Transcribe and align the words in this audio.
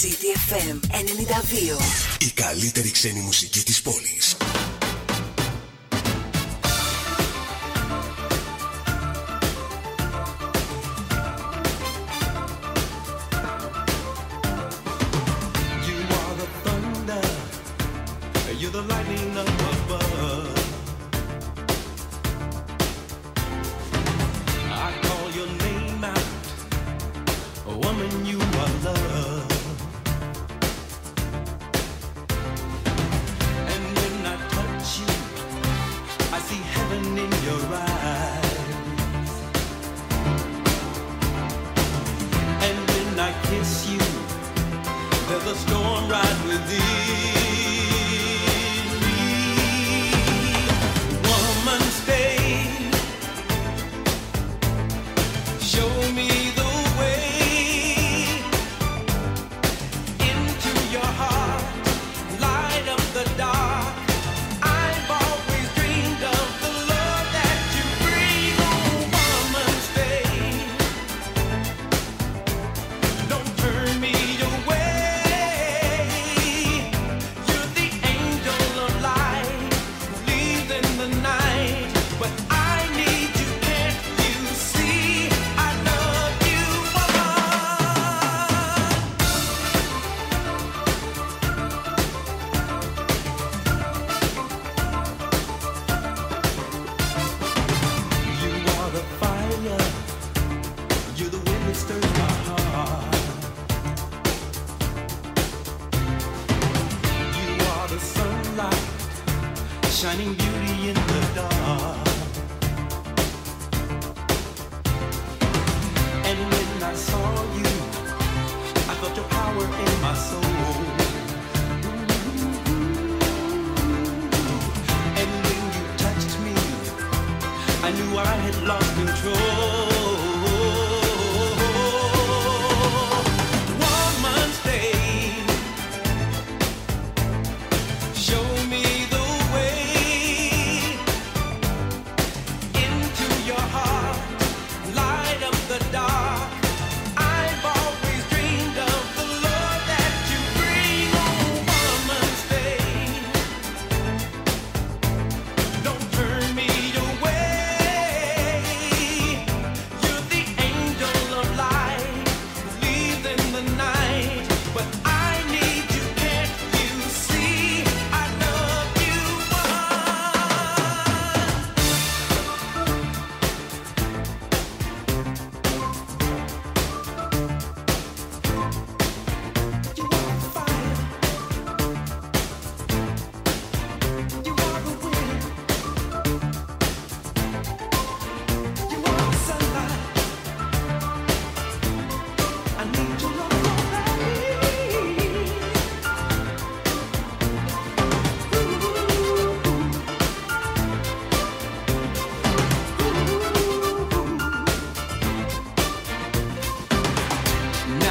CDFM 0.00 0.78
92. 0.90 1.78
Η 2.18 2.30
καλύτερη 2.30 2.90
ξένη 2.90 3.20
μουσική 3.20 3.62
της 3.62 3.82
πόλης. 3.82 4.36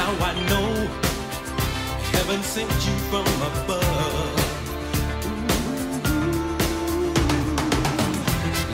now 0.04 0.14
I 0.30 0.34
know 0.50 0.68
heaven 2.12 2.40
sent 2.42 2.70
you 2.86 2.96
from 3.10 3.26
above. 3.50 4.38
Ooh, 7.00 7.22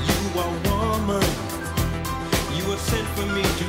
you 0.08 0.20
are 0.42 0.54
woman, 0.66 1.28
you 2.56 2.62
were 2.68 2.82
sent 2.90 3.06
for 3.14 3.26
me. 3.36 3.59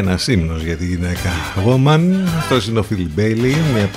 Ένα 0.00 0.18
ύμνο 0.26 0.56
για 0.56 0.76
τη 0.76 0.86
γυναίκα 0.86 1.30
Woman. 1.66 2.00
Αυτός 2.38 2.66
είναι 2.66 2.78
ο 2.78 2.82
Φίλι 2.82 3.10
Μπέιλι, 3.14 3.56
μια 3.72 3.90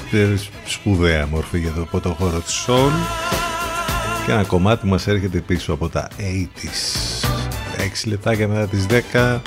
σπουδαία 0.65 1.27
μορφή 1.27 1.59
για 1.59 1.71
το 1.71 1.85
πρώτο 1.91 2.09
χώρο 2.09 2.39
της 2.39 2.65
Soul. 2.67 2.91
Και 4.25 4.31
ένα 4.31 4.43
κομμάτι 4.43 4.87
μας 4.87 5.07
έρχεται 5.07 5.39
πίσω 5.39 5.73
από 5.73 5.89
τα 5.89 6.07
80s. 6.17 7.25
6 8.05 8.07
λεπτάκια 8.09 8.47
μετά 8.47 8.67
τις 8.67 8.85
10. 9.13 9.41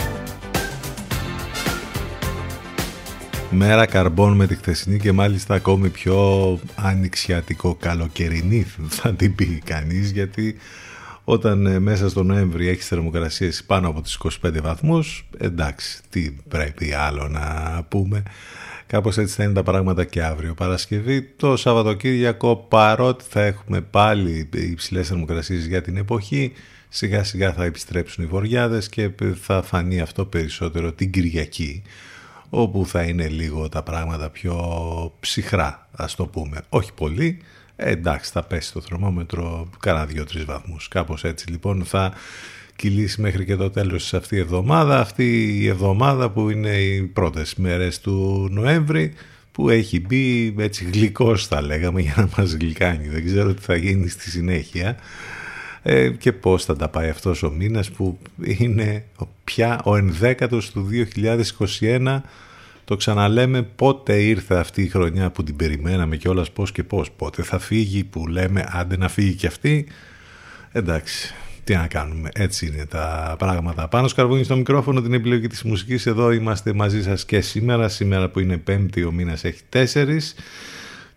Μέρα 3.50 3.86
καρμπών 3.86 4.32
με 4.32 4.46
τη 4.46 4.54
χθεσινή 4.54 4.98
και 4.98 5.12
μάλιστα 5.12 5.54
ακόμη 5.54 5.88
πιο 5.88 6.58
ανοιξιατικό 6.74 7.74
καλοκαιρινή 7.74 8.66
θα 8.88 9.14
την 9.14 9.34
πει 9.34 9.62
κανείς 9.64 10.10
γιατί 10.10 10.56
όταν 11.28 11.66
ε, 11.66 11.78
μέσα 11.78 12.08
στο 12.08 12.22
Νοέμβρη 12.22 12.68
έχεις 12.68 12.86
θερμοκρασίες 12.86 13.64
πάνω 13.64 13.88
από 13.88 14.00
τις 14.00 14.18
25 14.44 14.62
βαθμούς, 14.62 15.28
εντάξει, 15.38 16.00
τι 16.10 16.30
πρέπει 16.48 16.92
άλλο 16.92 17.28
να 17.28 17.44
πούμε. 17.88 18.22
Κάπως 18.86 19.18
έτσι 19.18 19.34
θα 19.34 19.44
είναι 19.44 19.52
τα 19.52 19.62
πράγματα 19.62 20.04
και 20.04 20.22
αύριο 20.22 20.54
Παρασκευή. 20.54 21.22
Το 21.22 21.56
Σαββατοκύριακο 21.56 22.56
παρότι 22.56 23.24
θα 23.28 23.42
έχουμε 23.42 23.80
πάλι 23.80 24.48
υψηλές 24.52 25.08
θερμοκρασίες 25.08 25.66
για 25.66 25.82
την 25.82 25.96
εποχή, 25.96 26.52
σιγά 26.88 27.24
σιγά 27.24 27.52
θα 27.52 27.64
επιστρέψουν 27.64 28.24
οι 28.24 28.26
βοριάδες 28.26 28.88
και 28.88 29.10
θα 29.40 29.62
φανεί 29.62 30.00
αυτό 30.00 30.24
περισσότερο 30.24 30.92
την 30.92 31.10
Κυριακή 31.10 31.82
όπου 32.50 32.86
θα 32.86 33.02
είναι 33.02 33.28
λίγο 33.28 33.68
τα 33.68 33.82
πράγματα 33.82 34.30
πιο 34.30 34.56
ψυχρά 35.20 35.88
ας 35.92 36.14
το 36.14 36.26
πούμε. 36.26 36.60
Όχι 36.68 36.92
πολύ, 36.92 37.40
ε, 37.76 37.90
εντάξει 37.90 38.30
θα 38.30 38.42
πέσει 38.42 38.72
το 38.72 38.80
θερμόμετρο 38.80 39.70
κάνα 39.80 40.08
2-3 40.14 40.44
βαθμούς. 40.46 40.88
Κάπως 40.88 41.24
έτσι 41.24 41.50
λοιπόν 41.50 41.84
θα 41.84 42.12
κυλήσει 42.76 43.20
μέχρι 43.20 43.44
και 43.44 43.56
το 43.56 43.70
τέλος 43.70 44.02
της 44.02 44.14
αυτή 44.14 44.36
η 44.36 44.38
εβδομάδα. 44.38 45.00
Αυτή 45.00 45.58
η 45.60 45.66
εβδομάδα 45.66 46.30
που 46.30 46.50
είναι 46.50 46.76
οι 46.76 47.02
πρώτες 47.02 47.54
μέρες 47.54 48.00
του 48.00 48.48
Νοέμβρη 48.50 49.12
που 49.52 49.68
έχει 49.68 50.00
μπει 50.00 50.54
έτσι 50.58 50.84
γλυκός 50.92 51.46
θα 51.46 51.62
λέγαμε 51.62 52.00
για 52.00 52.14
να 52.16 52.28
μας 52.36 52.52
γλυκάνει. 52.52 53.08
Δεν 53.08 53.24
ξέρω 53.24 53.54
τι 53.54 53.62
θα 53.62 53.76
γίνει 53.76 54.08
στη 54.08 54.30
συνέχεια 54.30 54.96
ε, 55.82 56.08
και 56.08 56.32
πώς 56.32 56.64
θα 56.64 56.76
τα 56.76 56.88
πάει 56.88 57.08
αυτός 57.08 57.42
ο 57.42 57.50
μήνας 57.50 57.90
που 57.90 58.18
είναι 58.42 59.04
πια 59.44 59.80
ο 59.84 59.96
ενδέκατος 59.96 60.70
του 60.70 60.88
2021 61.80 62.20
το 62.86 62.96
ξαναλέμε 62.96 63.62
πότε 63.62 64.22
ήρθε 64.22 64.54
αυτή 64.54 64.82
η 64.82 64.88
χρονιά 64.88 65.30
που 65.30 65.42
την 65.42 65.56
περιμέναμε 65.56 66.16
κιόλας 66.16 66.50
πώς 66.50 66.72
και 66.72 66.82
πώς 66.82 67.10
πότε 67.10 67.42
θα 67.42 67.58
φύγει 67.58 68.04
που 68.04 68.26
λέμε 68.26 68.68
άντε 68.70 68.96
να 68.96 69.08
φύγει 69.08 69.34
κι 69.34 69.46
αυτή 69.46 69.86
εντάξει 70.72 71.34
τι 71.66 71.74
να 71.74 71.86
κάνουμε, 71.86 72.28
έτσι 72.34 72.66
είναι 72.66 72.86
τα 72.86 73.34
πράγματα. 73.38 73.88
Πάνω 73.88 74.08
σκαρβούνι 74.08 74.44
στο 74.44 74.56
μικρόφωνο 74.56 75.00
την 75.02 75.12
επιλογή 75.12 75.46
της 75.46 75.62
μουσικής. 75.62 76.06
Εδώ 76.06 76.30
είμαστε 76.30 76.72
μαζί 76.72 77.02
σας 77.02 77.24
και 77.24 77.40
σήμερα. 77.40 77.88
Σήμερα 77.88 78.28
που 78.28 78.40
είναι 78.40 78.56
πέμπτη 78.56 79.04
ο 79.04 79.12
μήνας 79.12 79.44
έχει 79.44 79.60
τέσσερις. 79.68 80.34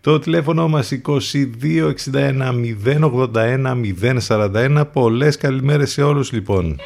Το 0.00 0.18
τηλέφωνο 0.18 0.68
μας 0.68 0.92
2261 0.92 2.52
081 2.84 3.80
041. 4.28 4.84
Πολλές 4.92 5.36
καλημέρες 5.36 5.90
σε 5.90 6.02
όλους 6.02 6.32
λοιπόν. 6.32 6.80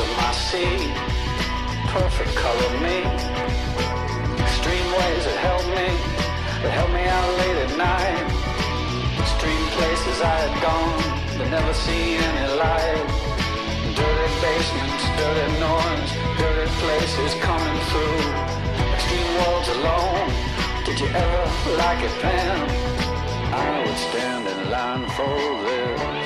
of 0.00 0.08
my 0.16 0.32
sea, 0.32 0.78
perfect 1.92 2.32
color 2.34 2.72
me. 2.80 2.98
Extreme 4.46 4.88
ways 4.98 5.22
that 5.28 5.38
help 5.48 5.64
me, 5.76 5.88
that 6.62 6.72
help 6.78 6.90
me 6.96 7.04
out 7.04 7.30
late 7.40 7.58
at 7.66 7.72
night. 7.76 8.24
Extreme 9.20 9.66
places 9.76 10.16
I 10.22 10.36
had 10.44 10.56
gone, 10.64 11.02
but 11.36 11.48
never 11.50 11.74
seen 11.74 12.16
any 12.30 12.46
light. 12.64 13.04
Dirty 13.98 14.30
basements, 14.46 15.04
dirty 15.20 15.48
noise, 15.68 16.10
dirty 16.40 16.68
places 16.82 17.32
coming 17.44 17.78
through. 17.90 18.22
Extreme 18.96 19.30
worlds 19.38 19.68
alone, 19.76 20.28
did 20.86 20.96
you 21.02 21.08
ever 21.24 21.42
like 21.82 22.00
it, 22.08 22.14
Pam? 22.22 22.60
I 23.52 23.84
would 23.84 24.00
stand 24.08 24.44
in 24.52 24.60
line 24.70 25.06
for 25.16 25.36
this 25.64 26.19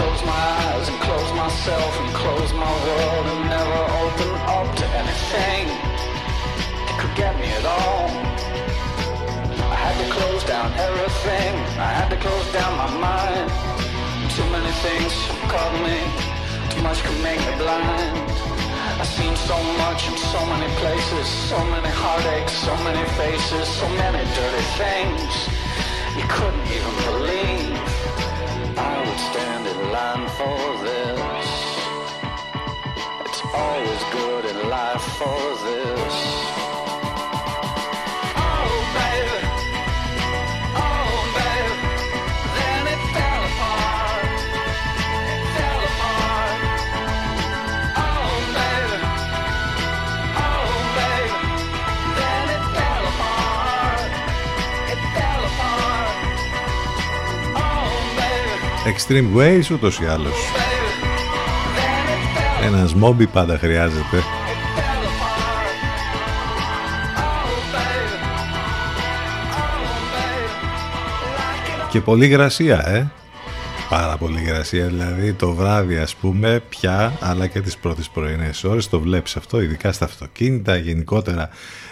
close 0.00 0.24
my 0.24 0.46
eyes 0.64 0.88
and 0.88 0.98
close 1.00 1.30
myself 1.34 1.92
and 2.00 2.10
close 2.14 2.52
my 2.54 2.72
world 2.86 3.24
and 3.32 3.40
never 3.56 3.80
open 4.04 4.30
up 4.56 4.68
to 4.80 4.86
anything 5.02 5.64
that 6.86 6.96
could 7.00 7.14
get 7.22 7.32
me 7.36 7.48
at 7.60 7.66
all. 7.78 8.08
I 9.74 9.76
had 9.84 9.96
to 10.00 10.08
close 10.16 10.42
down 10.44 10.68
everything. 10.88 11.52
I 11.88 11.90
had 11.98 12.08
to 12.14 12.18
close 12.24 12.48
down 12.58 12.72
my 12.80 12.90
mind. 13.08 13.48
Too 14.36 14.48
many 14.56 14.72
things 14.86 15.12
caught 15.52 15.74
me. 15.84 15.98
Too 16.72 16.82
much 16.88 17.04
could 17.04 17.20
make 17.20 17.40
me 17.48 17.54
blind. 17.60 18.16
I've 19.00 19.12
seen 19.20 19.36
so 19.36 19.56
much 19.84 20.00
in 20.08 20.16
so 20.32 20.40
many 20.52 20.68
places, 20.80 21.26
so 21.52 21.58
many 21.74 21.92
heartaches, 22.02 22.56
so 22.68 22.74
many 22.88 23.04
faces, 23.20 23.68
so 23.68 23.86
many 24.00 24.22
dirty 24.38 24.64
things 24.80 25.32
you 26.16 26.24
couldn't 26.36 26.66
even 26.76 26.94
believe 27.04 27.69
stand 29.28 29.66
in 29.66 29.78
line 29.92 30.28
for 30.38 30.60
this. 30.84 31.46
It's 33.26 33.42
always 33.54 34.02
good 34.12 34.44
in 34.46 34.68
life 34.68 35.02
for 35.18 35.40
this. 35.64 36.39
Ούτως 59.72 60.00
ή 60.00 60.06
άλλως. 60.06 60.34
Ένας 62.64 62.94
μόμπι 62.94 63.26
πάντα 63.26 63.58
χρειάζεται. 63.58 64.22
Και 71.90 72.00
πολύ 72.00 72.26
γρασία, 72.26 72.88
ε. 72.88 73.10
Πάρα 73.88 74.16
πολύ 74.16 74.40
γρασία, 74.40 74.86
δηλαδή 74.86 75.32
το 75.32 75.52
βράδυ 75.52 75.96
ας 75.96 76.14
πούμε 76.14 76.62
πια, 76.68 77.12
αλλά 77.20 77.46
και 77.46 77.60
τις 77.60 77.76
πρώτες 77.76 78.08
πρωινές 78.08 78.64
ώρες 78.64 78.88
το 78.88 79.00
βλέπεις 79.00 79.36
αυτό, 79.36 79.60
ειδικά 79.60 79.92
στα 79.92 80.04
αυτοκίνητα, 80.04 80.76
γενικότερα 80.76 81.50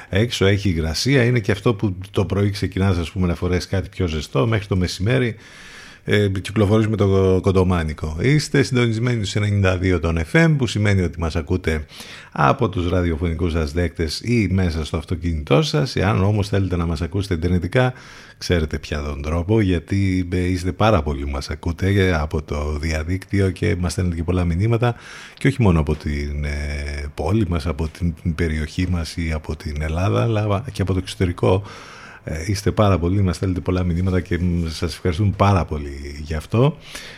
έξω 0.08 0.46
έχει 0.46 0.68
υγρασία, 0.68 1.24
είναι 1.24 1.40
και 1.40 1.52
αυτό 1.52 1.74
που 1.74 1.96
το 2.10 2.24
πρωί 2.24 2.50
ξεκινάς 2.50 2.96
ας 2.96 3.10
πούμε 3.10 3.26
να 3.26 3.34
φορέσει 3.34 3.68
κάτι 3.68 3.88
πιο 3.88 4.06
ζεστό 4.06 4.46
μέχρι 4.46 4.66
το 4.66 4.76
μεσημέρι 4.76 5.36
ε, 6.10 6.28
κυκλοφορήσουμε 6.28 6.96
το 6.96 7.38
κοντομάνικο. 7.42 8.16
Είστε 8.20 8.62
συντονισμένοι 8.62 9.24
στους 9.24 9.42
92 9.94 9.98
των 10.00 10.18
FM 10.32 10.54
που 10.58 10.66
σημαίνει 10.66 11.02
ότι 11.02 11.18
μας 11.18 11.36
ακούτε 11.36 11.84
από 12.32 12.68
τους 12.68 12.88
ραδιοφωνικούς 12.88 13.52
σας 13.52 13.72
δέκτες 13.72 14.20
ή 14.20 14.48
μέσα 14.50 14.84
στο 14.84 14.96
αυτοκίνητό 14.96 15.62
σας. 15.62 15.96
Εάν 15.96 16.24
όμως 16.24 16.48
θέλετε 16.48 16.76
να 16.76 16.86
μας 16.86 17.02
ακούσετε 17.02 17.34
ιντερνετικά 17.34 17.92
ξέρετε 18.38 18.78
πια 18.78 19.02
τον 19.02 19.22
τρόπο 19.22 19.60
γιατί 19.60 20.28
είστε 20.30 20.72
πάρα 20.72 21.02
πολλοί 21.02 21.24
που 21.24 21.30
μας 21.30 21.50
ακούτε 21.50 22.18
από 22.20 22.42
το 22.42 22.78
διαδίκτυο 22.78 23.50
και 23.50 23.76
μας 23.78 23.92
στέλνετε 23.92 24.16
και 24.16 24.24
πολλά 24.24 24.44
μηνύματα 24.44 24.94
και 25.38 25.48
όχι 25.48 25.62
μόνο 25.62 25.80
από 25.80 25.94
την 25.94 26.44
ε, 26.44 27.06
πόλη 27.14 27.46
μας, 27.48 27.66
από 27.66 27.88
την 27.88 28.34
περιοχή 28.34 28.88
μας 28.90 29.16
ή 29.16 29.32
από 29.32 29.56
την 29.56 29.82
Ελλάδα 29.82 30.22
αλλά 30.22 30.64
και 30.72 30.82
από 30.82 30.92
το 30.92 30.98
εξωτερικό 30.98 31.54
ε, 31.54 31.97
είστε 32.46 32.70
πάρα 32.70 32.98
πολλοί, 32.98 33.22
μας 33.22 33.36
στέλνετε 33.36 33.60
πολλά 33.60 33.82
μηνύματα 33.82 34.20
και 34.20 34.40
σας 34.68 34.94
ευχαριστούμε 34.94 35.32
πάρα 35.36 35.64
πολύ 35.64 36.20
γι' 36.22 36.34
αυτό. 36.34 36.76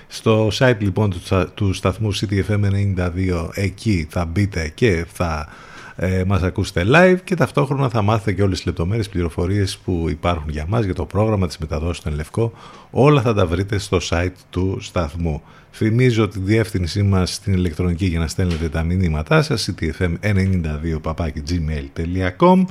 Στο 0.09 0.49
site 0.53 0.77
λοιπόν 0.79 1.15
του, 1.55 1.73
σταθμού 1.73 2.15
CTFM92 2.15 3.49
εκεί 3.55 4.07
θα 4.11 4.25
μπείτε 4.25 4.73
και 4.75 5.07
θα 5.13 5.49
ε, 5.97 6.25
μας 6.27 6.43
ακούσετε 6.43 6.85
live 6.95 7.19
και 7.25 7.35
ταυτόχρονα 7.35 7.89
θα 7.89 8.03
μάθετε 8.03 8.33
και 8.33 8.43
όλες 8.43 8.57
τις 8.57 8.67
λεπτομέρειες 8.67 9.09
πληροφορίες 9.09 9.79
που 9.79 10.07
υπάρχουν 10.09 10.51
για 10.51 10.65
μας, 10.69 10.85
για 10.85 10.95
το 10.95 11.05
πρόγραμμα 11.05 11.47
της 11.47 11.59
μεταδόσης 11.59 11.97
στον 11.97 12.15
Λευκό. 12.15 12.53
Όλα 12.91 13.21
θα 13.21 13.35
τα 13.35 13.47
βρείτε 13.47 13.79
στο 13.79 13.99
site 14.11 14.33
του 14.51 14.79
σταθμού. 14.81 15.43
Θυμίζω 15.73 16.29
τη 16.29 16.39
διεύθυνσή 16.39 17.03
μας 17.03 17.35
στην 17.35 17.53
ηλεκτρονική 17.53 18.07
για 18.07 18.19
να 18.19 18.29
στέλνετε 18.29 18.69
τα 18.69 18.83
μηνύματά 18.83 19.43
σας 19.43 19.71
ctfm92 19.71 21.01
gmail.com 21.49 22.65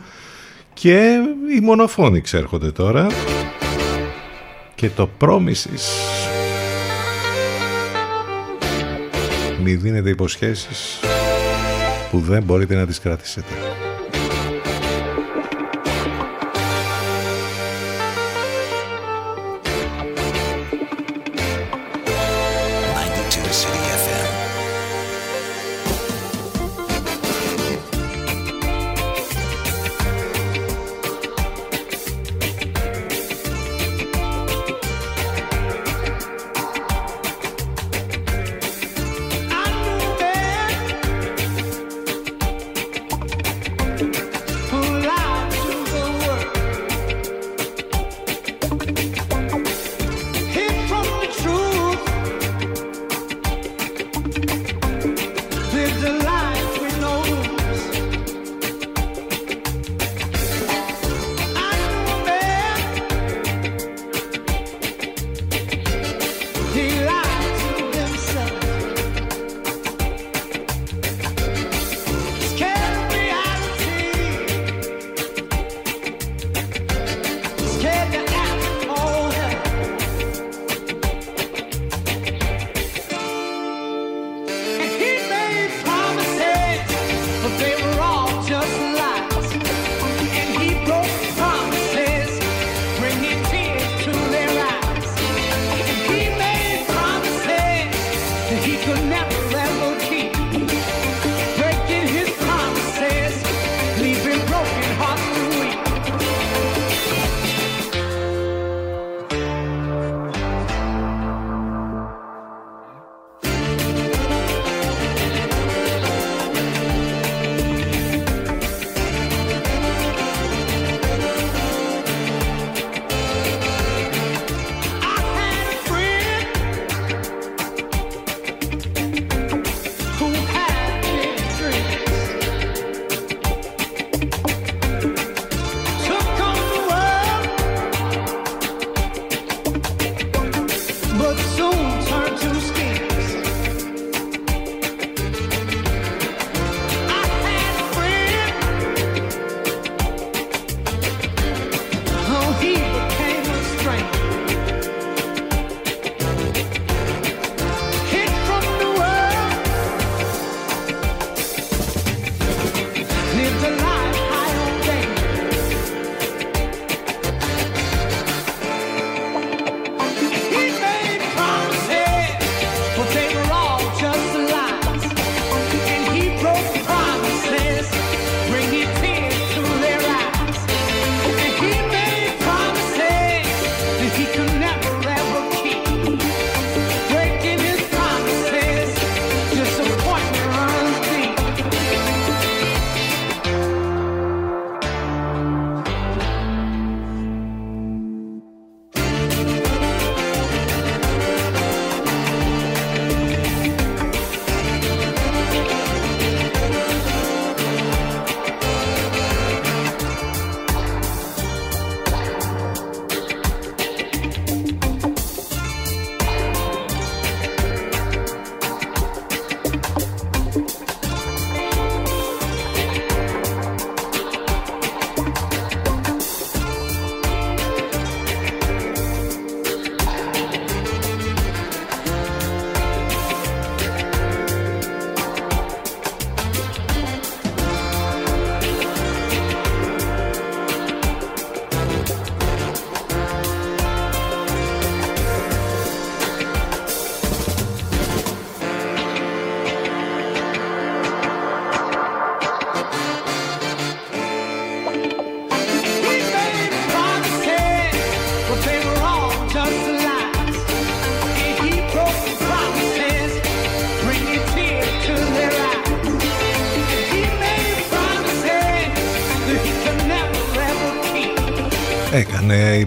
και 0.80 1.20
οι 1.56 1.60
μονοφόνοι 1.62 2.22
ξέρχονται 2.22 2.72
τώρα 2.72 3.08
και 4.76 4.90
το 4.90 5.10
Promises 5.22 5.84
μη 9.64 9.76
δίνετε 9.76 10.10
υποσχέσεις 10.10 11.00
που 12.12 12.20
δεν 12.20 12.44
μπορείτε 12.44 12.76
να 12.76 12.86
τις 12.86 13.00
κρατήσετε. 13.00 13.69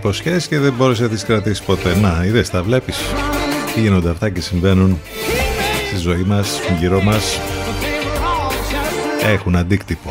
Έκανε 0.04 0.14
υποσχέσεις 0.16 0.48
και 0.48 0.58
δεν 0.58 0.72
μπόρεσε 0.72 1.02
να 1.02 1.08
τις 1.08 1.24
κρατήσεις 1.24 1.62
ποτέ. 1.62 1.96
Να, 2.00 2.24
είδες, 2.24 2.50
τα 2.50 2.62
βλέπεις. 2.62 2.98
Τι 3.74 3.80
γίνονται 3.80 4.10
αυτά 4.10 4.30
και 4.30 4.40
συμβαίνουν 4.40 5.00
στη 5.86 5.96
ζωή 5.96 6.22
μας, 6.22 6.60
γύρω 6.78 7.02
μας. 7.02 7.40
Έχουν 9.22 9.56
αντίκτυπο. 9.56 10.10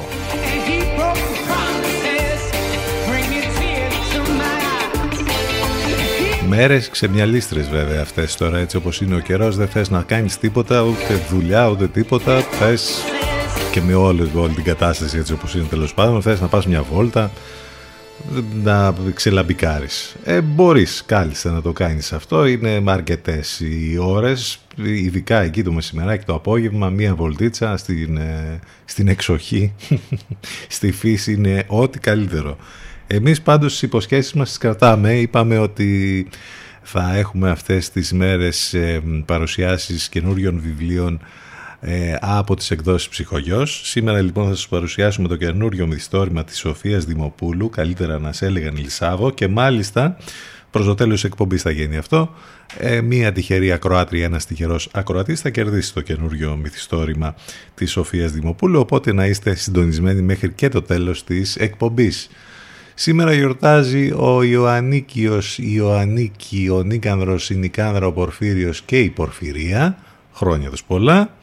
Μέρες 6.47 6.89
ξεμιαλίστρες 6.89 7.69
βέβαια 7.69 8.01
αυτές 8.01 8.35
τώρα 8.35 8.57
έτσι 8.57 8.77
όπως 8.77 9.01
είναι 9.01 9.15
ο 9.15 9.19
καιρός 9.19 9.55
δεν 9.55 9.67
θες 9.67 9.89
να 9.89 10.01
κάνεις 10.01 10.37
τίποτα 10.37 10.81
ούτε 10.81 11.21
δουλειά 11.29 11.69
ούτε 11.69 11.87
τίποτα 11.87 12.39
θες 12.39 13.03
και 13.71 13.81
με 13.81 13.93
όλη, 13.93 14.31
όλη 14.35 14.53
την 14.53 14.63
κατάσταση 14.63 15.17
έτσι 15.17 15.33
όπως 15.33 15.55
είναι 15.55 15.65
τέλος 15.69 15.93
πάντων 15.93 16.21
θες 16.21 16.41
να 16.41 16.47
πας 16.47 16.67
μια 16.67 16.81
βόλτα 16.81 17.31
να 18.63 18.95
ξελαμπικάρεις. 19.13 20.15
Ε, 20.23 20.41
μπορείς 20.41 21.03
κάλλιστα 21.05 21.51
να 21.51 21.61
το 21.61 21.71
κάνεις 21.71 22.13
αυτό. 22.13 22.45
Είναι 22.45 22.83
αρκετές 22.85 23.59
οι 23.59 23.97
ώρες, 23.99 24.59
ειδικά 24.75 25.41
εκεί 25.41 25.63
το 25.63 25.71
μεσημεράκι 25.71 26.25
το 26.25 26.33
απόγευμα, 26.33 26.89
μία 26.89 27.15
βολτίτσα 27.15 27.77
στην, 27.77 28.17
ε, 28.17 28.59
στην 28.85 29.07
εξοχή, 29.07 29.73
στη 30.67 30.91
φύση 30.91 31.33
είναι 31.33 31.63
ό,τι 31.67 31.99
καλύτερο. 31.99 32.57
Εμείς 33.07 33.41
πάντως 33.41 33.71
τις 33.71 33.81
υποσχέσεις 33.81 34.33
μας 34.33 34.47
τις 34.47 34.57
κρατάμε. 34.57 35.13
Είπαμε 35.13 35.57
ότι 35.57 36.27
θα 36.81 37.15
έχουμε 37.15 37.49
αυτές 37.49 37.89
τις 37.89 38.13
μέρες 38.13 38.73
ε, 38.73 39.01
παρουσιάσεις 39.25 40.09
καινούριων 40.09 40.59
βιβλίων 40.59 41.21
ε, 41.83 42.15
από 42.21 42.55
τις 42.55 42.71
εκδόσεις 42.71 43.09
Ψυχογιός. 43.09 43.81
Σήμερα 43.83 44.21
λοιπόν 44.21 44.47
θα 44.47 44.55
σας 44.55 44.67
παρουσιάσουμε 44.67 45.27
το 45.27 45.35
καινούριο 45.35 45.87
μυθιστόρημα 45.87 46.43
της 46.43 46.57
Σοφίας 46.57 47.05
Δημοπούλου, 47.05 47.69
καλύτερα 47.69 48.19
να 48.19 48.33
σε 48.33 48.45
έλεγαν 48.45 48.77
Λισάβο 48.77 49.29
και 49.29 49.47
μάλιστα 49.47 50.17
προς 50.71 50.85
το 50.85 50.95
τέλος 50.95 51.13
της 51.13 51.23
εκπομπής 51.23 51.61
θα 51.61 51.71
γίνει 51.71 51.97
αυτό. 51.97 52.35
Ε, 52.77 53.01
μία 53.01 53.31
τυχερή 53.31 53.71
ακροάτρια, 53.71 54.25
ένας 54.25 54.45
τυχερός 54.45 54.89
ακροατής 54.93 55.41
θα 55.41 55.49
κερδίσει 55.49 55.93
το 55.93 56.01
καινούριο 56.01 56.55
μυθιστόρημα 56.55 57.35
της 57.73 57.91
Σοφίας 57.91 58.31
Δημοπούλου, 58.31 58.79
οπότε 58.79 59.13
να 59.13 59.25
είστε 59.25 59.55
συντονισμένοι 59.55 60.21
μέχρι 60.21 60.51
και 60.51 60.69
το 60.69 60.81
τέλος 60.81 61.23
της 61.23 61.55
εκπομπής. 61.55 62.29
Σήμερα 62.93 63.33
γιορτάζει 63.33 64.11
ο 64.11 64.43
Ιωαννίκιος, 64.43 65.57
Ιωαννίκη, 65.57 66.69
ο 66.71 66.83
Νίκανδρος, 66.83 67.49
η 67.49 67.55
Νικάνδρα, 67.55 68.07
ο 68.07 68.11
Πορφύριος 68.11 68.81
και 68.81 68.99
η 68.99 69.09
Πορφυρία. 69.09 69.97
Χρόνια 70.33 70.69
τους 70.69 70.83
πολλά. 70.83 71.35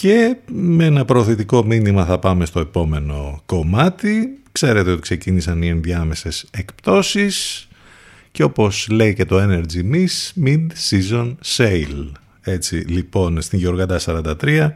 Και 0.00 0.36
με 0.52 0.84
ένα 0.84 1.04
προωθητικό 1.04 1.64
μήνυμα 1.64 2.04
θα 2.04 2.18
πάμε 2.18 2.44
στο 2.44 2.60
επόμενο 2.60 3.42
κομμάτι. 3.46 4.38
Ξέρετε 4.52 4.90
ότι 4.90 5.00
ξεκίνησαν 5.00 5.62
οι 5.62 5.68
ενδιάμεσες 5.68 6.46
εκπτώσεις 6.50 7.68
και 8.30 8.42
όπως 8.42 8.88
λέει 8.90 9.14
και 9.14 9.24
το 9.24 9.36
Energy 9.40 9.94
Miss 9.94 10.44
Mid-Season 10.44 11.34
Sale. 11.56 12.12
Έτσι 12.40 12.76
λοιπόν 12.76 13.40
στην 13.40 13.58
Γεωργάντα 13.58 14.00
43 14.04 14.70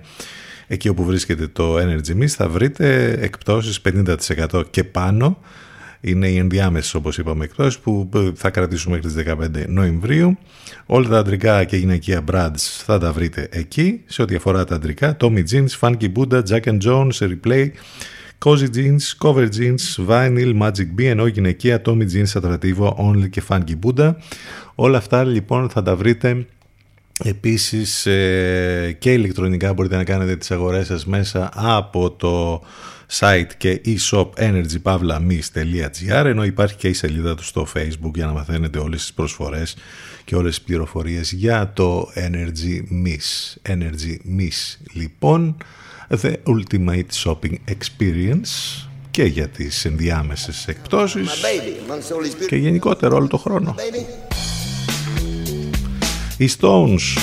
εκεί 0.66 0.88
όπου 0.88 1.04
βρίσκεται 1.04 1.47
το 1.47 1.76
Energy 1.76 2.23
Miss 2.23 2.26
θα 2.26 2.49
βρείτε 2.49 3.16
εκπτώσεις 3.21 3.81
50% 4.50 4.62
και 4.71 4.85
πάνω 4.85 5.38
είναι 6.04 6.28
οι 6.28 6.37
ενδιάμεσες 6.37 6.94
όπως 6.94 7.18
είπαμε 7.18 7.44
εκτός 7.44 7.78
που 7.78 8.08
θα 8.34 8.50
κρατήσουμε 8.50 8.96
μέχρι 8.96 9.12
τις 9.12 9.34
15 9.62 9.68
Νοεμβρίου. 9.68 10.38
Όλα 10.86 11.08
τα 11.08 11.19
αντρικά 11.19 11.64
και 11.64 11.76
γυναικεία 11.76 12.25
brands 12.32 12.82
θα 12.84 12.99
τα 12.99 13.12
βρείτε 13.12 13.49
εκεί. 13.50 14.00
Σε 14.06 14.23
ό,τι 14.23 14.34
αφορά 14.34 14.64
τα 14.64 14.75
αντρικά, 14.75 15.17
Tommy 15.21 15.43
Jeans, 15.50 15.67
Funky 15.80 16.12
Buddha, 16.17 16.43
Jack 16.49 16.62
and 16.62 16.78
Jones, 16.80 17.19
Replay, 17.19 17.69
Cozy 18.45 18.69
Jeans, 18.75 18.99
Cover 19.23 19.49
Jeans, 19.58 20.06
Vinyl, 20.08 20.60
Magic 20.62 20.88
B, 20.99 21.02
ενώ 21.02 21.26
γυναικεία 21.26 21.82
Tommy 21.84 22.06
Jeans, 22.12 22.40
Attractivo, 22.40 22.88
Only 22.88 23.30
και 23.30 23.43
Funky 23.49 23.75
Buddha. 23.82 24.14
Όλα 24.75 24.99
αυτά 24.99 25.25
λοιπόν 25.25 25.69
θα 25.69 25.82
τα 25.82 25.97
βρείτε 25.97 26.47
Επίσης 27.23 28.06
ε, 28.06 28.97
και 28.99 29.12
ηλεκτρονικά 29.12 29.73
μπορείτε 29.73 29.97
να 29.97 30.04
κάνετε 30.04 30.36
τις 30.36 30.50
αγορές 30.50 30.86
σας 30.86 31.06
μέσα 31.06 31.50
από 31.54 32.10
το 32.10 32.62
site 33.10 33.50
και 33.56 33.80
e-shop 33.84 34.28
energypavlamis.gr 34.36 36.25
ενώ 36.25 36.45
υπάρχει 36.45 36.76
και 36.76 36.88
η 36.88 36.93
σελίδα 36.93 37.34
του 37.34 37.45
στο 37.45 37.67
facebook 37.75 38.14
για 38.14 38.26
να 38.26 38.32
μαθαίνετε 38.32 38.78
όλες 38.78 39.00
τις 39.00 39.12
προσφορές 39.12 39.76
και 40.25 40.36
όλες 40.36 40.54
τις 40.54 40.64
πληροφορίες 40.64 41.32
για 41.32 41.73
το 41.73 42.10
Energy 42.14 43.04
Miss. 43.06 43.56
Energy 43.73 44.17
Miss 44.38 44.76
λοιπόν, 44.93 45.56
the 46.08 46.34
ultimate 46.47 47.25
shopping 47.25 47.54
experience 47.69 48.84
και 49.10 49.25
για 49.25 49.49
τις 49.49 49.84
ενδιάμεσες 49.84 50.69
εκπτώσεις 50.69 51.30
και 52.49 52.56
γενικότερα 52.56 53.14
όλο 53.14 53.26
το 53.26 53.36
χρόνο. 53.36 53.75
Οι 56.36 56.50
Stones 56.58 57.19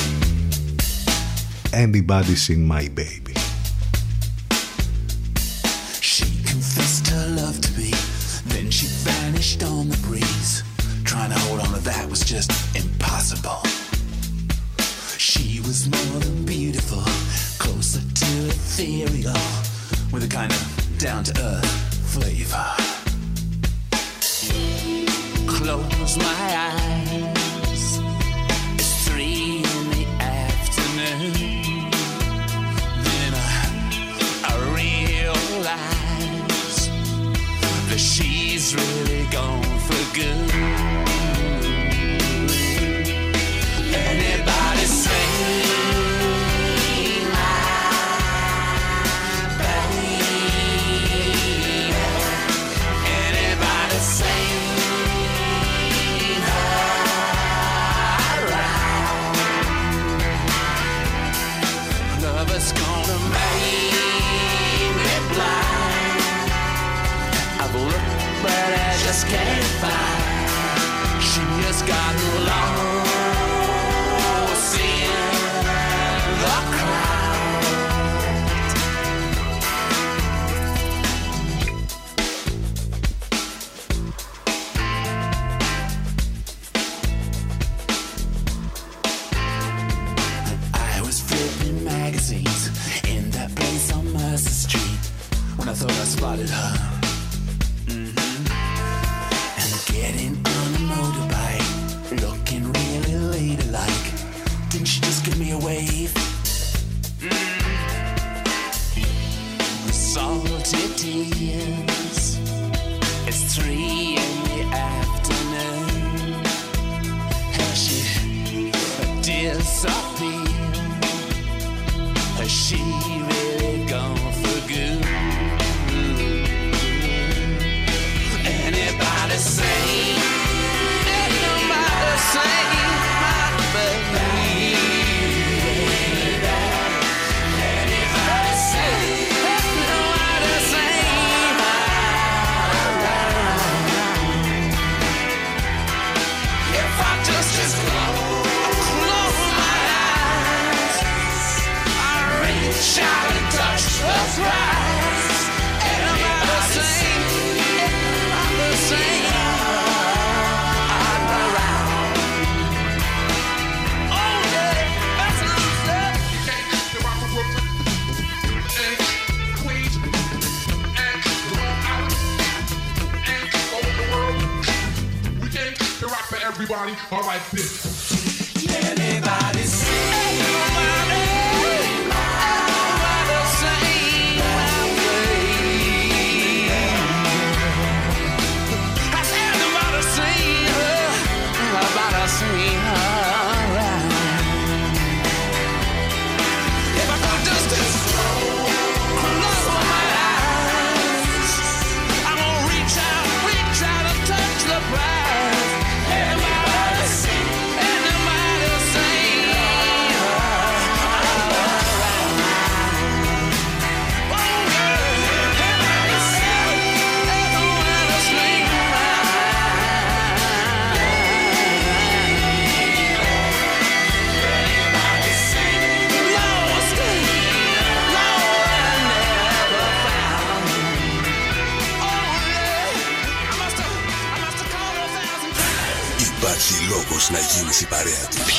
Anybody 1.74 2.36
seen 2.36 2.68
my 2.68 2.86
baby; 3.00 3.31
just 12.32 12.52
impossible. 12.78 13.62
She 15.18 15.60
was 15.60 15.90
more 15.90 16.20
than 16.22 16.46
beautiful, 16.46 17.04
closer 17.60 18.00
to 18.00 18.48
ethereal, 18.48 19.34
with 20.14 20.24
a 20.24 20.30
kind 20.30 20.50
of 20.50 20.98
down 20.98 21.26
to 21.26 21.34
earth 21.42 21.70
flavor. 22.14 22.66
Close 25.46 26.18
my 26.20 26.56
eyes, 26.72 28.00
it's 28.76 29.06
three 29.10 29.58
in 29.58 29.90
the 29.92 30.06
afternoon. 30.22 31.34
Then 33.04 33.34
I, 33.36 34.48
I 34.48 34.56
realize 34.74 35.68
that 37.90 38.00
she's 38.00 38.74
really 38.74 39.26
gone 39.32 39.80
for 39.80 40.16
good. 40.16 40.91
day. 69.32 69.61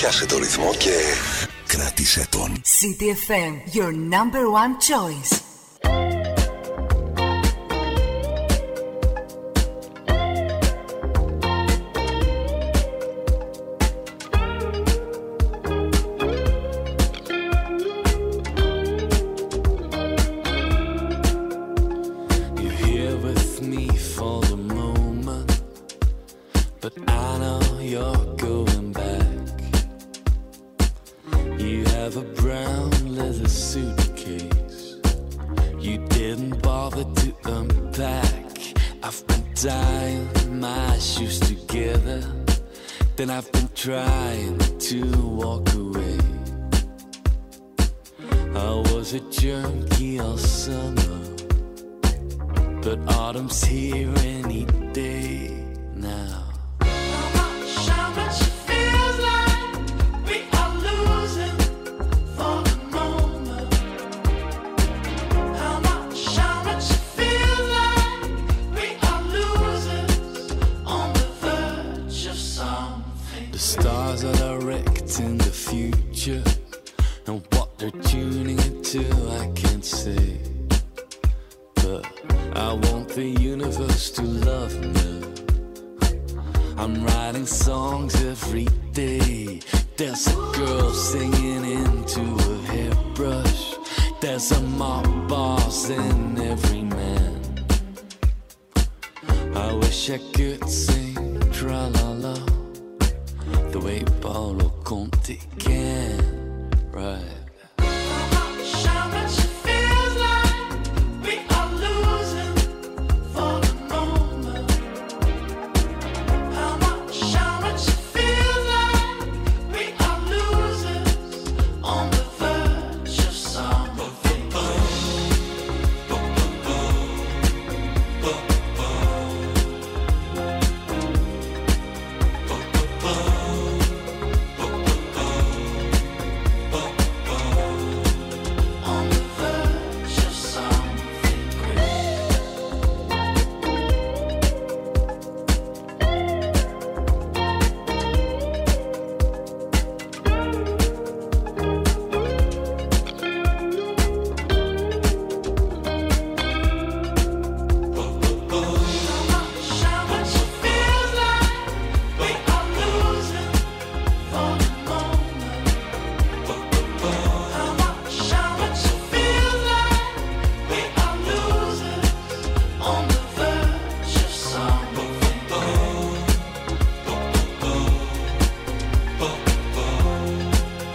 Πιάσε 0.02 0.26
το 0.26 0.38
ρυθμό 0.38 0.74
και 0.78 0.90
κράτησε 1.66 2.26
τον. 2.30 2.60
CTFM, 2.62 3.76
your 3.76 3.92
number 3.92 4.44
one 4.50 4.74
choice. 4.88 5.51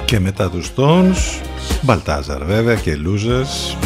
Και 0.07 0.19
μετά 0.19 0.49
τους 0.49 0.71
Stones, 0.75 1.41
Μπαλτάζαρ 1.81 2.43
βέβαια 2.43 2.75
και 2.75 2.97
Losers 3.05 3.77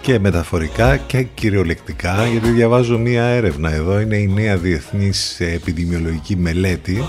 και 0.00 0.18
μεταφορικά 0.18 0.96
και 0.96 1.22
κυριολεκτικά 1.22 2.26
γιατί 2.26 2.48
διαβάζω 2.50 2.98
μία 2.98 3.24
έρευνα 3.24 3.72
εδώ 3.72 4.00
είναι 4.00 4.16
η 4.16 4.26
νέα 4.26 4.56
διεθνής 4.56 5.40
επιδημιολογική 5.40 6.36
μελέτη. 6.36 7.04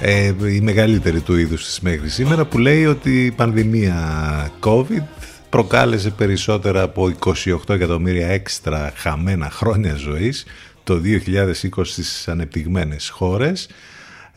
Ε, 0.00 0.32
η 0.54 0.60
μεγαλύτερη 0.60 1.20
του 1.20 1.36
είδους 1.36 1.64
της 1.64 1.80
μέχρι 1.80 2.08
σήμερα 2.08 2.44
που 2.44 2.58
λέει 2.58 2.86
ότι 2.86 3.24
η 3.24 3.30
πανδημία 3.30 4.50
COVID 4.60 5.02
προκάλεσε 5.50 6.10
περισσότερα 6.10 6.82
από 6.82 7.12
28 7.24 7.34
εκατομμύρια 7.68 8.28
έξτρα 8.28 8.92
χαμένα 8.96 9.50
χρόνια 9.50 9.94
ζωής 9.94 10.46
το 10.84 11.00
2020 11.04 11.84
στις 11.84 12.28
ανεπτυγμένες 12.28 13.08
χώρες 13.08 13.68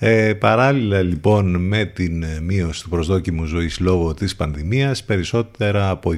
ε, 0.03 0.33
παράλληλα 0.33 1.01
λοιπόν 1.01 1.55
με 1.55 1.85
την 1.85 2.25
μείωση 2.41 2.83
του 2.83 2.89
προσδόκιμου 2.89 3.45
ζωής 3.45 3.79
λόγω 3.79 4.13
της 4.13 4.35
πανδημίας 4.35 5.03
περισσότερα 5.03 5.89
από 5.89 6.13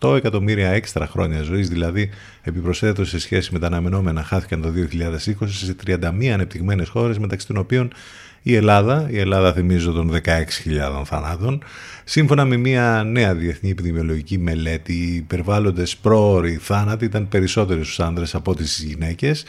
28 0.00 0.16
εκατομμύρια 0.16 0.70
έξτρα 0.70 1.06
χρόνια 1.06 1.42
ζωής 1.42 1.68
δηλαδή 1.68 2.10
επιπροσθέτως 2.42 3.08
σε 3.08 3.18
σχέση 3.18 3.52
με 3.52 3.58
τα 3.58 3.66
αναμενόμενα 3.66 4.22
χάθηκαν 4.22 4.62
το 4.62 4.68
2020 5.40 5.48
σε 5.48 5.76
31 5.86 6.26
ανεπτυγμένες 6.26 6.88
χώρες 6.88 7.18
μεταξύ 7.18 7.46
των 7.46 7.56
οποίων 7.56 7.92
η 8.42 8.54
Ελλάδα, 8.54 9.06
η 9.10 9.18
Ελλάδα 9.18 9.52
θυμίζω 9.52 9.92
των 9.92 10.12
16.000 10.24 11.02
θανάτων, 11.04 11.62
σύμφωνα 12.04 12.44
με 12.44 12.56
μια 12.56 13.02
νέα 13.06 13.34
διεθνή 13.34 13.70
επιδημιολογική 13.70 14.38
μελέτη, 14.38 14.92
οι 14.92 15.14
υπερβάλλοντες 15.14 15.96
πρόοροι 15.96 16.58
θάνατοι 16.60 17.04
ήταν 17.04 17.28
περισσότεροι 17.28 17.84
στους 17.84 18.00
άνδρες 18.00 18.34
από 18.34 18.54
τις 18.54 18.82
γυναίκες, 18.86 19.44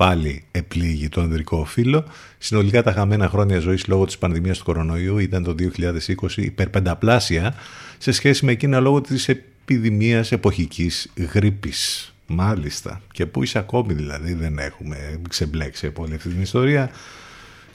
πάλι 0.00 0.44
επλήγει 0.50 1.08
το 1.08 1.20
ανδρικό 1.20 1.64
φύλλο. 1.64 2.04
Συνολικά 2.38 2.82
τα 2.82 2.92
χαμένα 2.92 3.28
χρόνια 3.28 3.58
ζωής 3.58 3.86
λόγω 3.86 4.04
της 4.04 4.18
πανδημίας 4.18 4.58
του 4.58 4.64
κορονοϊού 4.64 5.18
ήταν 5.18 5.42
το 5.42 5.54
2020 5.58 6.36
υπερπενταπλάσια 6.36 7.54
σε 7.98 8.12
σχέση 8.12 8.44
με 8.44 8.52
εκείνα 8.52 8.80
λόγω 8.80 9.00
της 9.00 9.28
επιδημίας 9.28 10.32
εποχικής 10.32 11.12
γρήπης. 11.32 12.14
Μάλιστα. 12.26 13.00
Και 13.12 13.26
πού 13.26 13.42
είσαι 13.42 13.58
ακόμη 13.58 13.92
δηλαδή 13.92 14.32
δεν 14.32 14.58
έχουμε 14.58 15.20
ξεμπλέξει 15.28 15.86
από 15.86 16.02
όλη 16.02 16.14
αυτή 16.14 16.28
την 16.28 16.42
ιστορία 16.42 16.90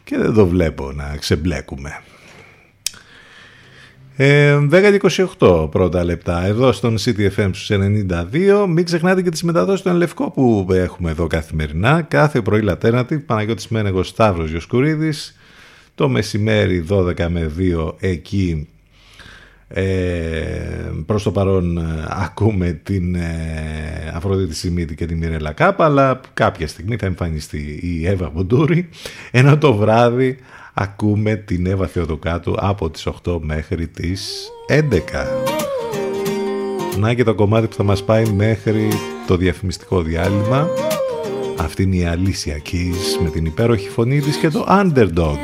και 0.03 0.17
δεν 0.17 0.33
το 0.33 0.47
βλέπω 0.47 0.91
να 0.91 1.17
ξεμπλέκουμε. 1.17 2.01
Ε, 4.17 4.58
10-28 5.39 5.67
πρώτα 5.71 6.04
λεπτά 6.04 6.45
εδώ 6.45 6.71
στον 6.71 6.97
CTFM 6.97 7.49
στους 7.54 7.69
92 7.71 8.65
μην 8.67 8.86
ξεχνάτε 8.86 9.21
και 9.21 9.30
τις 9.30 9.43
μεταδόσεις 9.43 9.82
του 9.82 9.93
Λευκό 9.93 10.32
που 10.32 10.67
έχουμε 10.69 11.10
εδώ 11.10 11.28
καθημερινά. 11.28 12.01
Κάθε 12.01 12.41
πρωί 12.41 12.62
Λατέρνατη 12.62 13.19
Παναγιώτης 13.19 13.67
Μένεγος 13.67 14.08
Σταύρος 14.08 14.49
Γιοσκουρίδης. 14.49 15.36
Το 15.95 16.10
μεσημέρι 16.10 16.86
12 16.89 17.28
με 17.28 17.51
2 17.58 17.93
εκεί 17.99 18.67
ε, 19.67 19.84
προς 21.06 21.23
το 21.23 21.32
παρόν 21.32 21.78
ε, 21.78 22.06
ακούμε 22.10 22.80
την 22.84 23.15
ε, 23.15 24.12
Αφροδίτη 24.13 24.56
Σιμίτη 24.56 24.95
και 24.95 25.06
την 25.06 25.17
Μιρέλα 25.17 25.51
Κάπα 25.51 25.86
αλλά 25.86 26.19
κάποια 26.34 26.67
στιγμή 26.67 26.95
θα 26.95 27.06
εμφανιστεί 27.06 27.80
η 27.82 28.08
Εύα 28.08 28.30
Μποντούρη 28.30 28.89
ενώ 29.32 29.58
το 29.58 29.73
βράδυ 29.73 30.38
ακούμε 30.75 31.35
την 31.35 31.65
Εύα 31.65 31.88
Θεοδοκάτου 31.88 32.55
από 32.57 32.89
τις 32.89 33.07
8 33.25 33.39
μέχρι 33.41 33.88
τις 33.88 34.49
11. 34.67 34.81
Να 36.97 37.13
και 37.13 37.23
το 37.23 37.35
κομμάτι 37.35 37.67
που 37.67 37.75
θα 37.75 37.83
μας 37.83 38.03
πάει 38.03 38.25
μέχρι 38.25 38.88
το 39.27 39.38
διαφημιστικό 39.38 40.01
διάλειμμα. 40.01 40.67
Αυτή 41.57 41.83
είναι 41.83 41.95
η 41.95 42.05
Αλήσια 42.05 42.61
Keys 42.71 43.23
με 43.23 43.29
την 43.29 43.45
υπέροχη 43.45 43.89
φωνή 43.89 44.19
της 44.21 44.35
και 44.35 44.49
το 44.49 44.65
Underdog. 44.69 45.38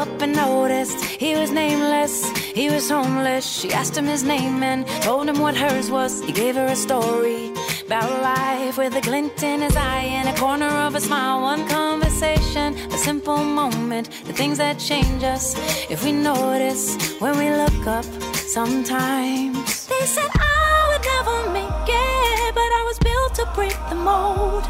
up 0.00 0.22
and 0.24 0.34
noticed 0.46 0.98
he 1.24 1.30
was 1.40 1.50
nameless. 1.62 2.14
He 2.60 2.66
was 2.74 2.84
homeless. 2.96 3.44
She 3.58 3.68
asked 3.80 3.96
him 4.00 4.08
his 4.14 4.22
name 4.34 4.58
and 4.70 4.80
told 5.06 5.24
him 5.30 5.38
what 5.44 5.54
hers 5.64 5.88
was. 5.96 6.12
He 6.26 6.32
gave 6.42 6.54
her 6.60 6.68
a 6.76 6.78
story 6.86 7.57
about 7.88 8.20
life 8.20 8.76
with 8.76 8.94
a 8.96 9.00
glint 9.00 9.42
in 9.42 9.62
his 9.62 9.74
eye 9.74 10.04
and 10.18 10.28
a 10.28 10.38
corner 10.38 10.68
of 10.86 10.94
a 10.94 11.00
smile. 11.00 11.40
One 11.40 11.66
conversation, 11.66 12.74
a 12.92 12.98
simple 12.98 13.42
moment, 13.42 14.10
the 14.26 14.34
things 14.34 14.58
that 14.58 14.78
change 14.78 15.24
us 15.24 15.56
if 15.88 16.04
we 16.04 16.12
notice 16.12 16.82
when 17.18 17.38
we 17.38 17.48
look 17.48 17.86
up 17.86 18.04
sometimes. 18.34 19.86
They 19.86 20.04
said 20.04 20.30
I 20.34 20.78
would 20.88 21.04
never 21.14 21.36
make 21.58 21.88
it, 21.88 22.54
but 22.54 22.70
I 22.80 22.82
was 22.88 22.98
built 22.98 23.34
to 23.36 23.44
break 23.54 23.78
the 23.88 23.94
mold. 23.94 24.64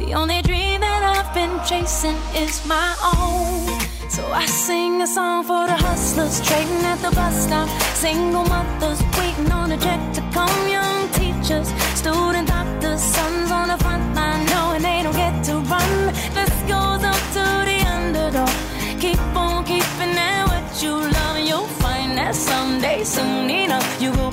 The 0.00 0.14
only 0.14 0.42
dream 0.42 0.80
that 0.80 1.02
I've 1.14 1.32
been 1.32 1.54
chasing 1.70 2.18
is 2.34 2.66
my 2.66 2.90
own. 3.14 3.78
So 4.10 4.26
I 4.32 4.44
sing 4.46 5.02
a 5.02 5.06
song 5.06 5.44
for 5.44 5.68
the 5.68 5.78
hustlers 5.86 6.40
trading 6.44 6.84
at 6.92 6.98
the 6.98 7.14
bus 7.14 7.46
stop. 7.46 7.68
Single 7.94 8.44
mothers 8.54 9.00
waiting 9.16 9.52
on 9.52 9.70
a 9.70 9.78
check 9.78 10.00
to 10.14 10.20
come. 10.32 10.75
Teachers, 11.46 11.68
student 11.94 12.48
doctors, 12.48 13.00
sons 13.00 13.52
on 13.52 13.68
the 13.68 13.76
front 13.78 14.16
line 14.16 14.44
knowing 14.46 14.82
they 14.82 15.04
don't 15.04 15.14
get 15.14 15.44
to 15.44 15.52
run. 15.70 16.12
This 16.34 16.50
goes 16.66 17.04
up 17.04 17.22
to 17.36 17.44
the 17.70 17.78
underdog. 17.86 18.50
Keep 19.00 19.20
on 19.36 19.64
keeping 19.64 20.18
at 20.18 20.46
what 20.48 20.82
you 20.82 20.90
love, 20.90 21.36
and 21.36 21.46
you'll 21.46 21.68
find 21.78 22.18
that 22.18 22.34
someday, 22.34 23.04
soon 23.04 23.48
enough, 23.48 24.02
you 24.02 24.10
will 24.10 24.32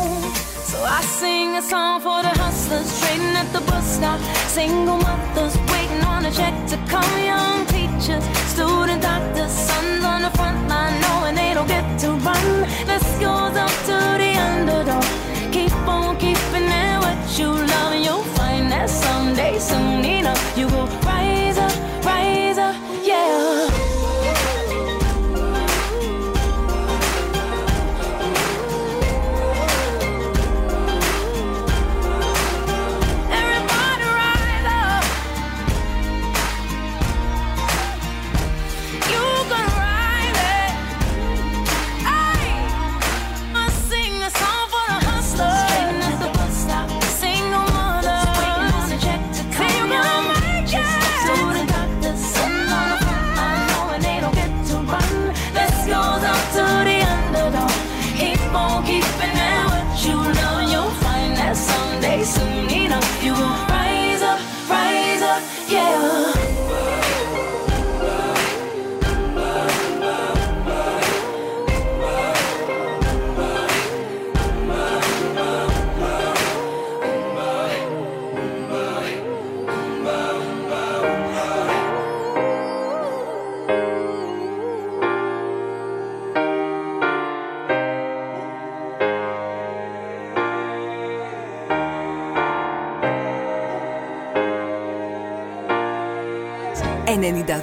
I 0.83 1.01
sing 1.03 1.55
a 1.57 1.61
song 1.61 2.01
for 2.01 2.21
the 2.23 2.29
hustlers 2.29 2.89
trading 3.01 3.35
at 3.35 3.51
the 3.53 3.61
bus 3.61 3.85
stop. 3.97 4.19
Single 4.47 4.97
mothers 4.97 5.55
waiting 5.71 6.03
on 6.03 6.25
a 6.25 6.31
check 6.31 6.55
to 6.69 6.77
come. 6.87 7.13
Young 7.23 7.65
teachers, 7.67 8.23
student 8.53 9.01
doctors, 9.01 9.51
sons 9.51 10.03
on 10.03 10.21
the 10.23 10.31
front 10.31 10.67
line 10.67 10.99
knowing 11.01 11.35
they 11.35 11.53
don't 11.53 11.67
get 11.67 11.85
to 11.99 12.09
run. 12.25 12.45
This 12.85 13.03
goes 13.19 13.55
up 13.65 13.73
to 13.89 13.97
the 14.21 14.31
underdog. 14.49 15.05
Keep 15.51 15.73
on 15.87 16.17
keeping 16.17 16.67
it 16.83 16.97
what 17.03 17.39
you 17.39 17.47
love, 17.47 17.93
and 17.93 18.03
you'll 18.05 18.23
find 18.35 18.71
that 18.71 18.89
someday, 18.89 19.59
soon 19.59 20.03
enough, 20.03 20.57
you 20.57 20.67
will 20.67 20.87
rise 21.05 21.50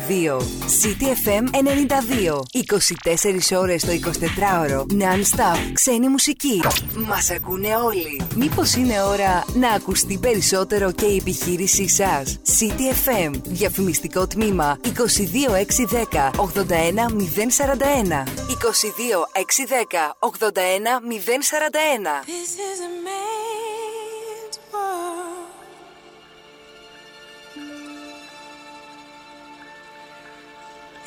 «92». 0.08 0.38
CTFM 0.82 1.44
92. 1.52 2.42
24 3.50 3.58
ώρες 3.58 3.84
το 3.84 3.92
24ωρο. 3.92 4.80
Non-stop. 4.80 5.58
Ξένη 5.72 6.08
μουσική. 6.08 6.60
Μας 7.08 7.30
ακούνε 7.30 7.76
όλοι. 7.76 8.22
Μήπως 8.34 8.74
είναι 8.74 9.02
ώρα 9.02 9.44
να 9.54 9.70
ακουστεί 9.70 10.18
περισσότερο 10.18 10.92
και 10.92 11.06
η 11.06 11.16
επιχείρησή 11.16 11.88
σας; 11.88 12.38
CTFM. 12.58 13.30
Διαφημιστικό 13.44 14.26
τμήμα 14.26 14.78
22610 14.82 16.30
81041. 16.36 18.24
22610 18.48 20.16
81041. 20.18 22.22
This 22.26 22.58
is 22.70 22.80
a 22.80 22.82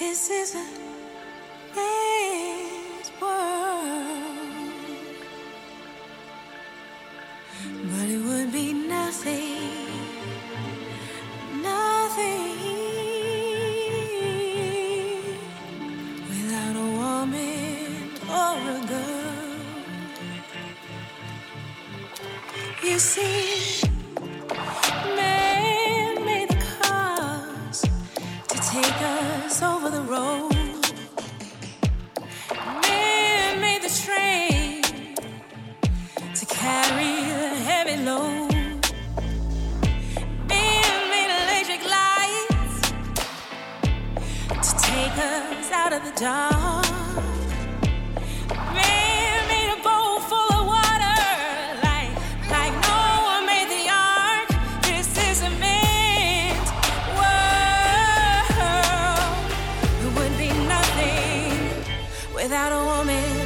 This 0.02 0.32
is 0.32 0.56
a 0.56 0.66
man's 1.76 3.12
world, 3.22 4.74
but 7.92 8.10
it 8.10 8.22
would 8.28 8.52
be 8.52 8.74
nothing, 8.74 9.62
nothing 11.62 12.50
without 16.30 16.76
a 16.76 16.88
woman 17.02 18.10
or 18.28 18.58
a 18.74 18.82
girl. 18.90 19.62
You 22.84 22.98
see. 22.98 23.91
us 29.52 29.62
over 29.62 29.90
the 29.90 30.02
road. 30.02 30.54
Man 32.84 33.60
made 33.60 33.82
the 33.82 33.94
train 34.04 34.82
to 36.40 36.46
carry 36.46 37.14
the 37.34 37.50
heavy 37.70 37.98
load. 38.10 38.52
Man 40.48 41.00
made 41.14 41.32
electric 41.44 41.84
lights 41.98 42.82
to 44.68 44.72
take 44.90 45.16
us 45.18 45.72
out 45.72 45.92
of 45.98 46.02
the 46.06 46.14
dark. 46.20 46.86
Man 48.76 49.01
without 62.42 62.72
a 62.72 62.84
woman. 62.84 63.41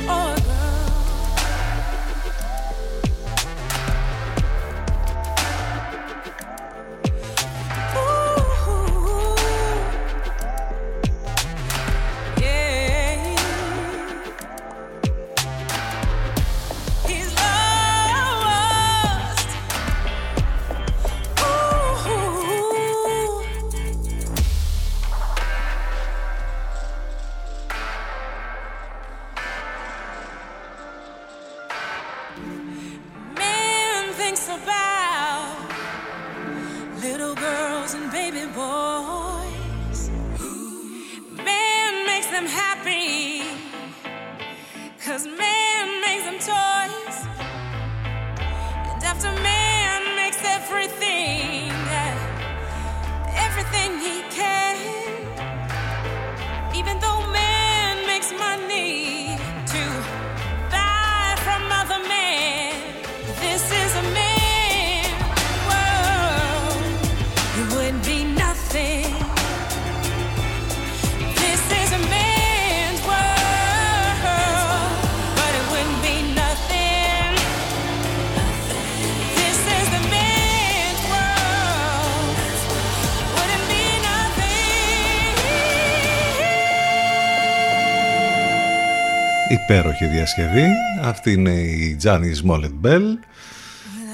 Υπέροχη 89.70 90.06
διασκευή. 90.06 90.66
Αυτή 91.02 91.32
είναι 91.32 91.52
η 91.52 91.98
Johnny 92.04 92.32
Smollett 92.44 92.86
Bell. 92.86 93.04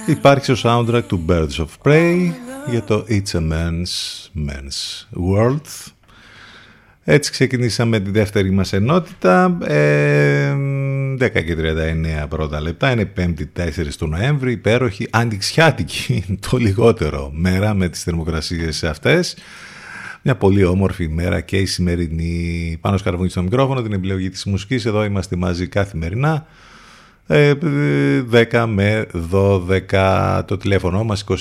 Υπάρχει 0.06 0.56
στο 0.56 0.56
soundtrack 0.64 1.04
του 1.08 1.26
Birds 1.28 1.56
of 1.58 1.68
Prey 1.84 2.32
για 2.70 2.84
το 2.84 3.06
It's 3.10 3.32
a 3.32 3.52
Man's, 3.52 4.30
Man's 4.48 5.06
World. 5.32 5.92
Έτσι 7.04 7.32
ξεκινήσαμε 7.32 8.00
τη 8.00 8.12
δεύτερη 8.12 8.52
μας 8.52 8.74
ενότητα. 8.74 9.58
Ε, 9.64 10.54
10 10.54 11.18
και 11.18 11.56
39 12.24 12.28
πρώτα 12.30 12.62
λεπτά. 12.62 12.92
Είναι 12.92 13.12
5η 13.18 13.46
4 13.58 13.96
του 13.98 14.08
Νοέμβρη. 14.08 14.52
Υπέροχη, 14.52 15.08
αντιξιάτικη 15.10 16.26
το 16.50 16.58
λιγότερο 16.58 17.32
μέρα 17.34 17.74
με 17.74 17.90
τις 17.90 18.04
θερμοκρασίες 18.04 18.84
αυτές. 18.84 19.36
Μια 20.24 20.36
πολύ 20.36 20.64
όμορφη 20.64 21.04
ημέρα 21.04 21.42
και 21.42 21.58
η 21.58 21.66
σημερινή. 21.66 22.78
Πάνω 22.82 22.98
σκαρβούνι 22.98 23.30
στο 23.30 23.42
μικρόφωνο, 23.42 23.82
την 23.82 23.94
επιλογή 23.94 24.30
της 24.30 24.46
μουσικής. 24.46 24.86
Εδώ 24.86 25.04
είμαστε 25.04 25.36
μαζί 25.36 25.68
καθημερινά. 25.68 26.46
10 27.28 27.34
ε, 27.34 28.66
με 28.66 29.08
12 29.32 30.42
το 30.46 30.58
τηλέφωνο 30.58 31.04
μας 31.04 31.24
2261 31.28 31.36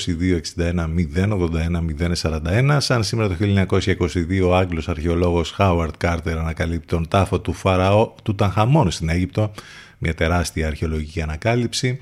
081 1.15 2.15
041 2.21 2.77
σαν 2.77 3.03
σήμερα 3.03 3.27
το 3.27 3.35
1922 3.39 4.41
ο 4.43 4.55
Άγγλος 4.55 4.89
αρχαιολόγος 4.89 5.51
Χάουαρτ 5.51 5.93
Κάρτερ 5.97 6.37
ανακαλύπτει 6.37 6.87
τον 6.87 7.07
τάφο 7.07 7.39
του 7.39 7.53
Φαραώ 7.53 8.13
του 8.23 8.35
Τανχαμών 8.35 8.91
στην 8.91 9.09
Αίγυπτο. 9.09 9.51
Μια 9.97 10.13
τεράστια 10.13 10.67
αρχαιολογική 10.67 11.21
ανακάλυψη 11.21 11.99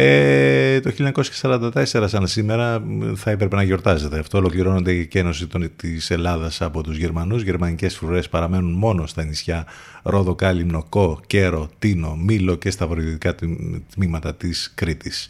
ε, 0.00 0.80
το 0.80 0.92
1944 1.40 1.82
σαν 1.84 2.26
σήμερα 2.26 2.82
θα 3.14 3.30
έπρεπε 3.30 3.56
να 3.56 3.62
γιορτάζεται. 3.62 4.18
Αυτό 4.18 4.38
ολοκληρώνονται 4.38 4.92
η 4.92 5.00
εκένωση 5.00 5.46
της 5.76 6.10
Ελλάδας 6.10 6.62
από 6.62 6.82
τους 6.82 6.96
Γερμανούς. 6.96 7.42
Γερμανικές 7.42 7.96
φρουρές 7.96 8.28
παραμένουν 8.28 8.72
μόνο 8.72 9.06
στα 9.06 9.24
νησιά 9.24 9.66
Ρόδο, 10.02 10.34
Κάλυμνο, 10.34 10.86
Κό, 10.88 11.20
Κέρο, 11.26 11.70
Τίνο, 11.78 12.16
Μήλο 12.16 12.54
και 12.54 12.70
στα 12.70 12.86
βορειοδυτικά 12.86 13.34
τμήματα 13.94 14.34
της 14.34 14.72
Κρήτης. 14.74 15.28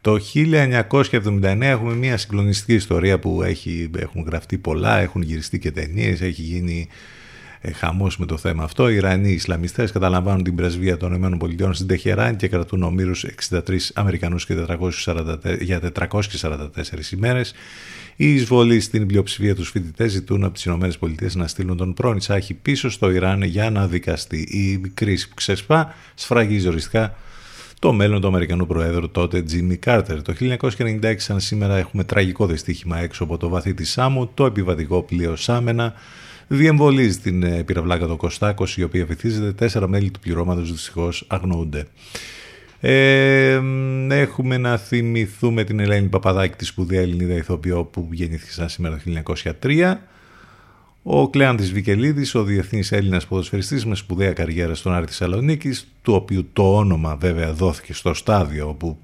Το 0.00 0.18
1979 0.34 1.60
έχουμε 1.60 1.94
μια 1.94 2.16
συγκλονιστική 2.16 2.74
ιστορία 2.74 3.18
που 3.18 3.42
έχει, 3.42 3.90
έχουν 3.98 4.24
γραφτεί 4.26 4.58
πολλά, 4.58 4.98
έχουν 4.98 5.22
γυριστεί 5.22 5.58
και 5.58 5.70
ταινίες, 5.70 6.20
έχει 6.20 6.42
γίνει 6.42 6.88
ε, 7.60 7.72
χαμός 7.72 8.18
με 8.18 8.26
το 8.26 8.36
θέμα 8.36 8.64
αυτό. 8.64 8.90
Οι 8.90 8.94
Ιρανοί 8.94 9.30
Ισλαμιστές 9.30 9.92
καταλαμβάνουν 9.92 10.42
την 10.42 10.54
πρεσβεία 10.54 10.96
των 10.96 11.14
ΗΠΑ 11.14 11.72
στην 11.72 11.86
Τεχεράνη 11.86 12.36
και 12.36 12.48
κρατούν 12.48 12.82
ομήρους 12.82 13.24
63 13.50 13.60
Αμερικανούς 13.94 14.46
και 14.46 14.54
444, 14.54 15.60
για 15.60 15.80
444 15.80 17.12
ημέρες. 17.12 17.54
Οι 18.16 18.34
εισβολοί 18.34 18.80
στην 18.80 19.06
πλειοψηφία 19.06 19.54
τους 19.54 19.70
φοιτητές 19.70 20.10
ζητούν 20.12 20.44
από 20.44 20.54
τις 20.54 20.64
ΗΠΑ 20.64 21.28
να 21.34 21.46
στείλουν 21.46 21.76
τον 21.76 21.94
πρώην 21.94 22.18
Τσάχη 22.18 22.54
πίσω 22.54 22.90
στο 22.90 23.10
Ιράν 23.10 23.42
για 23.42 23.70
να 23.70 23.86
δικαστεί. 23.86 24.38
Η 24.38 24.88
κρίση 24.94 25.28
που 25.28 25.34
ξεσπά 25.34 25.94
σφραγίζει 26.14 26.68
οριστικά 26.68 27.16
το 27.78 27.92
μέλλον 27.92 28.20
του 28.20 28.26
Αμερικανού 28.26 28.66
Προέδρου 28.66 29.10
τότε 29.10 29.44
Jimmy 29.50 29.78
Carter. 29.84 30.18
Το 30.22 30.34
1996 30.38 31.14
σαν 31.16 31.40
σήμερα 31.40 31.76
έχουμε 31.76 32.04
τραγικό 32.04 32.46
δυστύχημα 32.46 32.98
έξω 32.98 33.24
από 33.24 33.36
το 33.36 33.48
βαθύ 33.48 33.74
της 33.74 33.90
Σάμου, 33.90 34.30
το 34.34 34.46
επιβατικό 34.46 35.02
πλοίο 35.02 35.36
Σάμενα 35.36 35.94
διεμβολίζει 36.48 37.18
την 37.18 37.42
ε, 37.42 37.62
πυραυλάκα 37.62 38.06
το 38.06 38.16
Κωστάκος 38.16 38.76
η 38.76 38.82
οποία 38.82 39.04
βυθίζεται. 39.04 39.52
Τέσσερα 39.52 39.88
μέλη 39.88 40.10
του 40.10 40.20
πληρώματος 40.20 40.72
δυστυχώς 40.72 41.24
αγνοούνται. 41.28 41.86
Ε, 42.80 43.60
έχουμε 44.08 44.56
να 44.56 44.76
θυμηθούμε 44.76 45.64
την 45.64 45.80
Ελένη 45.80 46.08
Παπαδάκη, 46.08 46.56
τη 46.56 46.64
σπουδαία 46.64 47.00
Ελληνίδα 47.00 47.34
ηθοποιό 47.34 47.84
που 47.84 48.08
γεννήθηκε 48.10 48.52
σαν 48.52 48.68
σήμερα 48.68 49.00
το 49.04 49.32
1903. 49.62 49.94
Ο 51.02 51.30
Κλέαντης 51.30 51.72
Βικελίδης, 51.72 52.34
ο 52.34 52.42
διεθνής 52.42 52.92
Έλληνας 52.92 53.26
ποδοσφαιριστής 53.26 53.86
με 53.86 53.94
σπουδαία 53.94 54.32
καριέρα 54.32 54.74
στον 54.74 54.92
Άρη 54.92 55.06
Θεσσαλονίκη, 55.06 55.70
του 56.02 56.14
οποίου 56.14 56.48
το 56.52 56.76
όνομα 56.76 57.16
βέβαια 57.16 57.52
δόθηκε 57.52 57.92
στο 57.92 58.14
στάδιο 58.14 58.68
όπου 58.68 58.98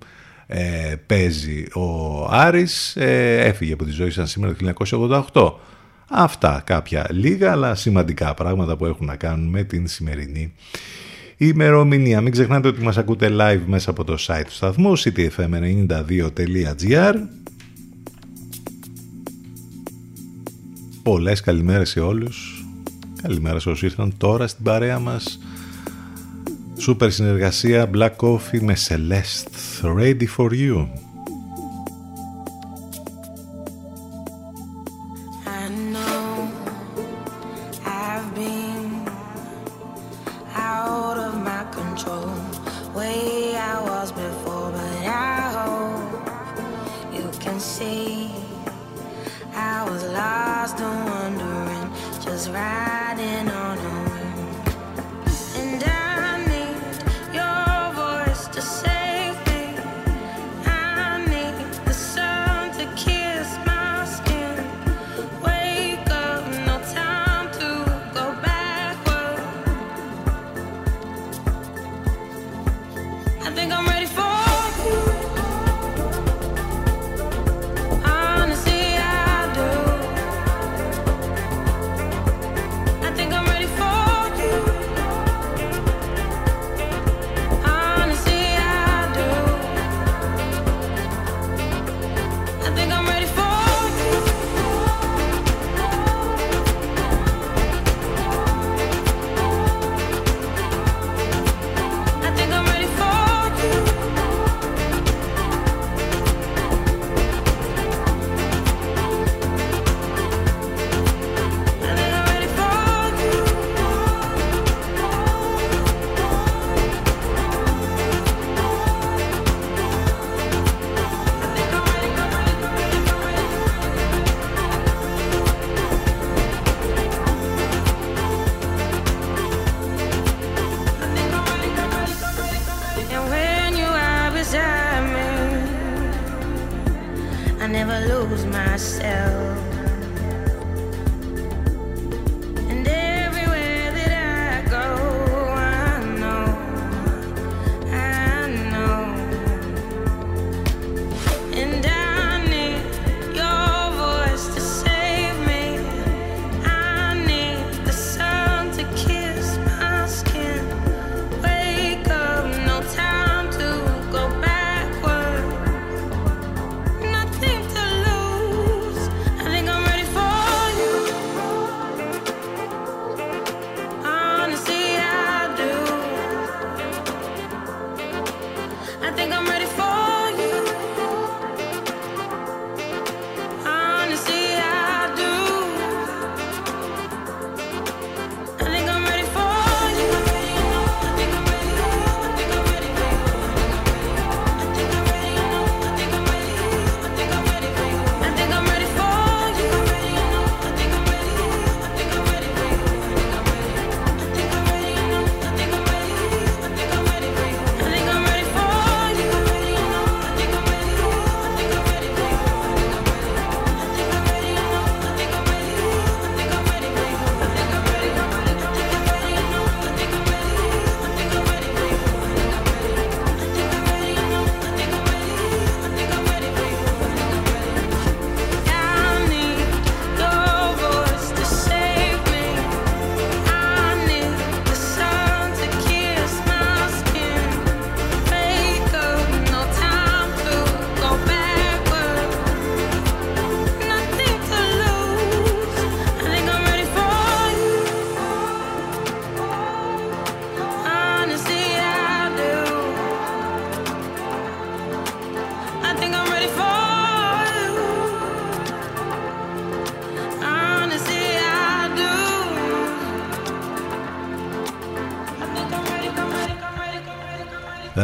ε, 0.47 0.95
παίζει 1.07 1.67
ο 1.75 2.27
Άρης, 2.31 2.97
ε, 2.97 3.39
έφυγε 3.45 3.73
από 3.73 3.85
τη 3.85 3.91
ζωή 3.91 4.11
σαν 4.11 4.27
σήμερα 4.27 4.55
το 4.55 4.73
1988. 5.33 5.53
Αυτά 6.09 6.63
κάποια 6.67 7.07
λίγα 7.11 7.53
αλλά 7.53 7.75
σημαντικά 7.75 8.35
πράγματα 8.35 8.77
που 8.77 8.87
έχουν 8.87 9.07
να 9.07 9.17
κάνουν 9.17 9.49
με 9.49 9.63
την 9.63 9.87
σημερινή 9.87 10.53
ημερομηνία. 11.37 12.21
Μην 12.21 12.33
ξεχνάτε 12.33 12.69
ότι 12.69 12.83
μας 12.83 12.99
ακούτε 12.99 13.31
live 13.39 13.63
μέσα 13.67 13.91
από 13.91 14.05
το 14.05 14.17
site 14.27 14.43
του 14.45 14.53
σταθμού 14.53 14.99
ctfm92.gr 14.99 17.15
Πολλές 21.03 21.41
καλημέρες 21.41 21.91
σε 21.91 22.01
όλους. 22.01 22.65
Καλημέρα 23.23 23.59
σε 23.59 23.69
όσους 23.69 23.83
ήρθαν 23.83 24.15
τώρα 24.17 24.47
στην 24.47 24.65
παρέα 24.65 24.99
μας. 24.99 25.39
Σούπερ 26.79 27.11
συνεργασία 27.11 27.91
Black 27.95 28.11
Coffee 28.17 28.61
με 28.61 28.77
Celeste. 28.89 29.49
Ready 29.97 30.27
for 30.37 30.51
you. 30.51 31.04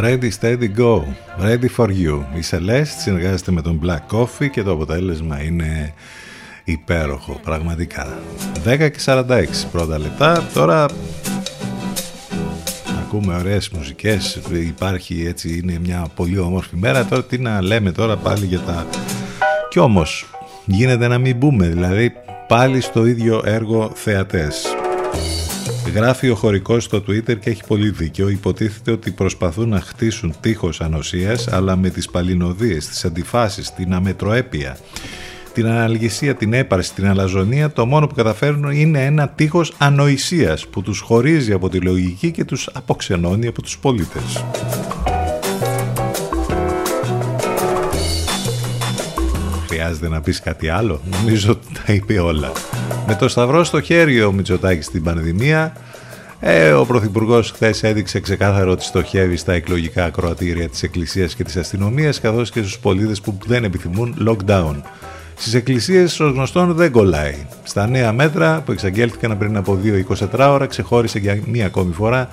Ready, 0.03 0.31
steady, 0.31 0.69
go. 0.69 1.05
Ready 1.39 1.69
for 1.77 1.89
you. 1.89 2.25
Η 2.35 2.43
Celeste 2.51 2.95
συνεργάζεται 2.99 3.53
με 3.53 3.63
τον 3.63 3.81
Black 3.85 4.17
Coffee 4.17 4.51
και 4.51 4.63
το 4.63 4.73
αποτέλεσμα 4.73 5.43
είναι 5.43 5.95
υπέροχο, 6.65 7.41
πραγματικά. 7.43 8.19
10 8.65 8.91
και 8.91 8.99
46 9.05 9.45
πρώτα 9.73 9.99
λεπτά. 9.99 10.49
Τώρα 10.55 10.87
ακούμε 13.01 13.35
ωραίες 13.35 13.69
μουσικές, 13.69 14.41
υπάρχει 14.51 15.25
έτσι, 15.27 15.59
είναι 15.59 15.79
μια 15.85 16.07
πολύ 16.15 16.39
όμορφη 16.39 16.77
μέρα. 16.77 17.05
Τώρα 17.05 17.25
τι 17.25 17.39
να 17.39 17.63
λέμε 17.63 17.93
τώρα 17.93 18.17
πάλι 18.17 18.47
για 18.47 18.61
τα... 18.61 18.87
Κι 19.69 19.79
όμως 19.79 20.31
γίνεται 20.65 21.09
να 21.09 21.19
μην 21.19 21.37
μπούμε, 21.37 21.67
δηλαδή 21.67 22.13
πάλι 22.49 22.81
στο 22.81 23.07
ίδιο 23.07 23.43
έργο 23.45 23.93
θεατές. 23.95 24.70
Γράφει 25.95 26.31
ο 26.31 26.35
χωρικός 26.35 26.85
στο 26.85 26.99
Twitter 26.99 27.39
και 27.39 27.51
έχει 27.51 27.63
πολύ 27.67 27.91
δίκιο. 27.91 28.29
Υποτίθεται 28.29 28.91
ότι 28.91 29.11
προσπαθούν 29.11 29.69
να 29.69 29.81
χτίσουν 29.81 30.35
τείχος 30.41 30.81
ανοσίας, 30.81 31.49
αλλά 31.49 31.77
με 31.77 31.91
τις 31.91 32.11
παλινοδίες, 32.11 32.87
τις 32.87 33.05
αντιφάσεις, 33.05 33.75
την 33.75 33.95
αμετροέπεια, 33.95 34.77
την 35.53 35.67
αναλγησία, 35.67 36.35
την 36.35 36.53
έπαρση, 36.53 36.95
την 36.95 37.07
αλαζονία, 37.07 37.71
το 37.71 37.87
μόνο 37.87 38.07
που 38.07 38.15
καταφέρουν 38.15 38.71
είναι 38.71 39.05
ένα 39.05 39.29
τείχος 39.29 39.75
ανοησίας 39.79 40.67
που 40.67 40.83
τους 40.83 41.01
χωρίζει 41.01 41.53
από 41.53 41.69
τη 41.69 41.81
λογική 41.81 42.31
και 42.31 42.45
τους 42.45 42.69
αποξενώνει 42.73 43.47
από 43.47 43.63
τους 43.63 43.79
πολίτες. 43.79 44.45
Χρειάζεται 49.81 50.09
να 50.09 50.21
πεις 50.21 50.41
κάτι 50.41 50.69
άλλο. 50.69 51.01
Νομίζω 51.21 51.51
ότι 51.51 51.67
τα 51.73 51.93
είπε 51.93 52.19
όλα. 52.19 52.53
Με 53.07 53.15
το 53.15 53.29
σταυρό 53.29 53.65
στο 53.65 53.81
χέρι 53.81 54.23
ο 54.23 54.33
Μητσοτάκης 54.33 54.87
στην 54.87 55.03
πανδημία. 55.03 55.73
Ε, 56.41 56.73
ο 56.73 56.85
Πρωθυπουργός 56.85 57.51
χθες 57.51 57.83
έδειξε 57.83 58.21
ξεκάθαρο 58.21 58.71
ότι 58.71 58.85
στοχεύει 58.85 59.37
στα 59.37 59.53
εκλογικά 59.53 60.05
ακροατήρια 60.05 60.69
της 60.69 60.83
Εκκλησίας 60.83 61.35
και 61.35 61.45
της 61.45 61.57
αστυνομίας 61.57 62.21
καθώς 62.21 62.51
και 62.51 62.61
στους 62.61 62.79
πολίτες 62.79 63.21
που 63.21 63.39
δεν 63.47 63.65
επιθυμούν 63.65 64.15
lockdown. 64.29 64.75
Στις 65.35 65.55
εκκλησίες 65.55 66.21
ως 66.21 66.33
γνωστόν 66.33 66.73
δεν 66.73 66.91
κολλάει. 66.91 67.47
Στα 67.63 67.87
νέα 67.87 68.13
μέτρα 68.13 68.63
που 68.65 68.73
εξαγγέλθηκαν 68.73 69.39
πριν 69.39 69.57
από 69.57 69.79
2-24 70.39 70.49
ώρα 70.51 70.67
ξεχώρισε 70.67 71.19
για 71.19 71.39
μία 71.47 71.67
ακόμη 71.67 71.93
φορά 71.93 72.29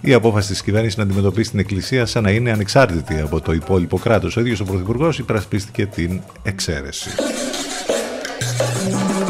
η 0.00 0.12
απόφαση 0.12 0.48
της 0.48 0.62
κυβέρνησης 0.62 0.96
να 0.96 1.02
αντιμετωπίσει 1.02 1.50
την 1.50 1.58
Εκκλησία 1.58 2.06
σαν 2.06 2.22
να 2.22 2.30
είναι 2.30 2.50
ανεξάρτητη 2.50 3.20
από 3.20 3.40
το 3.40 3.52
υπόλοιπο 3.52 3.98
κράτος. 3.98 4.36
Ο 4.36 4.40
ίδιος 4.40 4.60
ο 4.60 4.64
Πρωθυπουργός 4.64 5.18
υπερασπίστηκε 5.18 5.86
την 5.86 6.20
εξαίρεση. 6.42 7.10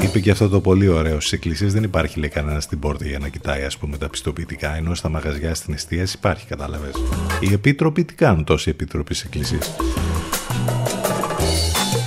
είπε 0.02 0.20
και 0.20 0.30
αυτό 0.30 0.48
το 0.48 0.60
πολύ 0.60 0.88
ωραίο. 0.88 1.20
Στις 1.20 1.32
εκκλησίες 1.32 1.72
δεν 1.72 1.82
υπάρχει 1.82 2.18
λέει 2.18 2.28
κανένας 2.28 2.64
στην 2.64 2.78
πόρτα 2.78 3.06
για 3.06 3.18
να 3.18 3.28
κοιτάει 3.28 3.62
ας 3.62 3.76
πούμε, 3.76 3.96
τα 3.96 4.08
πιστοποιητικά. 4.08 4.76
Ενώ 4.76 4.94
στα 4.94 5.08
μαγαζιά 5.08 5.54
στην 5.54 5.74
εστίαση 5.74 6.16
υπάρχει, 6.18 6.46
κατάλαβες. 6.46 6.94
Οι 7.40 7.52
επίτροποι 7.52 8.04
τι 8.04 8.14
κάνουν 8.14 8.44
τόσοι 8.44 8.70
επίτροποι 8.70 9.14
στις 9.14 9.26
εκκλησίες; 9.26 9.74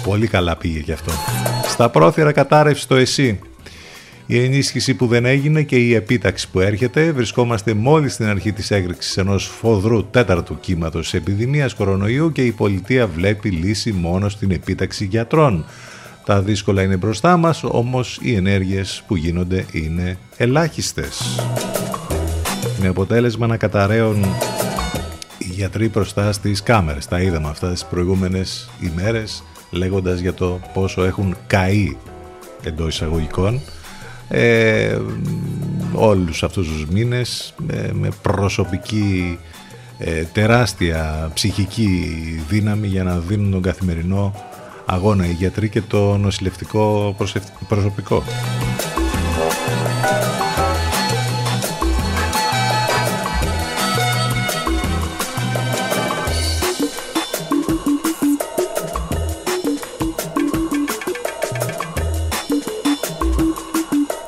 Πολύ 0.03 0.27
καλά 0.27 0.55
πήγε 0.55 0.79
και 0.79 0.91
αυτό. 0.91 1.11
Στα 1.67 1.89
πρόθυρα 1.89 2.31
κατάρρευση 2.31 2.87
το 2.87 2.95
εσύ. 2.95 3.39
Η 4.25 4.43
ενίσχυση 4.43 4.93
που 4.93 5.07
δεν 5.07 5.25
έγινε 5.25 5.61
και 5.61 5.75
η 5.75 5.93
επίταξη 5.93 6.49
που 6.49 6.59
έρχεται. 6.59 7.11
Βρισκόμαστε 7.11 7.73
μόλις 7.73 8.13
στην 8.13 8.25
αρχή 8.25 8.51
της 8.51 8.71
έκρηξη 8.71 9.19
ενός 9.19 9.45
φοδρού 9.45 10.05
τέταρτου 10.05 10.59
κύματος 10.59 11.13
επιδημίας 11.13 11.73
κορονοϊού 11.73 12.31
και 12.31 12.45
η 12.45 12.51
πολιτεία 12.51 13.07
βλέπει 13.07 13.49
λύση 13.49 13.91
μόνο 13.91 14.29
στην 14.29 14.51
επίταξη 14.51 15.05
γιατρών. 15.05 15.65
Τα 16.25 16.41
δύσκολα 16.41 16.81
είναι 16.81 16.95
μπροστά 16.95 17.37
μας, 17.37 17.63
όμως 17.63 18.19
οι 18.21 18.35
ενέργειες 18.35 19.03
που 19.07 19.15
γίνονται 19.15 19.65
είναι 19.71 20.17
ελάχιστες. 20.37 21.39
Με 22.81 22.87
αποτέλεσμα 22.87 23.47
να 23.47 23.57
καταραίουν 23.57 24.25
οι 25.37 25.45
γιατροί 25.49 25.89
μπροστά 25.89 26.31
στις 26.31 26.63
κάμερες. 26.63 27.05
Τα 27.05 27.21
είδαμε 27.21 27.49
αυτά 27.49 27.71
τις 27.71 27.85
προηγούμενες 27.85 28.69
ημέρες 28.79 29.43
λέγοντας 29.71 30.19
για 30.19 30.33
το 30.33 30.59
πόσο 30.73 31.03
έχουν 31.03 31.35
καεί 31.47 31.97
εντός 32.63 32.93
εισαγωγικών 32.93 33.61
ε, 34.35 34.97
όλους 35.93 36.43
αυτούς 36.43 36.67
τους 36.67 36.85
μήνες 36.85 37.53
με 37.93 38.09
προσωπική 38.21 39.39
ε, 39.97 40.23
τεράστια 40.23 41.31
ψυχική 41.33 42.15
δύναμη 42.49 42.87
για 42.87 43.03
να 43.03 43.17
δίνουν 43.17 43.51
τον 43.51 43.61
καθημερινό 43.61 44.33
αγώνα 44.85 45.25
οι 45.25 45.31
γιατροί 45.31 45.69
και 45.69 45.81
το 45.81 46.17
νοσηλευτικό 46.17 47.15
προσωπικό. 47.67 48.23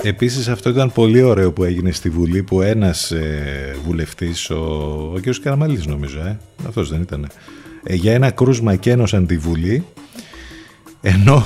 Επίσης 0.08 0.48
αυτό 0.48 0.70
ήταν 0.70 0.92
πολύ 0.92 1.22
ωραίο 1.22 1.52
που 1.52 1.64
έγινε 1.64 1.92
στη 1.92 2.10
Βουλή 2.10 2.44
που 2.44 2.62
ένας 2.62 3.12
ε, 3.12 3.76
βουλευτής, 3.86 4.50
ο, 4.50 4.56
ο 5.16 5.20
κ. 5.22 5.40
Καραμαλής 5.42 5.86
νομίζω, 5.86 6.20
ε, 6.20 6.38
αυτός 6.68 6.90
δεν 6.90 7.02
ήταν, 7.02 7.30
ε, 7.84 7.96
για 7.96 8.14
ένα 8.14 8.32
κρούσμα 8.32 8.76
και 8.76 8.92
ένωσαν 8.92 9.28
τη 9.28 9.38
Βουλή 9.38 9.86
ενώ 11.02 11.46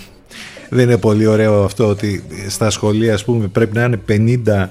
δεν 0.70 0.84
είναι 0.84 0.98
πολύ 0.98 1.26
ωραίο 1.26 1.64
αυτό 1.64 1.88
ότι 1.88 2.24
στα 2.48 2.70
σχολεία 2.70 3.14
ας 3.14 3.24
πούμε 3.24 3.46
πρέπει 3.46 3.76
να 3.76 3.84
είναι 3.84 4.00
50 4.46 4.66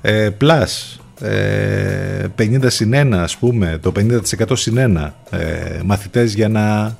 ε, 0.00 0.30
plus, 0.40 0.98
ε, 1.20 2.24
50 2.38 2.64
συν 2.66 2.92
1 2.94 3.12
ας 3.12 3.36
πούμε, 3.36 3.78
το 3.82 3.92
50% 3.96 4.52
συν 4.52 4.96
1 4.96 5.10
ε, 5.30 5.80
μαθητές 5.84 6.34
για 6.34 6.48
να 6.48 6.96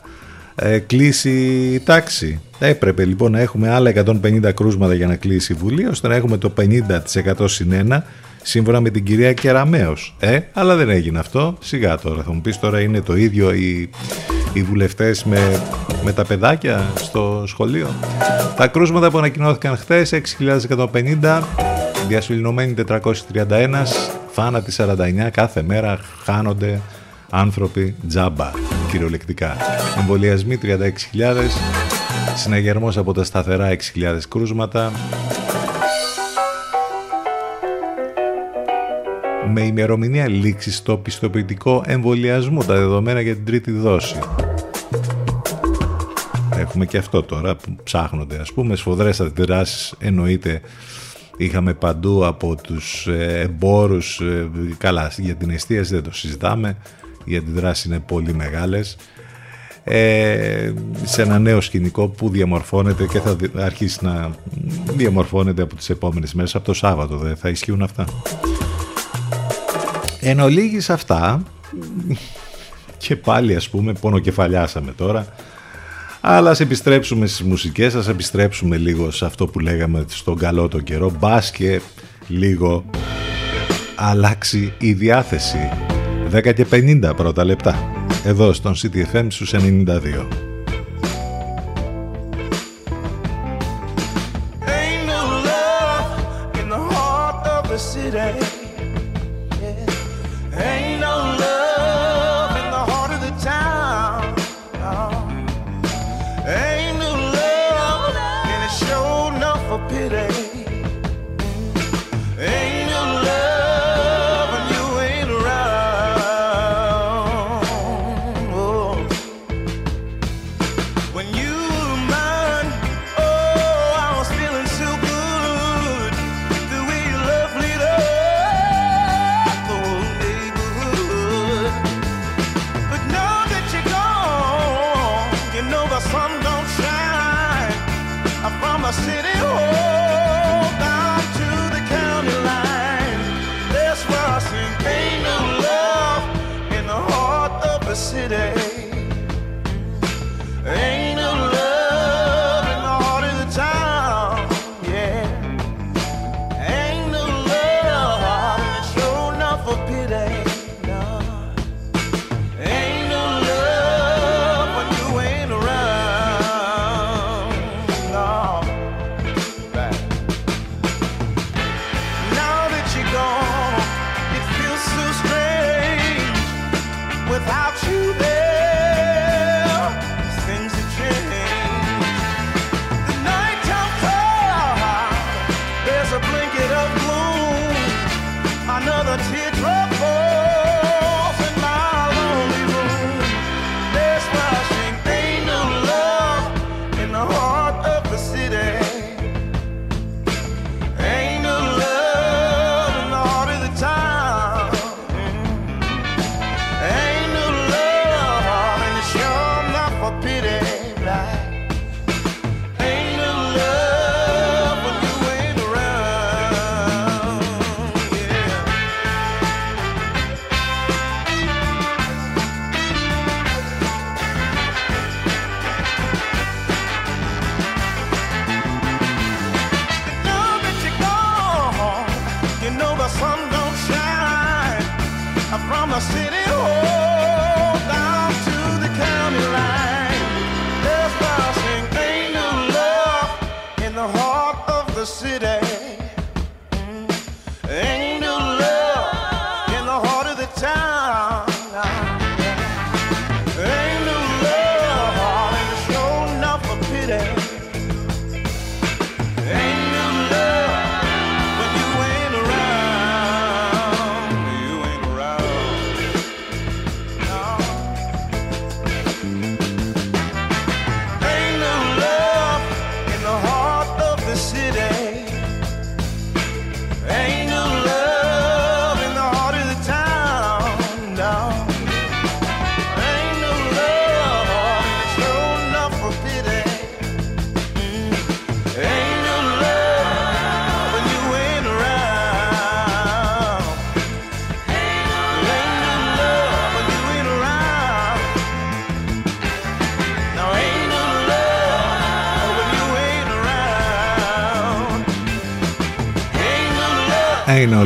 ε, 0.63 0.79
κλείσει 0.79 1.31
η 1.75 1.81
τάξη. 1.81 2.41
Έπρεπε 2.59 3.05
λοιπόν 3.05 3.33
να 3.33 3.41
έχουμε 3.41 3.71
άλλα 3.71 3.93
150 4.23 4.55
κρούσματα 4.55 4.95
για 4.95 5.07
να 5.07 5.17
κλείσει 5.17 5.53
η 5.53 5.57
Βουλή 5.57 5.87
ώστε 5.87 6.09
να 6.09 6.15
έχουμε 6.15 6.37
το 6.37 6.53
50% 6.59 7.45
συν 7.45 7.89
1 7.91 7.99
σύμφωνα 8.43 8.81
με 8.81 8.91
την 8.91 9.05
κυρία 9.05 9.33
Κεραμέως. 9.33 10.17
Ε, 10.19 10.39
αλλά 10.53 10.77
δεν 10.77 10.89
έγινε 10.89 11.19
αυτό. 11.19 11.57
Σιγά 11.61 11.99
τώρα 11.99 12.23
θα 12.23 12.33
μου 12.33 12.41
πεις 12.41 12.59
τώρα 12.59 12.81
είναι 12.81 13.01
το 13.01 13.17
ίδιο 13.17 13.53
οι, 13.53 13.91
οι 14.53 14.63
βουλευτές 14.63 15.25
με, 15.25 15.63
με 16.05 16.13
τα 16.13 16.25
παιδάκια 16.25 16.93
στο 16.95 17.45
σχολείο; 17.47 17.89
Τα 18.57 18.67
κρούσματα 18.67 19.11
που 19.11 19.19
ανακοινώθηκαν 19.19 19.77
χθες 19.77 20.15
6.150, 20.39 21.43
διασυλληνωμένοι 22.09 22.75
431, 22.89 23.11
θάνατοι 24.33 24.73
49, 24.77 25.29
κάθε 25.33 25.63
μέρα 25.63 25.99
χάνονται 26.25 26.81
άνθρωποι 27.31 27.95
τζάμπα 28.09 28.72
κυριολεκτικά. 28.93 29.57
Εμβολιασμοί 29.99 30.59
36.000, 30.63 30.77
συναγερμός 32.35 32.97
από 32.97 33.13
τα 33.13 33.25
σταθερά 33.25 33.77
6.000 33.95 34.19
κρούσματα, 34.29 34.93
με 39.53 39.61
ημερομηνία 39.61 40.29
λήξης 40.29 40.77
στο 40.77 40.97
πιστοποιητικό 40.97 41.83
εμβολιασμού 41.87 42.65
τα 42.65 42.75
δεδομένα 42.75 43.21
για 43.21 43.35
την 43.35 43.45
τρίτη 43.45 43.71
δόση. 43.71 44.19
Έχουμε 46.57 46.87
και 46.87 46.99
αυτό 46.99 47.23
τώρα 47.23 47.57
που 47.57 47.77
ψάχνονται 47.83 48.37
ας 48.39 48.53
πούμε 48.53 48.77
σφοδρές 48.77 49.21
αντιδράσεις 49.21 49.95
εννοείται 49.99 50.61
είχαμε 51.37 51.75
παντού 51.75 52.27
από 52.27 52.57
τους 52.63 53.07
ε, 53.07 53.41
εμπόρους 53.41 54.21
ε, 54.21 54.51
καλά 54.79 55.13
για 55.17 55.35
την 55.35 55.51
εστίαση 55.51 55.95
δεν 55.95 56.03
το 56.03 56.15
συζητάμε 56.15 56.77
οι 57.25 57.37
αντιδράσεις 57.37 57.85
είναι 57.85 57.99
πολύ 57.99 58.35
μεγάλες. 58.35 58.97
Ε, 59.85 60.73
σε 61.05 61.23
ένα 61.23 61.39
νέο 61.39 61.61
σκηνικό 61.61 62.09
που 62.09 62.29
διαμορφώνεται 62.29 63.07
και 63.07 63.21
θα 63.21 63.37
αρχίσει 63.55 63.99
να 64.05 64.31
διαμορφώνεται 64.97 65.63
από 65.63 65.75
τις 65.75 65.91
επόμενες 65.91 66.35
μέρες 66.35 66.55
από 66.55 66.65
το 66.65 66.75
Σάββατο 66.75 67.17
δεν 67.17 67.37
θα 67.37 67.49
ισχύουν 67.49 67.83
αυτά. 67.83 68.05
Εν 70.21 70.41
ολίγης 70.41 70.91
αυτά 70.91 71.43
και 72.99 73.17
πάλι 73.17 73.55
ας 73.55 73.69
πούμε 73.69 73.93
πονοκεφαλιάσαμε 73.93 74.93
τώρα 74.93 75.27
αλλά 76.25 76.51
ας 76.51 76.61
επιστρέψουμε 76.61 77.27
στις 77.27 77.47
μουσικές, 77.47 77.95
ας 77.95 78.09
επιστρέψουμε 78.09 78.77
λίγο 78.77 79.11
σε 79.11 79.25
αυτό 79.25 79.47
που 79.47 79.59
λέγαμε 79.59 80.05
στον 80.09 80.39
καλό 80.39 80.69
το 80.69 80.81
καιρό. 80.81 81.13
Μπας 81.19 81.51
και 81.51 81.81
λίγο 82.29 82.85
αλλάξει 83.97 84.73
η 84.79 84.93
διάθεση 84.93 85.69
10 86.33 86.53
και 86.55 86.67
50 86.71 87.13
πρώτα 87.17 87.45
λεπτά. 87.45 87.93
Εδώ 88.25 88.53
στον 88.53 88.75
CTFM 88.75 89.27
στους 89.29 89.55
92 89.55 90.52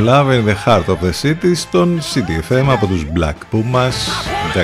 love 0.07 0.31
in 0.31 0.45
the 0.45 0.55
heart 0.65 0.87
of 0.87 1.01
the 1.01 1.11
city 1.21 1.55
στον 1.55 1.99
CTFM 1.99 2.65
από 2.67 2.87
τους 2.87 3.05
Black 3.15 3.35
Pumas 3.51 3.93
1054 4.53 4.57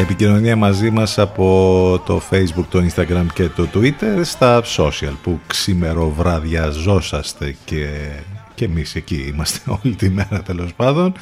Επικοινωνία 0.00 0.56
μαζί 0.56 0.90
μας 0.90 1.18
από 1.18 2.02
το 2.06 2.22
Facebook, 2.30 2.64
το 2.70 2.84
Instagram 2.88 3.26
και 3.34 3.48
το 3.48 3.68
Twitter 3.74 4.20
στα 4.22 4.62
social 4.76 5.12
που 5.22 5.40
ζώσαστε 6.70 7.56
και, 7.64 7.88
και 8.54 8.64
εμείς 8.64 8.94
εκεί 8.94 9.32
είμαστε 9.34 9.70
όλη 9.82 9.94
τη 9.94 10.10
μέρα 10.10 10.42
τέλος 10.42 10.74
πάντων. 10.74 11.12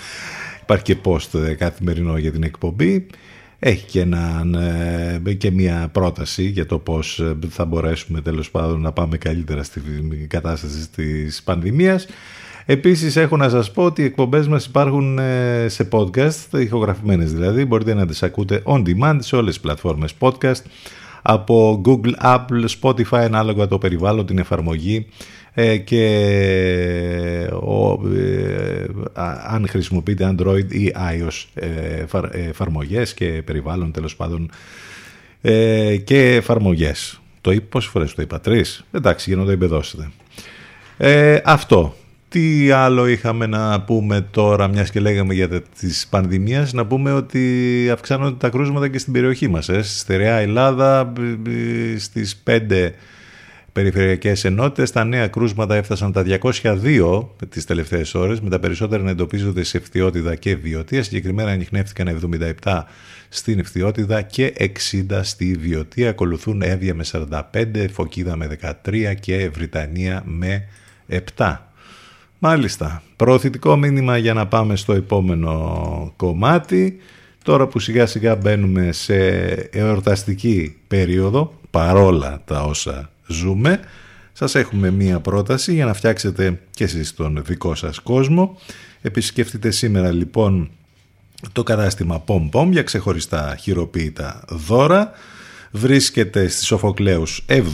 Υπάρχει 0.63 0.85
και 0.85 0.97
post 1.05 1.55
καθημερινό 1.59 2.17
για 2.17 2.33
την 2.33 2.43
εκπομπή 2.43 3.07
έχει 3.61 3.87
και, 3.87 4.07
ε, 5.25 5.33
και 5.33 5.51
μια 5.51 5.89
πρόταση 5.93 6.43
για 6.43 6.67
το 6.67 6.79
πώς 6.79 7.19
ε, 7.19 7.37
θα 7.49 7.65
μπορέσουμε 7.65 8.21
τέλος 8.21 8.51
πάντων 8.51 8.81
να 8.81 8.93
πάμε 8.93 9.17
καλύτερα 9.17 9.63
στη 9.63 9.81
κατάσταση 10.29 10.91
της 10.91 11.43
πανδημίας. 11.43 12.07
Επίσης 12.67 13.17
έχω 13.17 13.37
να 13.37 13.49
σας 13.49 13.71
πω 13.71 13.85
ότι 13.85 14.03
οι 14.03 14.05
εκπομπές 14.05 14.49
μας 14.49 14.65
υπάρχουν 14.65 15.19
ε, 15.19 15.67
σε 15.69 15.89
podcast, 15.93 16.59
ηχογραφημένες 16.59 17.33
δηλαδή, 17.33 17.65
μπορείτε 17.65 17.95
να 17.95 18.07
τις 18.07 18.23
ακούτε 18.23 18.63
on 18.65 18.83
demand 18.83 19.17
σε 19.19 19.37
όλες 19.37 19.53
τις 19.53 19.63
πλατφόρμες 19.63 20.15
podcast, 20.19 20.63
από 21.23 21.83
Google, 21.85 22.13
Apple, 22.23 22.65
Spotify, 22.81 23.19
ανάλογα 23.25 23.67
το 23.67 23.79
περιβάλλον, 23.79 24.27
την 24.27 24.39
εφαρμογή 24.39 25.07
ε, 25.61 25.77
και 25.77 27.51
ο, 27.53 28.09
ε, 28.17 28.85
αν 29.47 29.69
χρησιμοποιείτε 29.69 30.35
Android 30.37 30.73
ή 30.73 30.93
iOS 30.97 31.45
ε, 31.55 32.05
εφαρμογές 32.49 33.15
και 33.15 33.43
περιβάλλον 33.45 33.93
τέλος 33.93 34.17
πάντων 34.17 34.51
και 36.05 36.35
εφαρμογές. 36.35 37.21
Το 37.41 37.51
είπα 37.51 37.67
πόσες 37.69 37.91
φορές 37.91 38.15
το 38.15 38.23
είπα, 38.23 38.41
τρεις. 38.41 38.85
Εντάξει, 38.93 39.31
για 39.31 39.39
να 39.39 39.45
το 39.45 39.51
εμπεδώσετε. 39.51 40.11
αυτό. 41.45 41.95
Τι 42.29 42.71
άλλο 42.71 43.07
είχαμε 43.07 43.47
να 43.47 43.81
πούμε 43.81 44.21
τώρα, 44.31 44.69
μιας 44.69 44.91
και 44.91 45.01
λέγαμε 45.01 45.35
για 45.35 45.49
τις 45.79 46.07
πανδημίες, 46.11 46.73
να 46.73 46.87
πούμε 46.87 47.13
ότι 47.13 47.89
αυξάνονται 47.93 48.37
τα 48.39 48.49
κρούσματα 48.49 48.89
και 48.89 48.99
στην 48.99 49.13
περιοχή 49.13 49.49
μας. 49.49 49.69
Ε. 49.69 49.83
Στη 49.83 49.99
στερεά 49.99 50.37
Ελλάδα 50.37 51.13
στις 51.99 52.43
5 52.47 52.91
περιφερειακές 53.73 54.45
ενότητες. 54.45 54.91
Τα 54.91 55.05
νέα 55.05 55.29
κρούσματα 55.29 55.75
έφτασαν 55.75 56.13
τα 56.13 56.23
202 56.23 57.29
τις 57.49 57.65
τελευταίες 57.65 58.15
ώρες, 58.15 58.41
με 58.41 58.51
τα 58.51 58.59
περισσότερα 58.59 59.03
να 59.03 59.11
εντοπίζονται 59.11 59.63
σε 59.63 59.77
ευθιότητα 59.77 60.35
και 60.35 60.57
βιωτία. 60.57 61.03
Συγκεκριμένα 61.03 61.51
ανοιχνεύτηκαν 61.51 62.09
77 62.63 62.83
στην 63.29 63.59
ευθιότητα 63.59 64.23
και 64.23 64.53
60 64.59 65.21
στη 65.23 65.57
βιωτία. 65.61 66.09
Ακολουθούν 66.09 66.63
Εύβοια 66.63 66.95
με 66.95 67.05
45, 67.13 67.87
Φωκίδα 67.93 68.37
με 68.37 68.59
13 68.85 69.15
και 69.21 69.51
Βρυτανία 69.55 70.23
με 70.27 70.69
7. 71.37 71.57
Μάλιστα, 72.39 73.03
προωθητικό 73.17 73.77
μήνυμα 73.77 74.17
για 74.17 74.35
να 74.35 74.47
πάμε 74.47 74.77
στο 74.77 74.93
επόμενο 74.93 76.13
κομμάτι. 76.17 76.97
Τώρα 77.45 77.67
που 77.67 77.79
σιγά 77.79 78.07
σιγά 78.07 78.37
μπαίνουμε 78.37 78.93
σε 78.93 79.17
εορταστική 79.73 80.77
περίοδο, 80.89 81.53
παρόλα 81.71 82.43
τα 82.45 82.63
όσα 82.63 83.11
ζούμε. 83.31 83.81
Σας 84.33 84.55
έχουμε 84.55 84.91
μία 84.91 85.21
πρόταση 85.21 85.75
για 85.75 85.85
να 85.85 85.95
φτιάξετε 85.95 86.61
και 86.71 86.85
εσείς 86.85 87.15
τον 87.15 87.43
δικό 87.47 87.75
σας 87.75 87.99
κόσμο. 87.99 88.59
Επισκεφτείτε 89.01 89.71
σήμερα 89.71 90.13
λοιπόν 90.13 90.71
το 91.53 91.63
κατάστημα 91.63 92.25
Pom 92.27 92.49
Pom 92.53 92.69
για 92.71 92.83
ξεχωριστά 92.83 93.57
χειροποίητα 93.61 94.45
δώρα. 94.49 95.11
Βρίσκεται 95.71 96.49
στη 96.49 96.65
Σοφοκλέους 96.65 97.45
70 97.49 97.67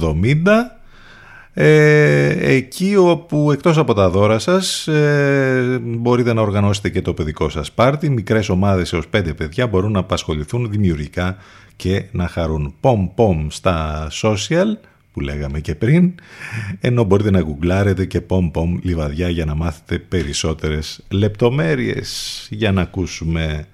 ε, 1.58 2.54
εκεί 2.54 2.96
όπου 2.96 3.52
εκτός 3.52 3.78
από 3.78 3.94
τα 3.94 4.10
δώρα 4.10 4.38
σας 4.38 4.88
ε, 4.88 5.78
μπορείτε 5.82 6.32
να 6.32 6.40
οργανώσετε 6.40 6.88
και 6.88 7.02
το 7.02 7.14
παιδικό 7.14 7.48
σας 7.48 7.72
πάρτι. 7.72 8.10
Μικρές 8.10 8.48
ομάδες 8.48 8.92
έως 8.92 9.04
5 9.16 9.36
παιδιά 9.36 9.66
μπορούν 9.66 9.92
να 9.92 9.98
απασχοληθούν 9.98 10.70
δημιουργικά 10.70 11.36
και 11.76 12.04
να 12.12 12.28
χαρούν. 12.28 12.74
Pom 12.80 13.08
Pom 13.16 13.46
στα 13.48 14.08
social 14.22 14.76
που 15.16 15.22
λέγαμε 15.22 15.60
και 15.60 15.74
πριν, 15.74 16.14
ενώ 16.80 17.04
μπορείτε 17.04 17.30
να 17.30 17.40
γκουγκλάρετε 17.40 18.04
και 18.04 18.20
πομ 18.20 18.50
πομ 18.50 18.78
λιβαδιά 18.82 19.28
για 19.28 19.44
να 19.44 19.54
μάθετε 19.54 19.98
περισσότερες 19.98 21.04
λεπτομέρειες. 21.10 22.46
Για 22.50 22.72
να 22.72 22.80
ακούσουμε 22.80 23.66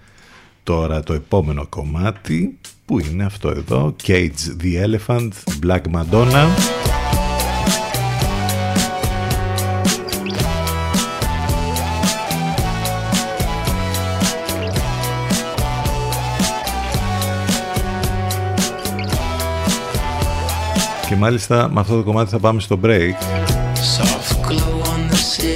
τώρα 0.62 1.02
το 1.02 1.12
επόμενο 1.12 1.66
κομμάτι 1.66 2.58
που 2.84 2.98
είναι 2.98 3.24
αυτό 3.24 3.48
εδώ, 3.48 3.96
Cage 4.06 4.62
the 4.62 4.86
Elephant, 4.86 5.30
Black 5.66 5.82
Madonna. 5.92 6.91
Και 21.12 21.18
μάλιστα 21.18 21.70
με 21.72 21.80
αυτό 21.80 21.96
το 21.96 22.02
κομμάτι 22.02 22.30
θα 22.30 22.38
πάμε 22.38 22.60
στο 22.60 22.78
break. 22.84 23.14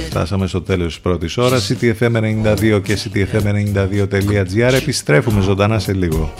Φτάσαμε 0.09 0.47
στο 0.47 0.61
τέλος 0.61 0.87
της 0.87 0.99
πρώτης 0.99 1.37
ώρας. 1.37 1.71
CTFM92 1.71 2.81
και 2.83 2.97
CTFM92.gr. 3.03 4.73
Επιστρέφουμε 4.73 5.41
ζωντανά 5.41 5.79
σε 5.79 5.93
λίγο. 5.93 6.33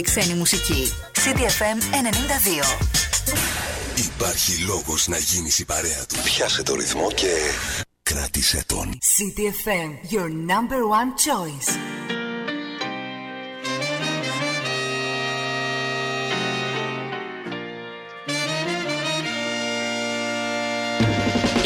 Καλύτερη 0.00 0.02
ξένη 0.02 0.38
μουσική. 0.38 0.92
CDFM 1.14 1.78
92. 2.74 2.86
Υπάρχει 3.94 4.64
λόγος 4.66 5.08
να 5.08 5.18
γίνεις 5.18 5.58
η 5.58 5.64
παρέα 5.64 6.06
του. 6.08 6.16
Πιάσε 6.24 6.62
το 6.62 6.74
ρυθμό 6.74 7.10
και 7.10 7.32
κράτησε 8.02 8.64
τον. 8.66 8.98
CDFM, 9.16 10.12
your 10.14 10.28
number 10.28 10.80
one 10.98 11.10
choice. 11.26 11.70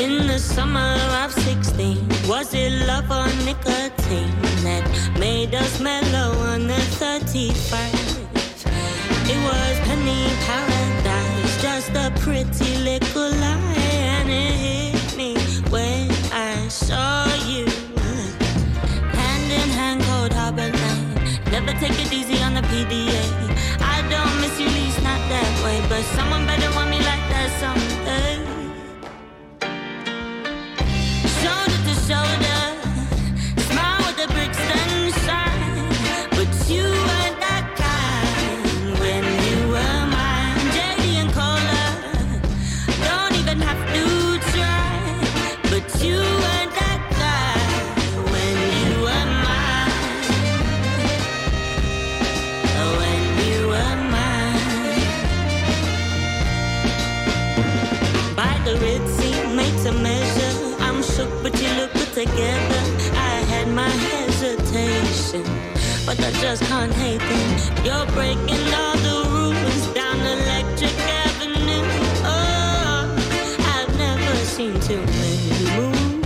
In 0.04 0.26
the 0.30 0.38
summer 0.54 0.94
of 1.22 1.30
16, 1.32 2.08
was 2.30 2.48
it 2.62 2.72
love 2.90 3.10
or 3.18 3.28
nicotine 3.48 4.34
that 4.66 4.88
made 5.24 5.52
us 5.62 5.72
mellow 5.88 6.28
on 6.52 6.60
the 6.72 6.82
31st? 7.00 7.91
Paradise, 10.46 11.62
just 11.62 11.90
a 11.90 12.10
pretty 12.20 12.76
little 12.78 13.30
lie, 13.30 13.76
and 13.76 14.28
it 14.28 14.54
hit 14.66 15.16
me 15.16 15.36
when 15.70 16.10
I 16.32 16.68
saw 16.68 17.26
you. 17.46 17.66
Hand 19.18 19.52
in 19.52 19.68
hand, 19.70 20.02
harbor 20.32 20.70
night. 20.70 21.40
Never 21.50 21.72
take 21.78 21.98
it 21.98 22.12
easy 22.12 22.42
on 22.42 22.54
the 22.54 22.62
PDA. 22.62 23.22
I 23.80 24.02
don't 24.08 24.40
miss 24.40 24.58
you, 24.58 24.66
least 24.66 25.02
not 25.02 25.20
that 25.28 25.64
way, 25.64 25.80
but 25.88 26.02
someone 26.16 26.46
better 26.46 26.70
want 26.74 26.90
me 26.90 26.98
like 26.98 27.24
that 27.30 27.50
someday. 27.60 27.91
But 66.06 66.18
I 66.20 66.30
just 66.40 66.62
can't 66.64 66.92
hate 66.92 67.20
them. 67.20 67.84
You're 67.84 68.06
breaking 68.12 68.66
all 68.74 68.96
the 69.06 69.18
rules 69.30 69.86
down 69.94 70.18
Electric 70.20 70.96
Avenue. 71.22 71.84
Oh, 72.24 73.14
I've 73.74 73.96
never 73.98 74.34
seen 74.44 74.74
too 74.80 75.02
many 75.20 75.52
move. 75.76 76.24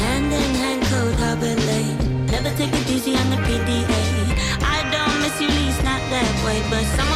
Hand 0.00 0.32
in 0.32 0.54
hand, 0.62 0.82
cold 0.90 1.14
harbor 1.14 1.54
lane. 1.68 2.26
Never 2.26 2.50
take 2.56 2.72
it 2.72 2.90
easy 2.90 3.14
on 3.16 3.30
the 3.30 3.36
PDA. 3.46 4.02
I 4.62 4.78
don't 4.90 5.20
miss 5.22 5.40
you, 5.40 5.48
least 5.48 5.82
not 5.84 6.00
that 6.10 6.30
way, 6.44 6.62
but 6.70 6.84
someone 6.96 7.07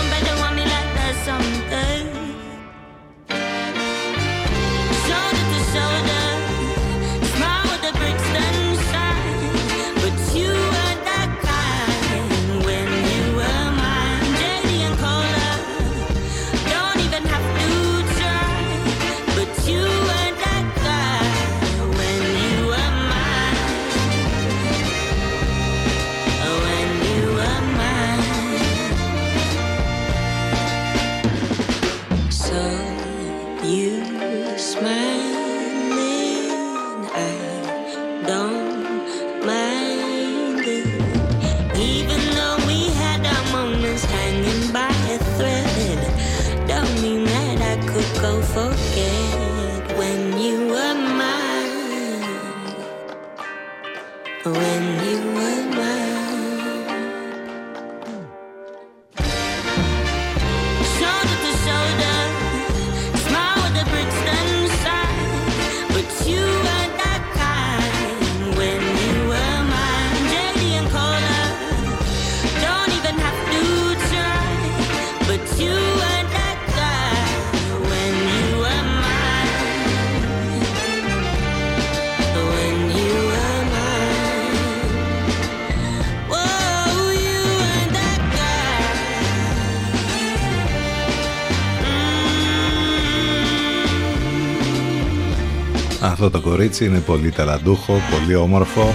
Αυτό 96.24 96.40
το 96.40 96.48
κορίτσι 96.48 96.84
είναι 96.84 96.98
πολύ 96.98 97.30
ταλαντούχο, 97.30 97.94
πολύ 98.10 98.34
όμορφο 98.34 98.94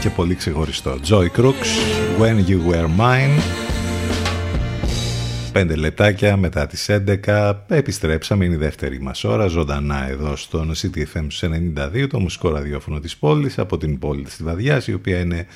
και 0.00 0.10
πολύ 0.10 0.34
ξεχωριστό. 0.34 0.98
Joy 1.08 1.26
Crooks, 1.36 1.70
When 2.20 2.48
You 2.48 2.70
Were 2.70 3.00
Mine. 3.00 3.42
Πέντε 5.52 5.74
λεπτάκια 5.74 6.36
μετά 6.36 6.66
τις 6.66 6.90
11 7.26 7.52
επιστρέψαμε, 7.68 8.44
είναι 8.44 8.54
η 8.54 8.58
δεύτερη 8.58 9.00
μας 9.00 9.24
ώρα, 9.24 9.46
ζωντανά 9.46 10.08
εδώ 10.08 10.36
στον 10.36 10.72
CTFM 10.74 11.26
92, 12.02 12.06
το 12.08 12.20
μουσικό 12.20 12.48
ραδιόφωνο 12.48 13.00
της 13.00 13.16
πόλης, 13.16 13.58
από 13.58 13.78
την 13.78 13.98
πόλη 13.98 14.22
της 14.22 14.42
Βαδιάς, 14.42 14.86
η 14.86 14.94
οποία 14.94 15.18
είναι 15.18 15.46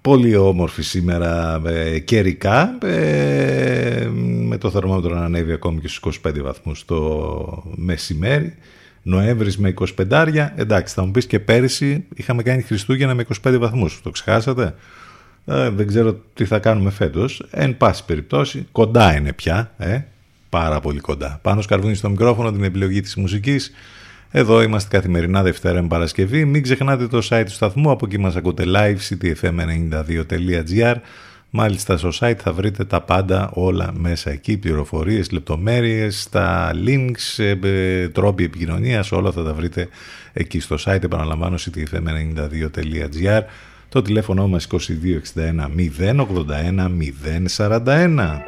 πολύ 0.00 0.36
όμορφη 0.36 0.82
σήμερα 0.82 1.62
ε, 1.66 1.98
καιρικά, 1.98 2.78
ε, 2.82 4.08
με 4.46 4.58
το 4.58 4.70
θερμόμετρο 4.70 5.14
να 5.14 5.24
ανέβει 5.24 5.52
ακόμη 5.52 5.80
και 5.80 5.88
στους 5.88 6.20
25 6.26 6.42
βαθμούς 6.42 6.84
το 6.84 7.62
μεσημέρι. 7.76 8.54
Νοέμβρης 9.08 9.58
με 9.58 9.74
25, 9.96 10.50
εντάξει 10.56 10.94
θα 10.94 11.04
μου 11.04 11.10
πεις 11.10 11.26
και 11.26 11.40
πέρυσι 11.40 12.04
είχαμε 12.14 12.42
κάνει 12.42 12.62
Χριστούγεννα 12.62 13.14
με 13.14 13.24
25 13.44 13.56
βαθμούς, 13.58 14.00
το 14.02 14.10
ξεχάσατε; 14.10 14.74
Ε, 15.44 15.70
δεν 15.70 15.86
ξέρω 15.86 16.20
τι 16.34 16.44
θα 16.44 16.58
κάνουμε 16.58 16.90
φέτος. 16.90 17.46
Εν 17.50 17.76
πάση 17.76 18.04
περιπτώσει, 18.04 18.66
κοντά 18.72 19.16
είναι 19.16 19.32
πια, 19.32 19.72
ε, 19.78 19.98
πάρα 20.48 20.80
πολύ 20.80 21.00
κοντά. 21.00 21.38
Πάνω 21.42 21.60
σκαρβούνι 21.60 21.94
στο 21.94 22.10
μικρόφωνο 22.10 22.52
την 22.52 22.64
επιλογή 22.64 23.00
της 23.00 23.16
μουσικής. 23.16 23.72
Εδώ 24.30 24.62
είμαστε 24.62 24.96
καθημερινά 24.96 25.42
Δευτέρα 25.42 25.82
με 25.82 25.88
Παρασκευή. 25.88 26.44
Μην 26.44 26.62
ξεχνάτε 26.62 27.06
το 27.06 27.28
site 27.30 27.42
του 27.44 27.52
σταθμού, 27.52 27.90
από 27.90 28.06
εκεί 28.06 28.18
μας 28.18 28.36
ακούτε 28.36 28.64
live, 28.66 28.96
ctfm92.gr. 29.08 30.94
Μάλιστα 31.58 31.96
στο 31.96 32.10
site 32.20 32.36
θα 32.38 32.52
βρείτε 32.52 32.84
τα 32.84 33.00
πάντα 33.00 33.50
όλα 33.52 33.92
μέσα 33.94 34.30
εκεί, 34.30 34.56
πληροφορίες, 34.56 35.30
λεπτομέρειες, 35.30 36.28
τα 36.28 36.70
links, 36.86 37.44
ε, 37.44 37.58
ε, 37.62 38.08
τρόποι 38.08 38.44
επικοινωνίας, 38.44 39.12
όλα 39.12 39.32
θα 39.32 39.42
τα 39.42 39.54
βρείτε 39.54 39.88
εκεί 40.32 40.60
στο 40.60 40.76
site, 40.84 41.02
επαναλαμβάνω 41.02 41.56
ctfm92.gr. 41.56 43.40
Το 43.88 44.02
τηλέφωνο 44.02 44.48
μας 44.48 44.66
2261 44.70 44.78
081 45.98 46.90
041. 47.56 48.38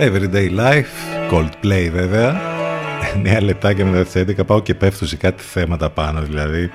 Everyday 0.00 0.58
Life, 0.58 0.84
Coldplay 1.30 1.88
βέβαια. 1.92 2.40
9 3.38 3.42
λεπτάκια 3.42 3.84
μετά 3.84 4.04
τις 4.04 4.36
11 4.38 4.46
πάω 4.46 4.62
και 4.62 4.74
πέφτω 4.74 5.06
σε 5.06 5.16
κάτι 5.16 5.42
θέματα 5.42 5.90
πάνω, 5.90 6.22
δηλαδή 6.22 6.70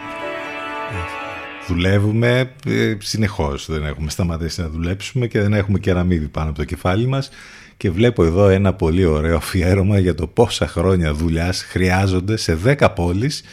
δουλεύουμε 1.68 2.52
ε, 2.68 2.96
συνεχώς, 3.00 3.66
δεν 3.70 3.86
έχουμε 3.86 4.10
σταματήσει 4.10 4.62
να 4.62 4.70
δουλέψουμε 4.70 5.28
και 5.28 5.42
δεν 5.42 5.54
έχουμε 5.54 5.80
κεραμίδι 5.80 6.28
πάνω 6.28 6.50
από 6.50 6.58
το 6.58 6.64
κεφάλι 6.64 7.08
μας 7.08 7.30
και 7.78 7.92
βλέπω 7.92 8.24
εδώ 8.24 8.48
ένα 8.48 8.74
πολύ 8.74 9.06
ωραίο 9.06 9.36
αφιέρωμα 9.36 10.00
για 10.00 10.16
το 10.16 10.28
πόσα 10.28 10.68
χρόνια 10.68 11.14
δουλειάς 11.14 11.64
χρειάζονται 11.64 12.38
σε 12.38 12.58
10 12.66 12.88
πόλεις 12.96 13.44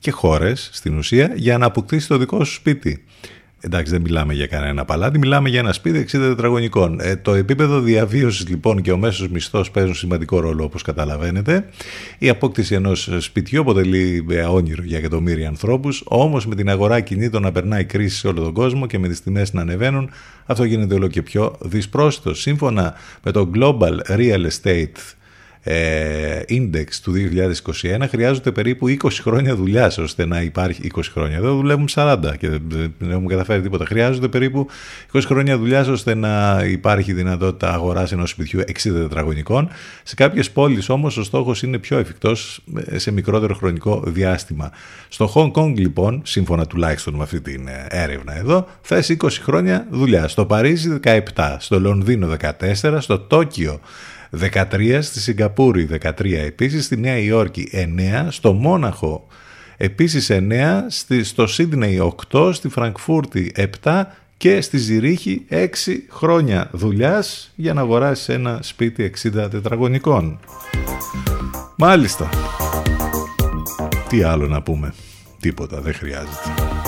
και 0.00 0.10
χώρες 0.10 0.70
στην 0.72 0.98
ουσία 0.98 1.32
για 1.34 1.58
να 1.58 1.66
αποκτήσει 1.66 2.08
το 2.08 2.18
δικό 2.18 2.44
σου 2.44 2.52
σπίτι. 2.52 3.04
Εντάξει, 3.62 3.92
δεν 3.92 4.00
μιλάμε 4.00 4.34
για 4.34 4.46
κανένα 4.46 4.84
παλάτι, 4.84 5.18
μιλάμε 5.18 5.48
για 5.48 5.58
ένα 5.58 5.72
σπίτι 5.72 6.06
60 6.08 6.10
τετραγωνικών. 6.10 7.00
Ε, 7.00 7.16
το 7.16 7.34
επίπεδο 7.34 7.80
διαβίωσης 7.80 8.48
λοιπόν 8.48 8.82
και 8.82 8.92
ο 8.92 8.96
μέσος 8.96 9.28
μισθός 9.28 9.70
παίζουν 9.70 9.94
σημαντικό 9.94 10.40
ρόλο 10.40 10.64
όπως 10.64 10.82
καταλαβαίνετε. 10.82 11.68
Η 12.18 12.28
απόκτηση 12.28 12.74
ενός 12.74 13.10
σπιτιού 13.18 13.60
αποτελεί 13.60 14.26
ε, 14.30 14.42
όνειρο 14.42 14.82
για 14.82 14.98
εκατομμύρια 14.98 15.48
ανθρώπους, 15.48 16.02
όμως 16.04 16.46
με 16.46 16.54
την 16.54 16.70
αγορά 16.70 17.00
κινήτων 17.00 17.42
να 17.42 17.52
περνάει 17.52 17.84
κρίση 17.84 18.16
σε 18.16 18.28
όλο 18.28 18.42
τον 18.42 18.52
κόσμο 18.52 18.86
και 18.86 18.98
με 18.98 19.08
τις 19.08 19.22
τιμές 19.22 19.52
να 19.52 19.60
ανεβαίνουν, 19.60 20.10
αυτό 20.46 20.64
γίνεται 20.64 20.94
όλο 20.94 21.06
και 21.06 21.22
πιο 21.22 21.56
δυσπρόσιτο. 21.60 22.34
Σύμφωνα 22.34 22.94
με 23.22 23.30
το 23.30 23.50
Global 23.54 23.98
Real 24.08 24.46
Estate 24.46 25.14
ε, 25.62 26.40
index 26.48 26.86
του 27.02 27.12
2021 28.02 28.04
χρειάζονται 28.08 28.52
περίπου 28.52 28.88
20 28.88 29.08
χρόνια 29.22 29.56
δουλειάς 29.56 29.98
ώστε 29.98 30.26
να 30.26 30.42
υπάρχει 30.42 30.90
20 30.94 31.00
χρόνια. 31.12 31.36
Εδώ 31.36 31.54
δουλεύουμε 31.54 31.86
40 31.94 32.18
και 32.38 32.48
δεν 32.48 33.10
έχουμε 33.10 33.26
καταφέρει 33.26 33.62
τίποτα. 33.62 33.84
Χρειάζονται 33.84 34.28
περίπου 34.28 34.66
20 35.12 35.20
χρόνια 35.24 35.58
δουλειάς 35.58 35.86
ώστε 35.86 36.14
να 36.14 36.64
υπάρχει 36.64 37.12
δυνατότητα 37.12 37.72
αγοράς 37.72 38.12
ενός 38.12 38.30
σπιτιού 38.30 38.60
60 38.60 38.64
τετραγωνικών. 38.82 39.68
Σε 40.02 40.14
κάποιες 40.14 40.50
πόλεις 40.50 40.88
όμως 40.88 41.16
ο 41.16 41.22
στόχος 41.22 41.62
είναι 41.62 41.78
πιο 41.78 41.98
εφικτός 41.98 42.64
σε 42.96 43.10
μικρότερο 43.10 43.54
χρονικό 43.54 44.02
διάστημα. 44.06 44.70
Στο 45.08 45.32
Hong 45.34 45.50
Kong 45.52 45.74
λοιπόν, 45.76 46.22
σύμφωνα 46.24 46.66
τουλάχιστον 46.66 47.14
με 47.14 47.22
αυτή 47.22 47.40
την 47.40 47.68
ε, 47.68 47.86
έρευνα 47.88 48.36
εδώ, 48.36 48.66
θες 48.80 49.16
20 49.22 49.28
χρόνια 49.42 49.86
δουλειάς. 49.90 50.32
Στο 50.32 50.46
Παρίσι 50.46 51.00
17, 51.04 51.56
στο 51.58 51.80
Λονδίνο 51.80 52.36
14, 52.40 52.96
στο 52.98 53.18
Τόκιο 53.18 53.80
13, 54.38 54.98
στη 55.02 55.20
Σιγκαπούρη 55.20 55.88
13 56.02 56.34
επίσης, 56.34 56.84
στη 56.84 56.96
Νέα 56.96 57.18
Υόρκη 57.18 57.68
9, 57.72 58.26
στο 58.28 58.52
Μόναχο 58.52 59.26
επίσης 59.76 60.30
9, 60.30 60.82
στο 61.22 61.46
Σίδνεϊ 61.46 62.14
8, 62.32 62.50
στη 62.52 62.68
Φραγκφούρτη 62.68 63.52
7 63.82 64.02
και 64.36 64.60
στη 64.60 64.78
Ζηρίχη 64.78 65.44
6 65.50 65.66
χρόνια 66.10 66.68
δουλειάς 66.72 67.52
για 67.54 67.72
να 67.74 67.80
αγοράσεις 67.80 68.28
ένα 68.28 68.58
σπίτι 68.62 69.12
60 69.22 69.50
τετραγωνικών. 69.50 70.40
Μάλιστα. 71.76 72.28
Τι 74.08 74.22
άλλο 74.22 74.46
να 74.46 74.62
πούμε. 74.62 74.94
Τίποτα, 75.40 75.80
δεν 75.80 75.94
χρειάζεται. 75.94 76.79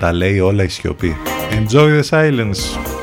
Τα 0.00 0.12
λέει 0.12 0.38
όλα 0.38 0.62
η 0.62 0.68
σιωπή. 0.68 1.16
Enjoy 1.50 2.00
the 2.00 2.02
silence. 2.10 2.95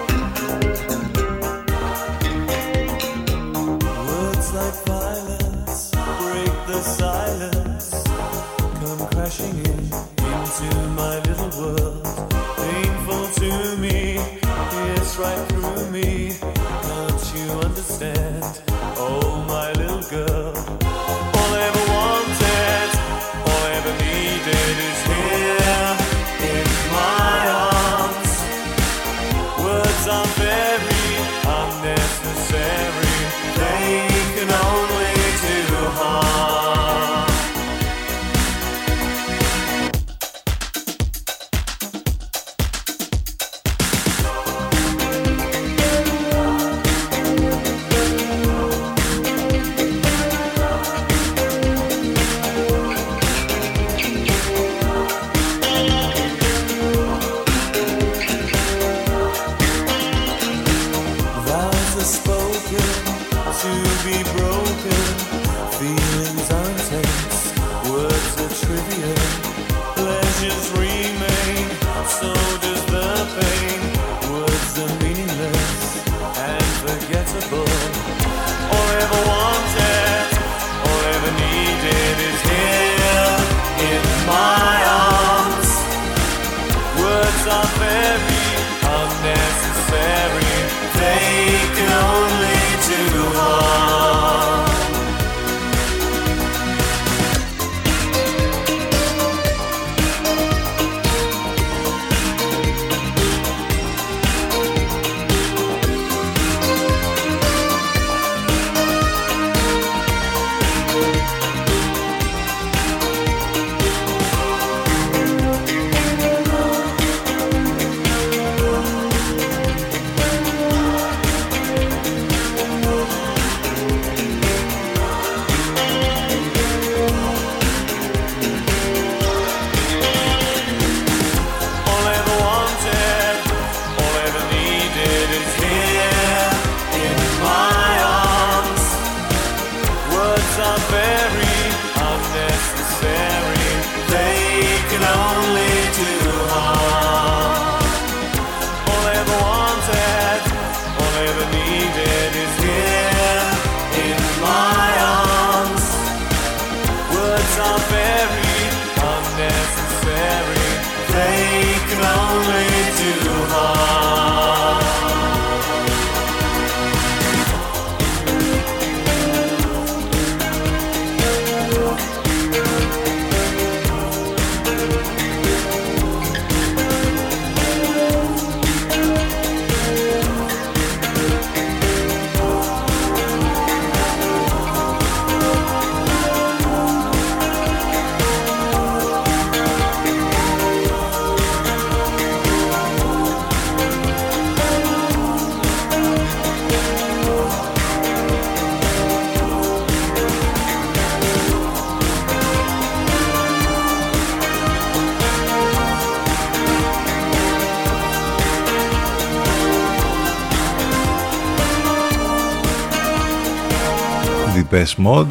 Depeche 214.64 215.06
Mode. 215.06 215.28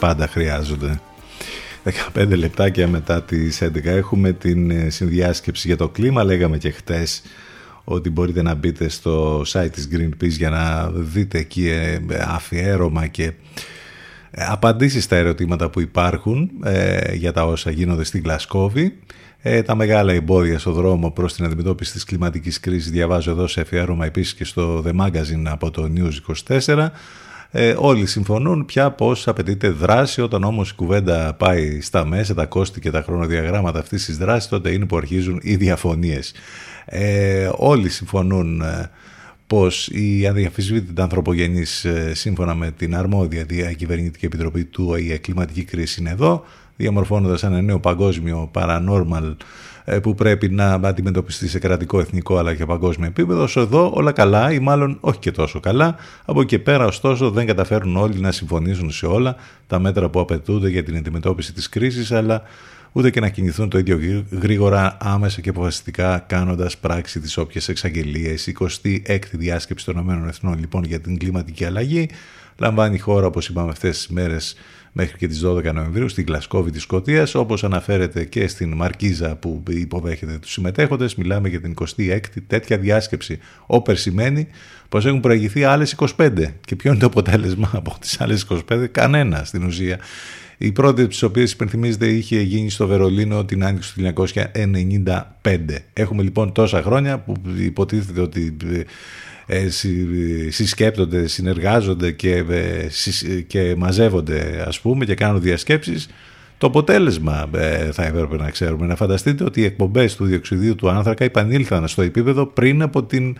Πάντα 0.00 0.26
χρειάζονται. 0.26 1.00
15 2.14 2.28
λεπτάκια 2.28 2.88
μετά 2.88 3.22
τις 3.22 3.62
11 3.62 3.84
έχουμε 3.84 4.32
την 4.32 4.70
ε, 4.70 4.90
συνδιάσκεψη 4.90 5.66
για 5.66 5.76
το 5.76 5.88
κλίμα. 5.88 6.24
Λέγαμε 6.24 6.58
και 6.58 6.70
χτες 6.70 7.22
ότι 7.84 8.10
μπορείτε 8.10 8.42
να 8.42 8.54
μπείτε 8.54 8.88
στο 8.88 9.44
site 9.46 9.68
της 9.72 9.88
Greenpeace 9.92 10.28
για 10.28 10.50
να 10.50 10.90
δείτε 10.90 11.38
εκεί 11.38 11.68
ε, 11.68 11.98
αφιέρωμα 12.20 13.06
και 13.06 13.24
ε, 14.30 14.44
απαντήσεις 14.48 15.04
στα 15.04 15.16
ερωτήματα 15.16 15.70
που 15.70 15.80
υπάρχουν 15.80 16.50
για 17.12 17.32
τα 17.32 17.44
όσα 17.44 17.70
γίνονται 17.70 18.04
στην 18.04 18.22
Γλασκόβη 18.24 18.98
τα 19.64 19.74
μεγάλα 19.74 20.12
εμπόδια 20.12 20.58
στο 20.58 20.72
δρόμο 20.72 21.10
προς 21.10 21.34
την 21.34 21.44
αντιμετώπιση 21.44 21.92
της 21.92 22.04
κλιματικής 22.04 22.60
κρίσης 22.60 22.90
διαβάζω 22.90 23.30
εδώ 23.30 23.46
σε 23.46 23.60
αφιέρωμα 23.60 24.06
επίσης 24.06 24.34
και 24.34 24.44
στο 24.44 24.84
The 24.86 25.00
Magazine 25.00 25.44
από 25.44 25.70
το 25.70 25.90
News 25.96 26.34
24 26.48 26.88
ε, 27.54 27.74
όλοι 27.78 28.06
συμφωνούν 28.06 28.64
πια 28.64 28.90
πως 28.90 29.28
απαιτείται 29.28 29.68
δράση 29.68 30.20
όταν 30.20 30.44
όμως 30.44 30.70
η 30.70 30.74
κουβέντα 30.74 31.34
πάει 31.34 31.80
στα 31.80 32.04
μέσα, 32.04 32.34
τα 32.34 32.46
κόστη 32.46 32.80
και 32.80 32.90
τα 32.90 33.02
χρονοδιαγράμματα 33.02 33.78
αυτής 33.78 34.04
της 34.04 34.18
δράσης 34.18 34.48
τότε 34.48 34.70
είναι 34.70 34.86
που 34.86 34.96
αρχίζουν 34.96 35.40
οι 35.42 35.56
διαφωνίες. 35.56 36.32
Ε, 36.84 37.50
όλοι 37.56 37.88
συμφωνούν 37.88 38.60
ε, 38.60 38.90
πως 39.46 39.88
η 39.88 40.26
αδιαφυσβήτητα 40.26 41.02
ανθρωπογενής 41.02 41.84
ε, 41.84 42.14
σύμφωνα 42.14 42.54
με 42.54 42.70
την 42.70 42.96
αρμόδια 42.96 43.44
διακυβερνητική 43.44 44.26
επιτροπή 44.26 44.64
του 44.64 44.86
ΟΗΕ 44.88 45.16
κλιματική 45.16 45.64
κρίση 45.64 46.00
είναι 46.00 46.10
εδώ 46.10 46.44
διαμορφώνοντας 46.82 47.42
ένα 47.42 47.62
νέο 47.62 47.80
παγκόσμιο 47.80 48.50
paranormal 48.54 49.36
ε, 49.84 49.98
που 49.98 50.14
πρέπει 50.14 50.48
να 50.48 50.72
αντιμετωπιστεί 50.72 51.48
σε 51.48 51.58
κρατικό, 51.58 52.00
εθνικό 52.00 52.38
αλλά 52.38 52.54
και 52.54 52.66
παγκόσμιο 52.66 53.06
επίπεδο. 53.06 53.42
Όσο 53.42 53.60
εδώ 53.60 53.92
όλα 53.94 54.12
καλά 54.12 54.52
ή 54.52 54.58
μάλλον 54.58 54.98
όχι 55.00 55.18
και 55.18 55.30
τόσο 55.30 55.60
καλά. 55.60 55.96
Από 56.24 56.40
εκεί 56.40 56.48
και 56.48 56.58
πέρα 56.58 56.84
ωστόσο 56.84 57.30
δεν 57.30 57.46
καταφέρουν 57.46 57.96
όλοι 57.96 58.20
να 58.20 58.32
συμφωνήσουν 58.32 58.90
σε 58.90 59.06
όλα 59.06 59.36
τα 59.66 59.78
μέτρα 59.78 60.08
που 60.08 60.20
απαιτούνται 60.20 60.68
για 60.68 60.82
την 60.82 60.96
αντιμετώπιση 60.96 61.52
της 61.52 61.68
κρίσης 61.68 62.12
αλλά 62.12 62.42
ούτε 62.92 63.10
και 63.10 63.20
να 63.20 63.28
κινηθούν 63.28 63.68
το 63.68 63.78
ίδιο 63.78 64.24
γρήγορα, 64.30 64.96
άμεσα 65.00 65.40
και 65.40 65.48
αποφασιστικά 65.48 66.18
κάνοντας 66.18 66.78
πράξη 66.78 67.20
τις 67.20 67.36
όποιες 67.36 67.68
εξαγγελίες. 67.68 68.46
Η 68.46 68.56
26η 68.60 69.18
διάσκεψη 69.32 69.84
των 69.84 70.22
ΗΠΑ 70.42 70.56
λοιπόν 70.58 70.84
για 70.84 71.00
την 71.00 71.18
κλιματική 71.18 71.64
αλλαγή 71.64 72.08
λαμβάνει 72.56 72.98
χώρα, 72.98 73.26
όπως 73.26 73.48
είπαμε, 73.48 73.70
αυτές 73.70 73.96
τις 73.96 74.08
μέρες 74.08 74.56
μέχρι 74.92 75.18
και 75.18 75.26
τις 75.26 75.42
12 75.44 75.72
Νοεμβρίου 75.72 76.08
στην 76.08 76.24
Γλασκόβη 76.26 76.70
της 76.70 76.82
Σκοτίας 76.82 77.34
όπως 77.34 77.64
αναφέρεται 77.64 78.24
και 78.24 78.48
στην 78.48 78.72
Μαρκίζα 78.72 79.36
που 79.36 79.62
υποδέχεται 79.68 80.38
τους 80.38 80.52
συμμετέχοντες 80.52 81.14
μιλάμε 81.14 81.48
για 81.48 81.60
την 81.60 81.74
26η 81.80 82.20
τέτοια 82.46 82.78
διάσκεψη. 82.78 83.38
Όπερ 83.66 83.96
σημαίνει 83.96 84.46
πως 84.88 85.06
έχουν 85.06 85.20
προηγηθεί 85.20 85.64
άλλες 85.64 85.96
25 86.16 86.30
και 86.60 86.76
ποιο 86.76 86.90
είναι 86.90 87.00
το 87.00 87.06
αποτέλεσμα 87.06 87.70
από 87.82 87.96
τις 88.00 88.20
άλλες 88.20 88.46
25 88.70 88.86
κανένα 88.90 89.44
στην 89.44 89.64
ουσία. 89.64 89.98
Η 90.58 90.72
πρώτη 90.72 91.02
από 91.02 91.14
τι 91.14 91.24
οποίε 91.24 91.42
υπενθυμίζεται 91.42 92.06
είχε 92.06 92.40
γίνει 92.40 92.70
στο 92.70 92.86
Βερολίνο 92.86 93.44
την 93.44 93.64
άνοιξη 93.64 93.94
του 93.94 94.26
1995. 95.44 95.56
Έχουμε 95.92 96.22
λοιπόν 96.22 96.52
τόσα 96.52 96.82
χρόνια 96.82 97.18
που 97.18 97.34
υποτίθεται 97.58 98.20
ότι 98.20 98.56
ε, 98.72 98.80
συσκέπτονται, 100.48 101.26
συνεργάζονται 101.26 102.10
και, 102.10 102.44
ε, 102.48 103.40
και 103.46 103.74
μαζεύονται 103.76 104.64
ας 104.66 104.80
πούμε 104.80 105.04
και 105.04 105.14
κάνουν 105.14 105.40
διασκέψεις 105.40 106.08
το 106.62 106.68
αποτέλεσμα 106.68 107.48
ε, 107.54 107.92
θα 107.92 108.04
έπρεπε 108.04 108.36
να 108.36 108.50
ξέρουμε. 108.50 108.86
Να 108.86 108.96
φανταστείτε 108.96 109.44
ότι 109.44 109.60
οι 109.60 109.64
εκπομπές 109.64 110.16
του 110.16 110.24
διοξιδίου 110.24 110.74
του 110.74 110.90
άνθρακα 110.90 111.24
επανήλθαν 111.24 111.88
στο 111.88 112.02
επίπεδο 112.02 112.46
πριν 112.46 112.82
από 112.82 113.04
την 113.04 113.36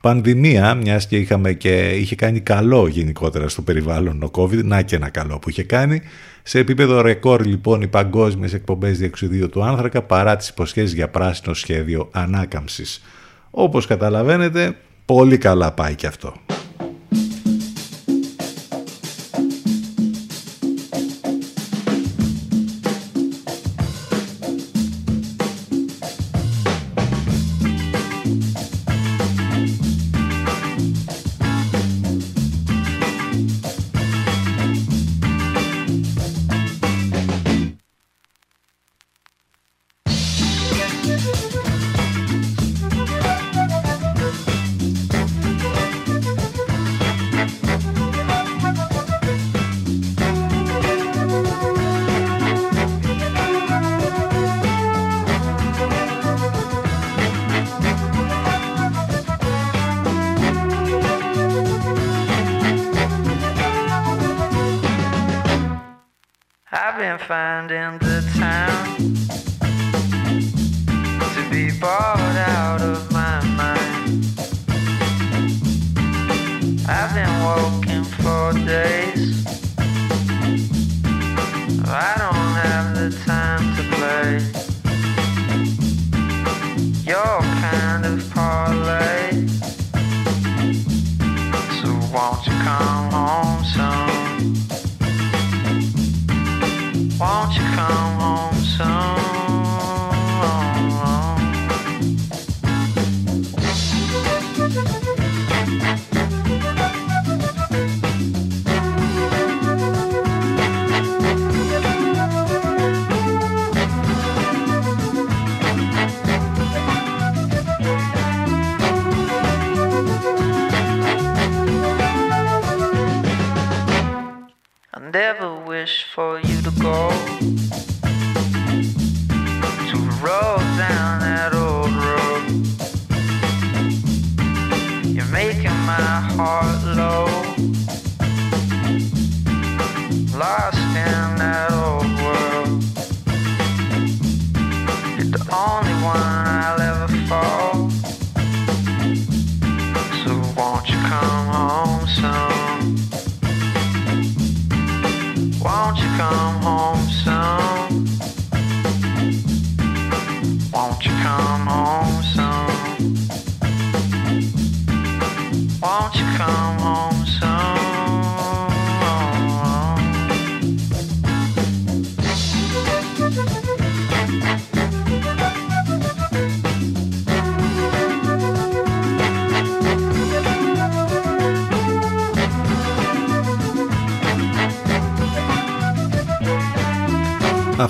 πανδημία, 0.00 0.74
μιας 0.74 1.06
και, 1.06 1.16
είχαμε 1.16 1.52
και 1.52 1.88
είχε 1.88 2.14
κάνει 2.14 2.40
καλό 2.40 2.86
γενικότερα 2.86 3.48
στο 3.48 3.62
περιβάλλον 3.62 4.22
ο 4.22 4.30
COVID, 4.34 4.64
να 4.64 4.82
και 4.82 4.96
ένα 4.96 5.08
καλό 5.08 5.38
που 5.38 5.50
είχε 5.50 5.62
κάνει. 5.62 6.00
Σε 6.42 6.58
επίπεδο 6.58 7.00
ρεκόρ 7.00 7.44
λοιπόν 7.44 7.82
οι 7.82 7.86
παγκόσμιες 7.86 8.52
εκπομπές 8.52 8.98
διοξιδίου 8.98 9.48
του 9.48 9.64
άνθρακα 9.64 10.02
παρά 10.02 10.36
τις 10.36 10.48
υποσχέσεις 10.48 10.94
για 10.94 11.08
πράσινο 11.08 11.54
σχέδιο 11.54 12.08
ανάκαμψης. 12.12 13.02
Όπως 13.50 13.86
καταλαβαίνετε 13.86 14.76
Πολύ 15.14 15.38
καλά 15.38 15.72
πάει 15.72 15.94
και 15.94 16.06
αυτό. 16.06 16.32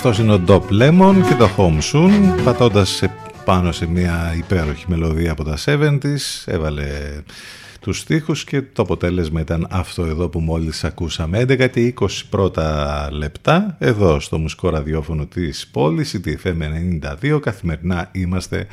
Αυτός 0.01 0.19
είναι 0.19 0.33
ο 0.35 0.41
Dop 0.47 0.63
Lemon 0.83 1.15
και 1.29 1.35
το 1.39 1.51
Home 1.57 1.79
Soon 1.93 2.11
πατώντας 2.45 2.89
σε- 2.89 3.11
πάνω 3.45 3.73
σε 3.73 3.87
μια 3.87 4.35
υπέροχη 4.37 4.85
μελωδία 4.89 5.33
από 5.33 5.45
τα 5.45 5.57
70s 5.65 6.43
έβαλε 6.47 6.87
τους 7.81 7.99
στίχους 7.99 8.45
και 8.45 8.63
το 8.63 8.83
αποτέλεσμα 8.83 9.41
ήταν 9.41 9.67
αυτό 9.71 10.05
εδώ 10.05 10.29
που 10.29 10.41
μόλις 10.41 10.85
ακούσαμε 10.85 11.39
11 11.41 11.69
και 11.71 11.95
20 12.01 12.07
πρώτα 12.31 13.09
λεπτά 13.13 13.77
εδώ 13.79 14.21
στο 14.21 14.39
μουσικό 14.39 14.69
ραδιόφωνο 14.71 15.27
της 15.27 15.67
πόλης 15.73 16.13
η 16.15 16.21
TFM 16.25 16.57
92 17.33 17.39
καθημερινά 17.41 18.09
είμαστε 18.13 18.67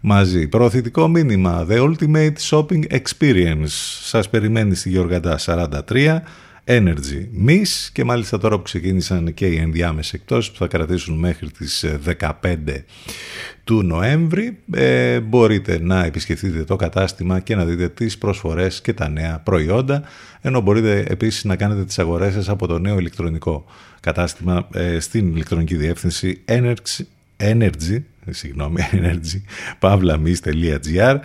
μαζί. 0.00 0.48
Προωθητικό 0.48 1.08
μήνυμα 1.08 1.66
The 1.70 1.78
Ultimate 1.90 2.36
Shopping 2.50 2.82
Experience 2.90 3.66
σας 4.02 4.28
περιμένει 4.30 4.74
στη 4.74 4.88
Γεωργαντά 4.88 5.38
43 5.38 6.18
Energy. 6.66 7.28
Miss 7.46 7.88
και 7.92 8.04
μάλιστα 8.04 8.38
τώρα 8.38 8.56
που 8.56 8.62
ξεκίνησαν 8.62 9.34
και 9.34 9.46
οι 9.46 9.56
ενδιάμεσες 9.56 10.12
εκτός 10.12 10.50
που 10.50 10.58
θα 10.58 10.66
κρατήσουν 10.66 11.18
μέχρι 11.18 11.50
τις 11.50 11.82
ε, 11.82 11.98
15 12.18 12.30
του 13.64 13.82
Νοέμβρη 13.82 14.58
ε, 14.74 15.20
μπορείτε 15.20 15.78
να 15.80 16.04
επισκεφτείτε 16.04 16.64
το 16.64 16.76
κατάστημα 16.76 17.40
και 17.40 17.56
να 17.56 17.64
δείτε 17.64 17.88
τις 17.88 18.18
προσφορές 18.18 18.80
και 18.80 18.92
τα 18.92 19.08
νέα 19.08 19.38
προϊόντα 19.38 20.02
ενώ 20.40 20.60
μπορείτε 20.60 21.04
επίσης 21.08 21.44
να 21.44 21.56
κάνετε 21.56 21.84
τις 21.84 21.98
αγορές 21.98 22.32
σας 22.32 22.48
από 22.48 22.66
το 22.66 22.78
νέο 22.78 22.98
ηλεκτρονικό 22.98 23.64
κατάστημα 24.00 24.68
ε, 24.74 25.00
στην 25.00 25.32
ηλεκτρονική 25.34 25.76
διεύθυνση 25.76 26.40
energy, 26.44 27.02
energy 27.36 28.02
συγγνώμη, 28.30 28.80
energy, 29.00 29.40
pavlamis.gr 29.80 31.16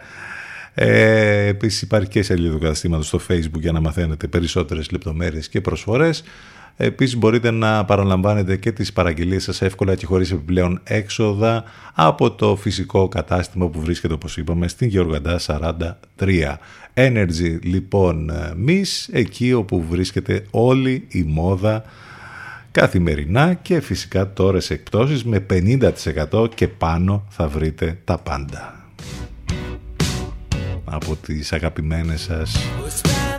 ε, 0.82 1.48
επίσης 1.48 1.82
υπάρχει 1.82 2.08
και 2.08 2.22
σελίδα 2.22 2.54
του 2.54 2.60
καταστήματος 2.60 3.08
στο 3.08 3.20
facebook 3.30 3.60
για 3.60 3.72
να 3.72 3.80
μαθαίνετε 3.80 4.28
περισσότερες 4.28 4.92
λεπτομέρειες 4.92 5.50
και 5.50 5.62
προσφορές. 5.62 6.24
Επίσης 6.78 7.18
μπορείτε 7.18 7.52
να 7.52 7.86
παραλαμβάνετε 7.86 8.58
και 8.58 8.72
τις 8.72 8.94
παραγγελίες 8.94 9.44
σας 9.44 9.62
εύκολα 9.62 9.96
και 9.96 10.06
χωρίς 10.06 10.32
επιπλέον 10.32 10.80
έξοδα 10.84 11.64
από 11.94 12.32
το 12.32 12.56
φυσικό 12.56 13.08
κατάστημα 13.08 13.68
που 13.68 13.82
βρίσκεται 13.82 14.14
όπως 14.14 14.38
είπαμε 14.38 14.68
στην 14.68 14.88
Γεωργαντά 14.88 15.40
43. 15.46 16.56
Energy 16.94 17.60
λοιπόν 17.64 18.32
Miss, 18.68 19.08
εκεί 19.12 19.54
όπου 19.54 19.86
βρίσκεται 19.90 20.46
όλη 20.50 21.06
η 21.08 21.24
μόδα 21.24 21.84
καθημερινά 22.72 23.54
και 23.54 23.80
φυσικά 23.80 24.34
τώρα 24.34 24.60
σε 24.60 24.74
εκπτώσεις 24.74 25.24
με 25.24 25.46
50% 25.50 26.50
και 26.56 26.68
πάνω 26.68 27.26
θα 27.30 27.48
βρείτε 27.48 28.00
τα 28.04 28.18
πάντα 28.18 28.79
από 30.92 31.16
τις 31.16 31.54
αγαπημένες 31.54 32.22
σας 32.22 32.58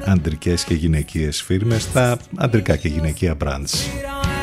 αντρικές 0.05 0.65
και 0.65 0.75
γυναικείες 0.75 1.43
φίρμες 1.43 1.83
στα 1.83 2.19
αντρικά 2.37 2.77
και 2.77 2.89
γυναικεία 2.89 3.37
brands. 3.45 4.40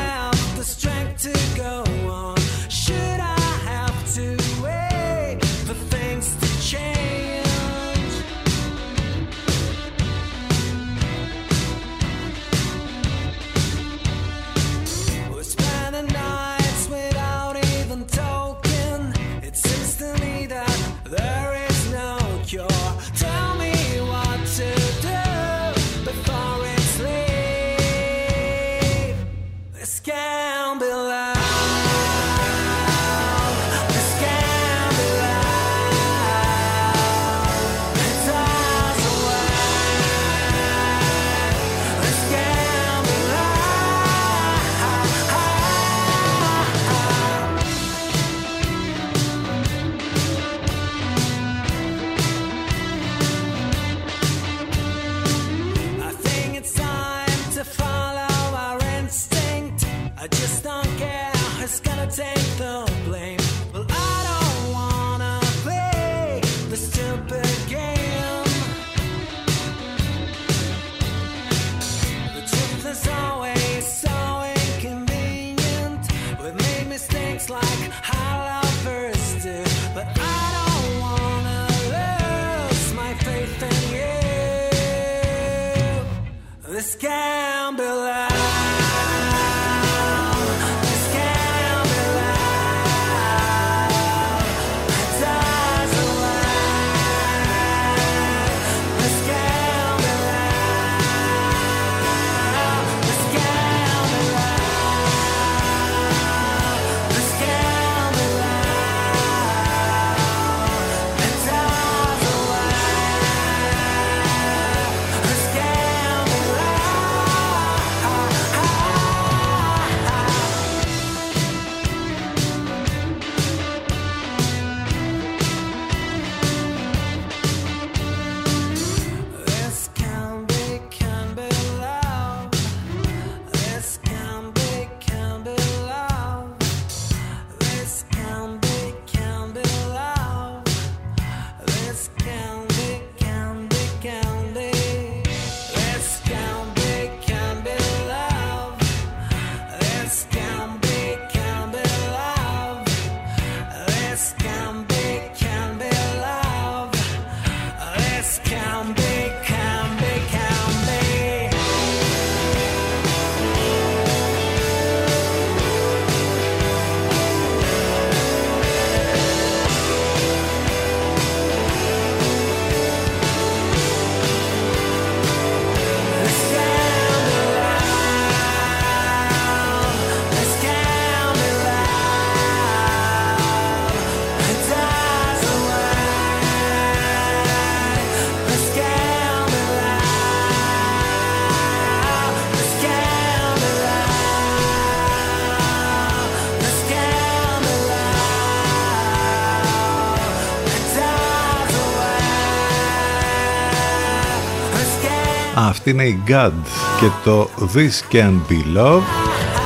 Αυτή 205.68 205.90
είναι 205.90 206.04
η 206.04 206.22
God 206.28 206.52
και 207.00 207.06
το 207.24 207.48
This 207.74 208.14
Can 208.14 208.32
Be 208.48 208.76
Love 208.76 209.02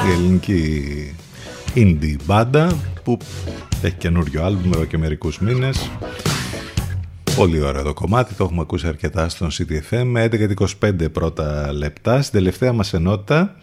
η 0.08 0.12
ελληνική 0.12 1.14
indie 1.74 2.16
μπάντα 2.24 2.76
που 3.04 3.18
έχει 3.82 3.94
καινούριο 3.94 4.44
άλμπουμ 4.44 4.72
εδώ 4.72 4.84
και 4.84 4.98
μερικούς 4.98 5.38
μήνες 5.38 5.90
Πολύ 7.36 7.60
ωραίο 7.60 7.82
το 7.82 7.94
κομμάτι, 7.94 8.34
το 8.34 8.44
έχουμε 8.44 8.60
ακούσει 8.60 8.86
αρκετά 8.86 9.28
στον 9.28 9.50
CTFM 9.50 10.02
με 10.04 10.28
11-25 10.80 11.12
πρώτα 11.12 11.72
λεπτά. 11.72 12.22
Στην 12.22 12.38
τελευταία 12.38 12.72
μας 12.72 12.92
ενότητα 12.92 13.56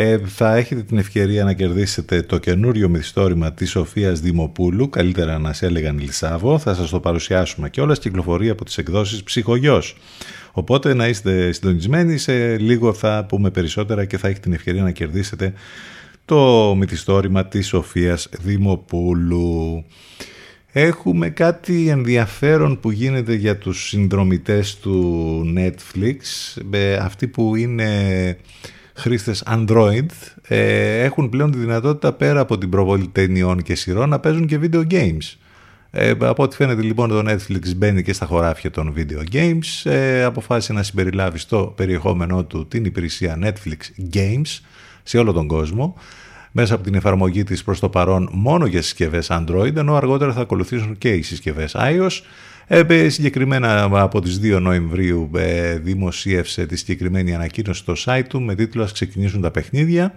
ε, 0.00 0.18
θα 0.24 0.56
έχετε 0.56 0.82
την 0.82 0.98
ευκαιρία 0.98 1.44
να 1.44 1.52
κερδίσετε 1.52 2.22
το 2.22 2.38
καινούριο 2.38 2.88
μυθιστόρημα 2.88 3.52
της 3.52 3.70
Σοφίας 3.70 4.20
Δημοπούλου, 4.20 4.88
καλύτερα 4.88 5.38
να 5.38 5.52
σε 5.52 5.66
έλεγαν 5.66 5.98
Λισάβο, 5.98 6.58
θα 6.58 6.74
σας 6.74 6.90
το 6.90 7.00
παρουσιάσουμε 7.00 7.70
και 7.70 7.80
όλα 7.80 7.94
κυκλοφορεί 7.94 8.48
από 8.48 8.64
τις 8.64 8.78
εκδόσεις 8.78 9.22
Ψυχογιός. 9.22 9.96
Οπότε 10.52 10.94
να 10.94 11.08
είστε 11.08 11.52
συντονισμένοι, 11.52 12.18
σε 12.18 12.58
λίγο 12.58 12.92
θα 12.92 13.24
πούμε 13.28 13.50
περισσότερα 13.50 14.04
και 14.04 14.18
θα 14.18 14.26
έχετε 14.28 14.42
την 14.42 14.52
ευκαιρία 14.52 14.82
να 14.82 14.90
κερδίσετε 14.90 15.52
το 16.24 16.74
μυθιστόρημα 16.78 17.46
της 17.46 17.66
Σοφίας 17.66 18.28
Δημοπούλου. 18.40 19.84
Έχουμε 20.72 21.30
κάτι 21.30 21.88
ενδιαφέρον 21.88 22.80
που 22.80 22.90
γίνεται 22.90 23.34
για 23.34 23.58
τους 23.58 23.88
συνδρομητές 23.88 24.76
του 24.76 25.42
Netflix, 25.56 26.16
αυτοί 27.00 27.26
που 27.26 27.56
είναι 27.56 27.86
χρήστες 28.98 29.42
Android 29.46 30.06
ε, 30.42 31.02
έχουν 31.02 31.28
πλέον 31.28 31.50
τη 31.50 31.58
δυνατότητα 31.58 32.12
πέρα 32.12 32.40
από 32.40 32.58
την 32.58 32.68
προβολή 32.68 33.08
ταινιών 33.08 33.62
και 33.62 33.74
σειρών 33.74 34.08
να 34.08 34.18
παίζουν 34.18 34.46
και 34.46 34.58
video 34.62 34.82
games. 34.90 35.36
Ε, 35.90 36.10
από 36.20 36.42
ό,τι 36.42 36.56
φαίνεται 36.56 36.82
λοιπόν 36.82 37.08
το 37.08 37.22
Netflix 37.26 37.76
μπαίνει 37.76 38.02
και 38.02 38.12
στα 38.12 38.26
χωράφια 38.26 38.70
των 38.70 38.94
video 38.96 39.34
games, 39.34 39.90
ε, 39.90 40.22
αποφάσισε 40.22 40.72
να 40.72 40.82
συμπεριλάβει 40.82 41.38
στο 41.38 41.72
περιεχόμενό 41.76 42.44
του 42.44 42.68
την 42.68 42.84
υπηρεσία 42.84 43.38
Netflix 43.42 44.12
Games 44.14 44.60
σε 45.02 45.18
όλο 45.18 45.32
τον 45.32 45.46
κόσμο 45.46 45.94
μέσα 46.52 46.74
από 46.74 46.82
την 46.82 46.94
εφαρμογή 46.94 47.44
της 47.44 47.64
προς 47.64 47.80
το 47.80 47.88
παρόν 47.88 48.28
μόνο 48.32 48.66
για 48.66 48.82
συσκευές 48.82 49.26
Android, 49.30 49.76
ενώ 49.76 49.94
αργότερα 49.94 50.32
θα 50.32 50.40
ακολουθήσουν 50.40 50.98
και 50.98 51.12
οι 51.12 51.22
συσκευές 51.22 51.76
iOS. 51.78 52.20
Ε, 52.70 53.08
συγκεκριμένα 53.08 53.82
από 53.92 54.20
τις 54.20 54.40
2 54.42 54.60
Νοεμβρίου 54.60 55.30
ε, 55.34 55.78
δημοσίευσε 55.78 56.66
τη 56.66 56.76
συγκεκριμένη 56.76 57.34
ανακοίνωση 57.34 57.80
στο 57.80 57.94
site 58.04 58.24
του 58.28 58.42
με 58.42 58.54
τίτλο 58.54 58.82
«Ας 58.82 58.92
ξεκινήσουν 58.92 59.40
τα 59.40 59.50
παιχνίδια». 59.50 60.14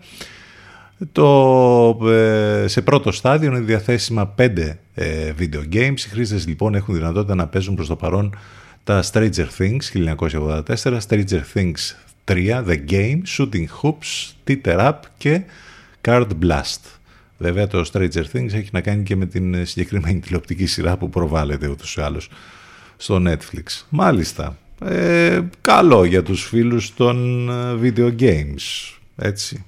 Το, 1.11 2.07
ε, 2.07 2.67
σε 2.67 2.81
πρώτο 2.81 3.11
στάδιο 3.11 3.49
είναι 3.49 3.59
διαθέσιμα 3.59 4.35
5 4.37 4.77
ε, 4.93 5.33
video 5.39 5.73
games. 5.73 5.97
Οι 5.97 6.09
χρήστες 6.09 6.47
λοιπόν 6.47 6.75
έχουν 6.75 6.93
δυνατότητα 6.95 7.35
να 7.35 7.47
παίζουν 7.47 7.75
προς 7.75 7.87
το 7.87 7.95
παρόν 7.95 8.35
τα 8.83 9.03
Stranger 9.11 9.47
Things 9.57 10.15
1984, 10.17 10.97
Stranger 11.07 11.41
Things 11.53 11.95
3, 12.25 12.63
The 12.67 12.77
Game, 12.89 13.21
Shooting 13.37 13.65
Hoops, 13.81 14.31
Teeter 14.47 14.77
Up 14.77 14.99
και 15.17 15.41
Card 16.01 16.27
Blast. 16.43 17.00
Βέβαια 17.41 17.67
το 17.67 17.89
Stranger 17.91 18.23
Things 18.33 18.53
έχει 18.53 18.69
να 18.71 18.81
κάνει 18.81 19.03
και 19.03 19.15
με 19.15 19.25
την 19.25 19.65
συγκεκριμένη 19.65 20.19
τηλεοπτική 20.19 20.65
σειρά 20.65 20.97
που 20.97 21.09
προβάλλεται 21.09 21.67
ούτως 21.67 21.95
ή 21.95 22.01
άλλως 22.01 22.29
στο 22.97 23.21
Netflix. 23.27 23.85
Μάλιστα, 23.89 24.57
ε, 24.85 25.39
καλό 25.61 26.03
για 26.05 26.23
τους 26.23 26.43
φίλους 26.43 26.93
των 26.93 27.49
ε, 27.49 27.79
video 27.83 28.21
games, 28.21 28.95
έτσι. 29.15 29.65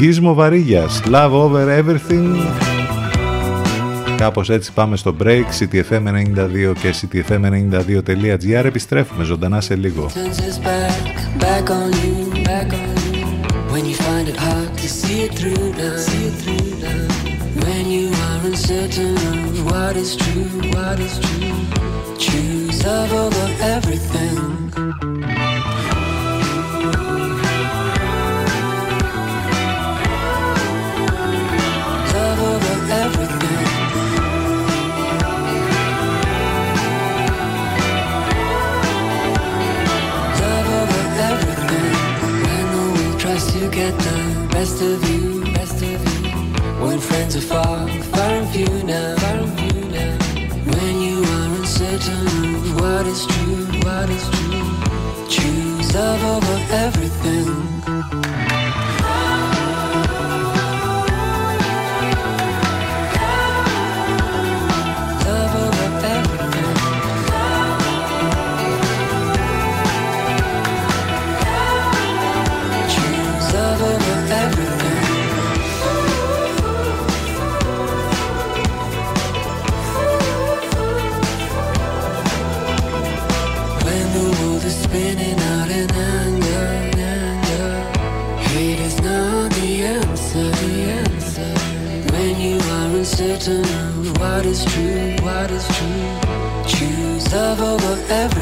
Gizmo 0.00 0.34
Βαρύγιας, 0.34 1.02
Love 1.06 1.30
Over 1.30 1.82
Everything. 1.82 2.36
Κάπως 4.16 4.50
έτσι 4.50 4.72
πάμε 4.72 4.96
στο 4.96 5.16
break, 5.22 5.44
ctfm92 5.58 6.72
και 6.80 6.94
ctfm92.gr. 7.00 8.64
Επιστρέφουμε 8.64 9.24
ζωντανά 9.24 9.60
σε 9.60 9.76
λίγο. 9.76 10.10
When 13.76 13.84
you 13.84 13.94
find 13.94 14.26
it 14.26 14.36
hard 14.36 14.78
to 14.78 14.88
see 14.88 15.24
it 15.24 15.34
through 15.34 15.74
now, 15.74 15.98
see 15.98 16.28
it 16.28 16.32
through 16.40 16.78
now. 16.80 17.66
When 17.66 17.90
you 17.90 18.08
are 18.08 18.46
uncertain 18.46 19.18
of 19.18 19.66
what 19.66 19.96
is 19.98 20.16
true, 20.16 20.48
what 20.72 20.98
is 20.98 21.18
true. 21.18 22.16
Choose 22.16 22.82
love 22.86 23.12
over 23.12 23.46
everything. 23.60 25.15
Tries 43.38 43.52
to 43.52 43.68
get 43.70 43.92
the 43.98 44.48
best 44.50 44.80
of 44.80 45.10
you, 45.10 45.44
best 45.52 45.82
of 45.82 46.00
you. 46.24 46.86
When 46.86 46.98
friends 46.98 47.36
are 47.36 47.40
far, 47.40 47.88
far 47.88 48.30
and 48.30 48.48
few 48.48 48.82
now, 48.84 49.16
far 49.16 49.36
and 49.36 49.58
few 49.60 49.84
now. 49.90 50.18
When 50.72 51.00
you 51.00 51.22
are 51.22 51.48
uncertain 51.58 52.54
of 52.54 52.80
what 52.80 53.06
is 53.06 53.26
true, 53.26 53.66
what 53.84 54.08
is 54.08 54.24
true. 54.30 55.28
Choose 55.28 55.94
love 55.94 56.22
over 56.24 56.74
everything. 56.86 57.75
Are 93.26 93.32
uncertain 93.32 93.64
of 93.64 94.18
what 94.18 94.46
is 94.46 94.64
true, 94.64 95.16
what 95.22 95.50
is 95.50 95.66
true, 95.68 96.66
choose 96.66 97.32
love 97.32 97.60
over 97.60 98.00
everything. 98.08 98.35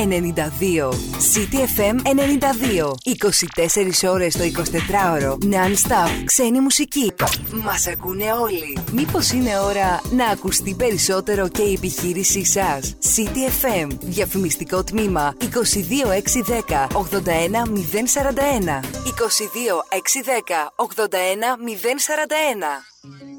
«92». 0.00 0.92
CTFM 1.32 1.96
92. 2.04 2.94
24 4.04 4.10
ώρες 4.10 4.36
το 4.36 4.44
24ωρο. 4.44 5.32
Non-stop. 5.32 6.10
Ξένη 6.24 6.60
μουσική. 6.60 7.12
Μας 7.50 7.86
ακούνε 7.86 8.32
όλοι. 8.32 8.78
Μήπως 8.92 9.30
είναι 9.30 9.58
ώρα 9.58 10.00
να 10.10 10.26
ακουστεί 10.26 10.74
περισσότερο 10.74 11.48
και 11.48 11.62
η 11.62 11.72
επιχείρησή 11.72 12.44
σας; 12.44 12.96
CTFM. 13.00 13.88
Διαφημιστικό 14.00 14.84
τμήμα 14.84 15.34
22610 15.38 16.86
81041. 16.92 18.80
22610 19.04 20.72
81041. 20.76 23.29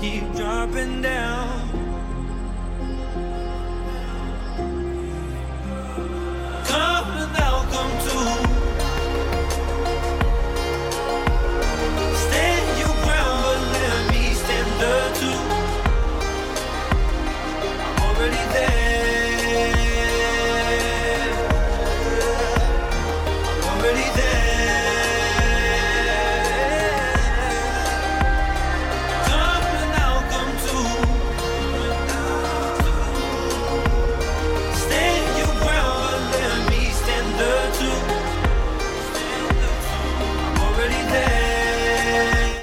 Keep 0.00 0.32
dropping 0.34 1.02
down. 1.02 1.69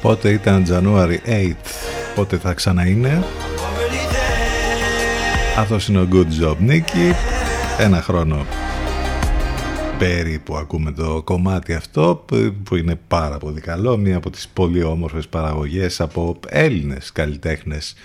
Πότε 0.08 0.30
ήταν 0.30 0.66
January 0.70 1.18
8, 1.26 1.52
πότε 2.16 2.38
θα 2.38 2.54
ξαναείναι. 2.54 3.04
Already 3.04 4.14
there. 4.14 5.60
Αυτός 5.60 5.88
είναι 5.88 6.00
ο 6.00 6.08
Good 6.12 6.44
Job 6.44 6.56
Nicky. 6.70 7.14
Ένα 7.80 8.02
χρόνο 8.02 8.46
περίπου 10.00 10.58
ακούμε 10.58 10.92
το 10.92 11.22
κομμάτι 11.24 11.74
αυτό 11.74 12.24
που- 12.28 12.54
που 12.64 12.76
είναι 12.76 13.00
πάρα 13.08 13.38
πολύ 13.38 13.62
καλό. 13.62 13.98
Μία 13.98 14.18
από 14.18 14.30
τις 14.30 14.48
πολύ 14.48 14.84
όμορφες 14.84 15.28
παραγωγές 15.28 16.02
από 16.02 16.40
Έλληνες 16.50 17.12
καλλιτέχνες. 17.12 17.96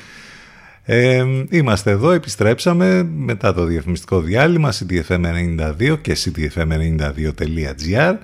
Ε, 0.84 1.24
είμαστε 1.50 1.90
εδώ, 1.90 2.10
επιστρέψαμε 2.10 3.02
μετά 3.16 3.54
το 3.54 3.64
διαφημιστικό 3.64 4.20
διάλειμμα 4.20 4.72
ctfm92 4.72 5.98
και 6.00 6.16
ctfm92.gr 6.24 8.14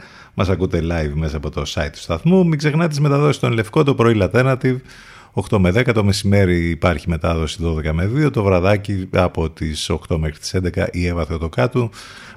Μας 0.40 0.48
ακούτε 0.48 0.81
live 0.82 1.12
μέσα 1.15 1.36
από 1.36 1.51
το 1.51 1.62
site 1.74 1.90
του 1.93 1.98
σταθμού. 1.98 2.47
Μην 2.47 2.59
ξεχνάτε 2.59 2.89
τις 2.89 3.01
μεταδόσεις 3.01 3.36
στον 3.36 3.52
Λευκό, 3.52 3.82
το 3.82 3.94
πρωί 3.94 4.19
Alternative 4.20 4.77
8 5.32 5.59
με 5.59 5.70
10 5.70 5.93
το 5.94 6.05
μεσημέρι 6.05 6.69
υπάρχει 6.70 7.09
μετάδοση 7.09 7.59
12 7.62 7.93
με 7.93 8.10
2 8.27 8.32
το 8.32 8.43
βραδάκι 8.43 9.09
από 9.12 9.51
τις 9.51 9.90
8 9.90 10.16
μέχρι 10.19 10.39
τις 10.39 10.55
11 10.55 10.86
η 10.90 11.06
Εύα 11.06 11.24
Θεοτοκάτου. 11.24 11.90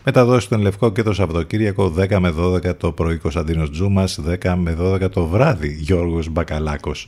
Μεταδόση 0.05 0.45
στον 0.45 0.61
Λευκό 0.61 0.91
και 0.91 1.03
το 1.03 1.13
Σαββατοκύριακο 1.13 1.93
10 1.97 2.17
με 2.19 2.33
12 2.37 2.77
το 2.77 2.91
πρωί 2.91 3.17
Κωνσταντίνος 3.17 3.71
Τζούμας 3.71 4.19
10 4.43 4.53
με 4.57 4.77
12 4.79 5.11
το 5.11 5.25
βράδυ 5.25 5.77
Γιώργος 5.79 6.29
Μπακαλάκος. 6.29 7.07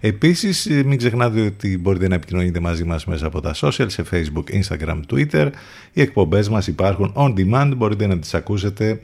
Επίσης 0.00 0.68
μην 0.84 0.98
ξεχνάτε 0.98 1.40
ότι 1.40 1.78
μπορείτε 1.78 2.08
να 2.08 2.14
επικοινωνείτε 2.14 2.60
μαζί 2.60 2.84
μας 2.84 3.04
μέσα 3.04 3.26
από 3.26 3.40
τα 3.40 3.54
social 3.54 3.86
σε 3.86 4.04
Facebook, 4.10 4.44
Instagram, 4.62 5.00
Twitter. 5.12 5.50
Οι 5.92 6.00
εκπομπές 6.00 6.48
μας 6.48 6.66
υπάρχουν 6.66 7.12
on 7.16 7.34
demand 7.34 7.72
μπορείτε 7.76 8.06
να 8.06 8.18
τις 8.18 8.34
ακούσετε 8.34 9.00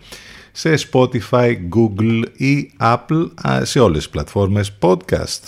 σε 0.52 0.74
Spotify, 0.92 1.56
Google 1.74 2.22
ή 2.36 2.70
Apple 2.80 3.28
α, 3.48 3.64
σε 3.64 3.80
όλες 3.80 3.98
τις 3.98 4.08
πλατφόρμες 4.08 4.72
podcast. 4.80 5.40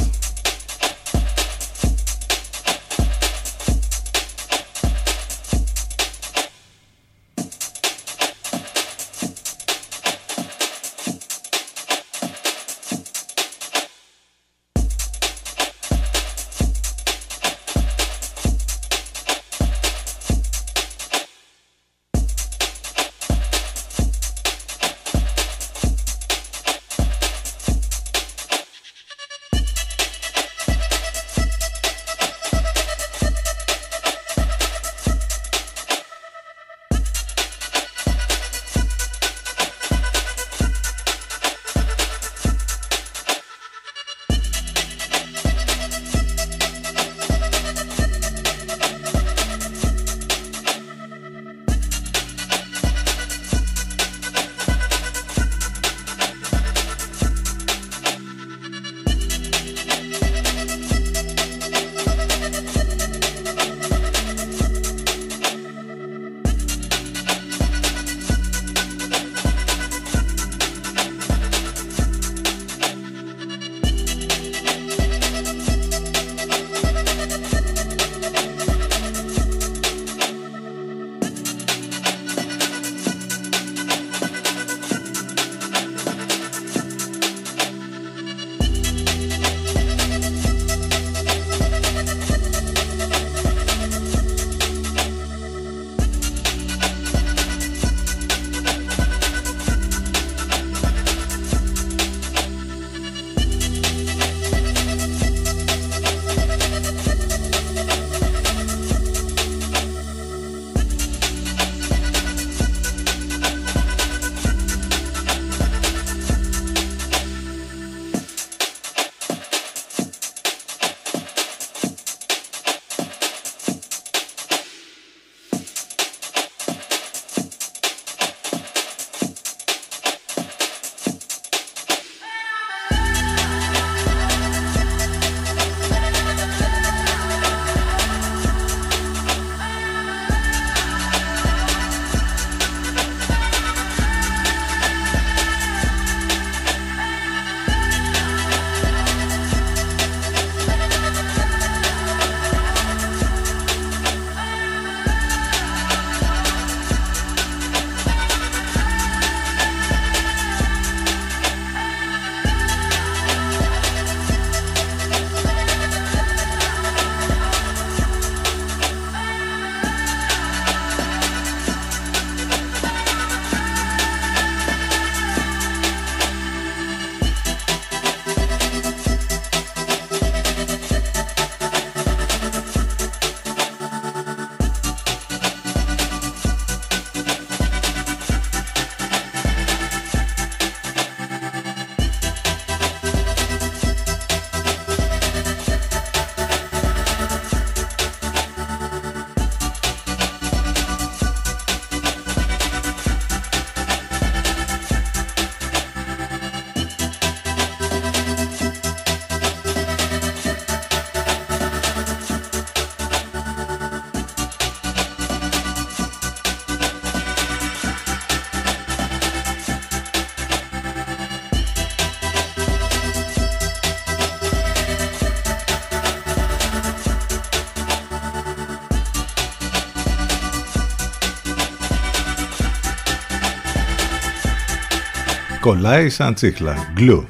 Κολλάει 235.62 236.09
σαν 236.09 236.34
τσίχλα. 236.34 236.74
Γκλου. 236.93 237.28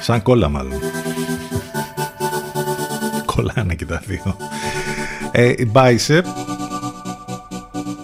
Σαν 0.00 0.22
κόλλα 0.22 0.48
μάλλον. 0.48 0.80
Κολλάνε 3.24 3.74
και 3.74 3.86
τα 3.86 4.02
δύο. 4.06 4.36
Ε, 5.32 5.54
bicep. 5.72 6.22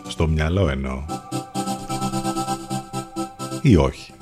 Στο 0.08 0.26
μυαλό 0.26 0.68
εννοώ. 0.68 1.04
Ή 3.62 3.76
όχι. 3.76 4.12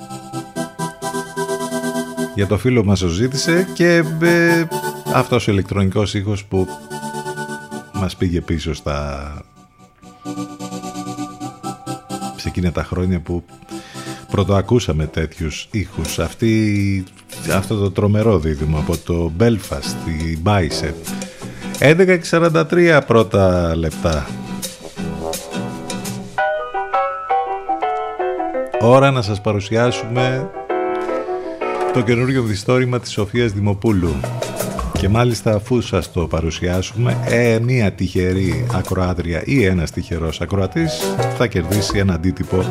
Για 2.35 2.47
το 2.47 2.59
φίλο 2.59 2.85
μας 2.85 2.99
το 2.99 3.09
ζήτησε 3.09 3.69
και 3.75 4.05
ε, 4.21 4.65
αυτός 5.15 5.49
ο 5.49 5.53
ηλεκτρονικός 5.53 6.15
ήχος 6.15 6.45
που 6.45 6.67
μας 7.93 8.17
πήγε 8.17 8.41
πίσω 8.41 8.75
στα 8.75 9.33
σε 12.37 12.49
εκείνα 12.49 12.73
τα 12.73 12.85
χρόνια 12.85 13.21
που 13.21 13.45
πρωτοακούσαμε 14.45 15.07
τέτοιους 15.07 15.69
ήχους. 15.71 16.19
Αυτή, 16.19 17.05
αυτό 17.55 17.77
το 17.77 17.91
τρομερό 17.91 18.39
δίδυμο 18.39 18.79
από 18.79 18.97
το 18.97 19.33
Belfast 19.41 20.09
η 20.09 20.39
Bicep. 20.45 20.95
11.43 22.31 23.01
πρώτα 23.07 23.77
λεπτά. 23.77 24.27
Ώρα 28.81 29.11
να 29.11 29.23
σας 29.23 29.41
παρουσιάσουμε 29.41 30.51
το 31.93 32.01
καινούριο 32.01 32.43
διστόρημα 32.43 33.01
της 33.01 33.11
Σοφίας 33.11 33.53
Δημοπούλου. 33.53 34.17
Και 34.99 35.09
μάλιστα 35.09 35.55
αφού 35.55 35.81
σας 35.81 36.13
το 36.13 36.27
παρουσιάσουμε 36.27 37.19
ε, 37.25 37.59
μία 37.63 37.93
τυχερή 37.93 38.67
ακροάτρια 38.75 39.43
ή 39.45 39.65
ένας 39.65 39.91
τυχερός 39.91 40.41
ακροατής 40.41 41.15
θα 41.37 41.47
κερδίσει 41.47 41.99
ένα 41.99 42.15
αντίτυπο 42.15 42.65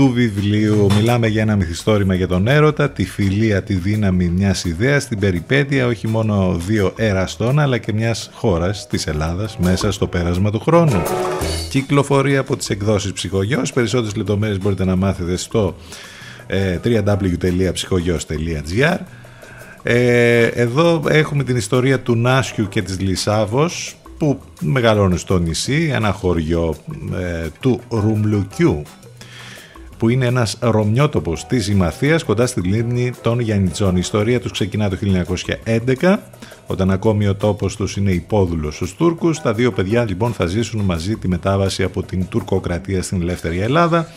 του 0.00 0.12
βιβλίου. 0.12 0.86
Μιλάμε 0.96 1.26
για 1.26 1.42
ένα 1.42 1.56
μυθιστόρημα 1.56 2.14
για 2.14 2.28
τον 2.28 2.48
έρωτα, 2.48 2.90
τη 2.90 3.04
φιλία, 3.04 3.62
τη 3.62 3.74
δύναμη 3.74 4.28
μιας 4.28 4.64
ιδέας, 4.64 5.08
την 5.08 5.18
περιπέτεια 5.18 5.86
όχι 5.86 6.08
μόνο 6.08 6.60
δύο 6.66 6.92
εραστών 6.96 7.58
αλλά 7.58 7.78
και 7.78 7.92
μιας 7.92 8.30
χώρας 8.32 8.86
της 8.86 9.06
Ελλάδας 9.06 9.58
μέσα 9.58 9.92
στο 9.92 10.06
πέρασμα 10.06 10.50
του 10.50 10.60
χρόνου. 10.60 11.02
Κυκλοφορία 11.70 12.40
από 12.40 12.56
τις 12.56 12.70
εκδόσεις 12.70 13.12
Ψυχογιός. 13.12 13.72
Περισσότερες 13.72 14.16
λεπτομέρειες 14.16 14.58
μπορείτε 14.58 14.84
να 14.84 14.96
μάθετε 14.96 15.36
στο 15.36 15.76
ε, 16.46 16.78
www.ψυχογιός.gr 16.84 18.98
ε, 19.82 20.44
εδώ 20.44 21.02
έχουμε 21.08 21.44
την 21.44 21.56
ιστορία 21.56 22.00
του 22.00 22.16
Νάσιου 22.16 22.68
και 22.68 22.82
της 22.82 23.00
Λισάβος 23.00 23.96
που 24.18 24.40
μεγαλώνουν 24.60 25.18
στο 25.18 25.38
νησί, 25.38 25.90
ένα 25.94 26.12
χωριό 26.12 26.74
ε, 27.20 27.46
του 27.60 27.80
Ρουμλουκιού 27.88 28.82
που 30.00 30.08
είναι 30.08 30.26
ένας 30.26 30.56
ρωμιότοπος 30.60 31.46
της 31.46 31.68
Ημαθίας 31.68 32.24
κοντά 32.24 32.46
στη 32.46 32.60
λίμνη 32.60 33.12
των 33.22 33.40
Γιαννιτζών. 33.40 33.96
Η 33.96 33.98
ιστορία 33.98 34.40
τους 34.40 34.52
ξεκινά 34.52 34.88
το 34.88 34.96
1911 36.00 36.18
όταν 36.66 36.90
ακόμη 36.90 37.26
ο 37.26 37.34
τόπος 37.34 37.76
τους 37.76 37.96
είναι 37.96 38.10
υπόδουλος 38.10 38.74
στους 38.74 38.94
Τούρκους. 38.94 39.40
Τα 39.40 39.52
δύο 39.52 39.72
παιδιά 39.72 40.04
λοιπόν 40.04 40.32
θα 40.32 40.46
ζήσουν 40.46 40.80
μαζί 40.80 41.16
τη 41.16 41.28
μετάβαση 41.28 41.82
από 41.82 42.02
την 42.02 42.26
τουρκοκρατία 42.28 43.02
στην 43.02 43.20
ελεύθερη 43.20 43.58
Ελλάδα 43.58 44.08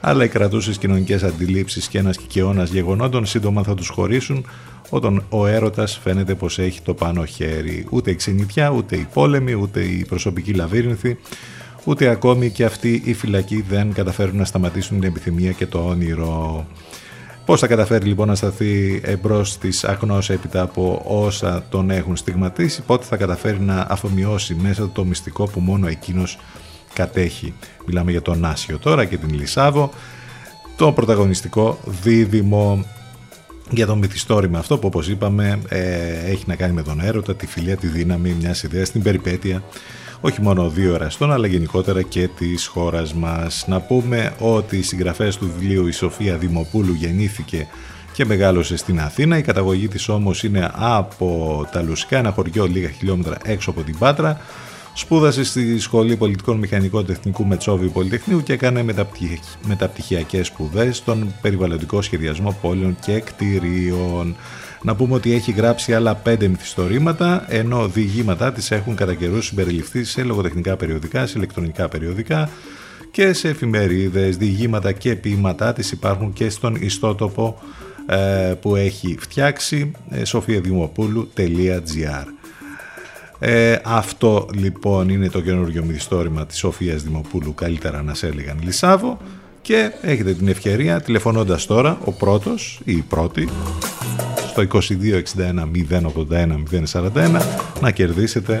αλλά 0.00 0.24
οι 0.24 0.28
κρατούσες 0.28 0.78
κοινωνικές 0.78 1.22
αντιλήψεις 1.22 1.88
και 1.88 1.98
ένας 1.98 2.16
κικαιώνας 2.16 2.70
γεγονότων 2.70 3.26
σύντομα 3.26 3.62
θα 3.62 3.74
τους 3.74 3.88
χωρίσουν 3.88 4.46
όταν 4.90 5.24
ο 5.28 5.46
έρωτας 5.46 5.98
φαίνεται 6.02 6.34
πως 6.34 6.58
έχει 6.58 6.80
το 6.82 6.94
πάνω 6.94 7.24
χέρι. 7.24 7.86
Ούτε 7.90 8.10
η 8.10 8.14
ξενιτιά, 8.14 8.70
ούτε 8.70 8.96
η 8.96 9.06
πόλεμη, 9.12 9.54
ούτε 9.54 9.80
η 9.80 10.04
προσωπική 10.08 10.52
λαβύρινθη, 10.52 11.18
ούτε 11.84 12.08
ακόμη 12.08 12.50
και 12.50 12.64
αυτοί 12.64 13.02
οι 13.04 13.14
φυλακοί 13.14 13.64
δεν 13.68 13.92
καταφέρουν 13.92 14.36
να 14.36 14.44
σταματήσουν 14.44 15.00
την 15.00 15.08
επιθυμία 15.08 15.52
και 15.52 15.66
το 15.66 15.78
όνειρο. 15.78 16.66
Πώς 17.44 17.60
θα 17.60 17.66
καταφέρει 17.66 18.06
λοιπόν 18.06 18.28
να 18.28 18.34
σταθεί 18.34 19.00
εμπρός 19.04 19.58
της 19.58 19.84
αγνός 19.84 20.30
έπειτα 20.30 20.62
από 20.62 21.02
όσα 21.06 21.64
τον 21.68 21.90
έχουν 21.90 22.16
στιγματίσει, 22.16 22.82
πότε 22.82 23.04
θα 23.04 23.16
καταφέρει 23.16 23.60
να 23.60 23.86
αφομοιώσει 23.88 24.54
μέσα 24.54 24.90
το 24.92 25.04
μυστικό 25.04 25.46
που 25.46 25.60
μόνο 25.60 25.86
εκείνος 25.86 26.38
κατέχει. 26.92 27.54
Μιλάμε 27.86 28.10
για 28.10 28.22
τον 28.22 28.44
Άσιο 28.44 28.78
τώρα 28.78 29.04
και 29.04 29.16
την 29.16 29.34
Λισάβο, 29.34 29.90
το 30.76 30.92
πρωταγωνιστικό 30.92 31.78
δίδυμο 32.02 32.84
για 33.70 33.86
το 33.86 33.96
μυθιστόρημα 33.96 34.58
αυτό 34.58 34.78
που 34.78 34.86
όπως 34.86 35.08
είπαμε 35.08 35.58
ε, 35.68 36.30
έχει 36.30 36.44
να 36.46 36.54
κάνει 36.54 36.72
με 36.72 36.82
τον 36.82 37.00
έρωτα, 37.00 37.34
τη 37.34 37.46
φιλία, 37.46 37.76
τη 37.76 37.86
δύναμη 37.86 38.36
μιας 38.40 38.62
ιδέας, 38.62 38.90
την 38.90 39.02
περιπέτεια 39.02 39.62
όχι 40.26 40.42
μόνο 40.42 40.68
δύο 40.68 40.94
εραστών 40.94 41.32
αλλά 41.32 41.46
γενικότερα 41.46 42.02
και 42.02 42.28
της 42.28 42.66
χώρας 42.66 43.14
μας. 43.14 43.64
Να 43.68 43.80
πούμε 43.80 44.34
ότι 44.38 44.76
οι 44.76 44.82
συγγραφές 44.82 45.36
του 45.36 45.52
βιβλίου 45.56 45.86
η 45.86 45.92
Σοφία 45.92 46.36
Δημοπούλου 46.36 46.92
γεννήθηκε 46.92 47.66
και 48.12 48.24
μεγάλωσε 48.24 48.76
στην 48.76 49.00
Αθήνα. 49.00 49.38
Η 49.38 49.42
καταγωγή 49.42 49.88
της 49.88 50.08
όμως 50.08 50.42
είναι 50.42 50.70
από 50.72 51.66
τα 51.72 51.82
Λουσικά, 51.82 52.18
ένα 52.18 52.30
χωριό 52.30 52.66
λίγα 52.66 52.88
χιλιόμετρα 52.88 53.36
έξω 53.44 53.70
από 53.70 53.82
την 53.82 53.98
Πάτρα. 53.98 54.40
Σπούδασε 54.94 55.44
στη 55.44 55.78
Σχολή 55.78 56.16
Πολιτικών 56.16 56.58
Μηχανικών 56.58 57.06
Τεχνικού 57.06 57.46
Μετσόβιου 57.46 57.90
Πολυτεχνείου 57.92 58.42
και 58.42 58.52
έκανε 58.52 58.84
μεταπτυχιακές 59.66 60.46
σπουδές 60.46 60.96
στον 60.96 61.34
περιβαλλοντικό 61.40 62.02
σχεδιασμό 62.02 62.58
πόλεων 62.62 62.96
και 63.04 63.20
κτηρίων. 63.20 64.36
Να 64.84 64.94
πούμε 64.94 65.14
ότι 65.14 65.32
έχει 65.32 65.52
γράψει 65.52 65.94
άλλα 65.94 66.14
πέντε 66.14 66.48
μυθιστορήματα, 66.48 67.44
ενώ 67.48 67.88
διηγήματά 67.88 68.52
της 68.52 68.70
έχουν 68.70 68.94
κατά 68.94 69.14
καιρού 69.14 69.42
συμπεριληφθεί 69.42 70.04
σε 70.04 70.22
λογοτεχνικά 70.22 70.76
περιοδικά, 70.76 71.26
σε 71.26 71.38
ηλεκτρονικά 71.38 71.88
περιοδικά 71.88 72.48
και 73.10 73.32
σε 73.32 73.48
εφημερίδες. 73.48 74.36
Διηγήματα 74.36 74.92
και 74.92 75.14
ποίηματά 75.14 75.72
της 75.72 75.92
υπάρχουν 75.92 76.32
και 76.32 76.50
στον 76.50 76.74
ιστότοπο 76.74 77.62
ε, 78.06 78.54
που 78.60 78.76
έχει 78.76 79.16
φτιάξει 79.20 79.90
ε, 80.10 80.22
sofiadimopoulos.gr 80.26 82.24
ε, 83.38 83.76
αυτό 83.84 84.48
λοιπόν 84.54 85.08
είναι 85.08 85.28
το 85.28 85.40
καινούργιο 85.40 85.84
μυθιστόρημα 85.84 86.46
της 86.46 86.58
Σοφίας 86.58 87.02
Δημοπούλου, 87.02 87.54
καλύτερα 87.54 88.02
να 88.02 88.14
σε 88.14 88.26
έλεγαν 88.26 88.58
Λισάβο 88.62 89.18
και 89.62 89.92
έχετε 90.00 90.32
την 90.32 90.48
ευκαιρία 90.48 91.00
τηλεφωνώντας 91.00 91.66
τώρα 91.66 91.98
ο 92.04 92.12
πρώτος 92.12 92.80
ή 92.84 92.92
η 92.92 93.04
πρώτη 93.08 93.48
στο 94.54 94.80
2261 94.80 95.68
081 96.30 96.62
041 96.92 97.40
να 97.80 97.90
κερδίσετε 97.90 98.60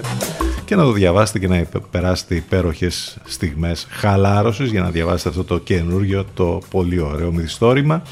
και 0.64 0.74
να 0.76 0.82
το 0.82 0.92
διαβάσετε 0.92 1.38
και 1.38 1.48
να 1.48 1.66
περάσετε 1.90 2.34
υπέροχες 2.34 3.18
στιγμές 3.24 3.86
χαλάρωσης 3.90 4.70
για 4.70 4.80
να 4.82 4.90
διαβάσετε 4.90 5.28
αυτό 5.28 5.44
το 5.44 5.58
καινούργιο, 5.58 6.24
το 6.34 6.60
πολύ 6.70 7.00
ωραίο 7.00 7.32
μυθιστόρημα 7.32 8.02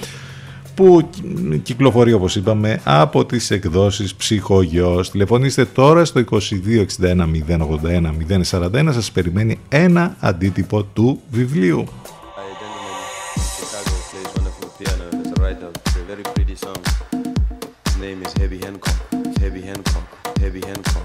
που 0.74 1.10
κυκλοφορεί 1.62 2.12
όπως 2.12 2.36
είπαμε 2.36 2.80
από 2.84 3.24
τις 3.24 3.50
εκδόσεις 3.50 4.14
Ψυχογιός. 4.14 5.10
Τηλεφωνήστε 5.10 5.64
τώρα 5.64 6.04
στο 6.04 6.24
2261 6.30 6.40
081 7.48 8.12
041 8.50 8.88
σας 8.92 9.12
περιμένει 9.12 9.58
ένα 9.68 10.16
αντίτυπο 10.20 10.82
του 10.82 11.20
βιβλίου. 11.30 11.84
heavy 18.42 18.58
Hancock, 18.58 18.96
heavy 19.38 19.62
Hancock, 19.62 20.38
heavy 20.38 20.60
Hancock. 20.66 21.01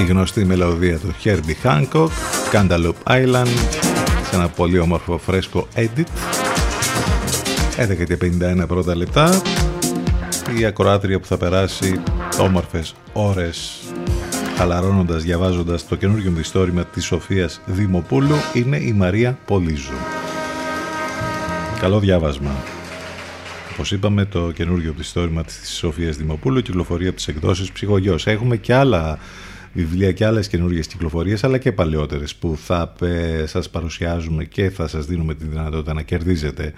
Η 0.00 0.04
γνωστή 0.04 0.44
μελωδία 0.44 0.98
του 0.98 1.14
Herbie 1.24 1.64
Hancock 1.64 2.08
Cantaloupe 2.52 3.02
Island 3.06 3.46
σε 4.28 4.34
ένα 4.34 4.48
πολύ 4.48 4.78
όμορφο 4.78 5.18
φρέσκο 5.18 5.68
edit 5.74 6.06
11 7.76 8.04
και 8.06 8.18
51 8.62 8.64
πρώτα 8.68 8.96
λεπτά 8.96 9.42
η 10.58 10.64
ακροάτρια 10.64 11.20
που 11.20 11.26
θα 11.26 11.36
περάσει 11.36 12.02
όμορφες 12.40 12.94
ώρες 13.12 13.80
χαλαρώνοντας, 14.56 15.22
διαβάζοντας 15.22 15.88
το 15.88 15.96
καινούργιο 15.96 16.30
μυθιστόρημα 16.30 16.84
της 16.84 17.04
Σοφίας 17.04 17.60
Δημοπούλου 17.66 18.36
είναι 18.52 18.76
η 18.76 18.92
Μαρία 18.92 19.38
Πολύζου. 19.46 19.92
Καλό 21.80 21.98
διάβασμα. 21.98 22.50
Όπως 23.72 23.92
είπαμε, 23.92 24.24
το 24.24 24.50
καινούργιο 24.50 24.92
μυθιστόρημα 24.96 25.44
της 25.44 25.76
Σοφίας 25.76 26.16
Δημοπούλου 26.16 26.60
κυκλοφορεί 26.60 27.06
από 27.06 27.16
τις 27.16 27.28
εκδόσεις 27.28 27.72
Ψυχογιός. 27.72 28.26
Έχουμε 28.26 28.56
και 28.56 28.74
άλλα 28.74 29.18
βιβλία 29.72 30.12
και 30.12 30.26
άλλες 30.26 30.48
καινούργιες 30.48 30.86
κυκλοφορίες 30.86 31.44
αλλά 31.44 31.58
και 31.58 31.72
παλαιότερες 31.72 32.34
που 32.34 32.58
θα 32.64 32.92
σας 33.44 33.70
παρουσιάζουμε 33.70 34.44
και 34.44 34.70
θα 34.70 34.88
σας 34.88 35.06
δίνουμε 35.06 35.34
τη 35.34 35.44
δυνατότητα 35.44 35.92
να 35.94 36.02
κερδίζετε 36.02 36.72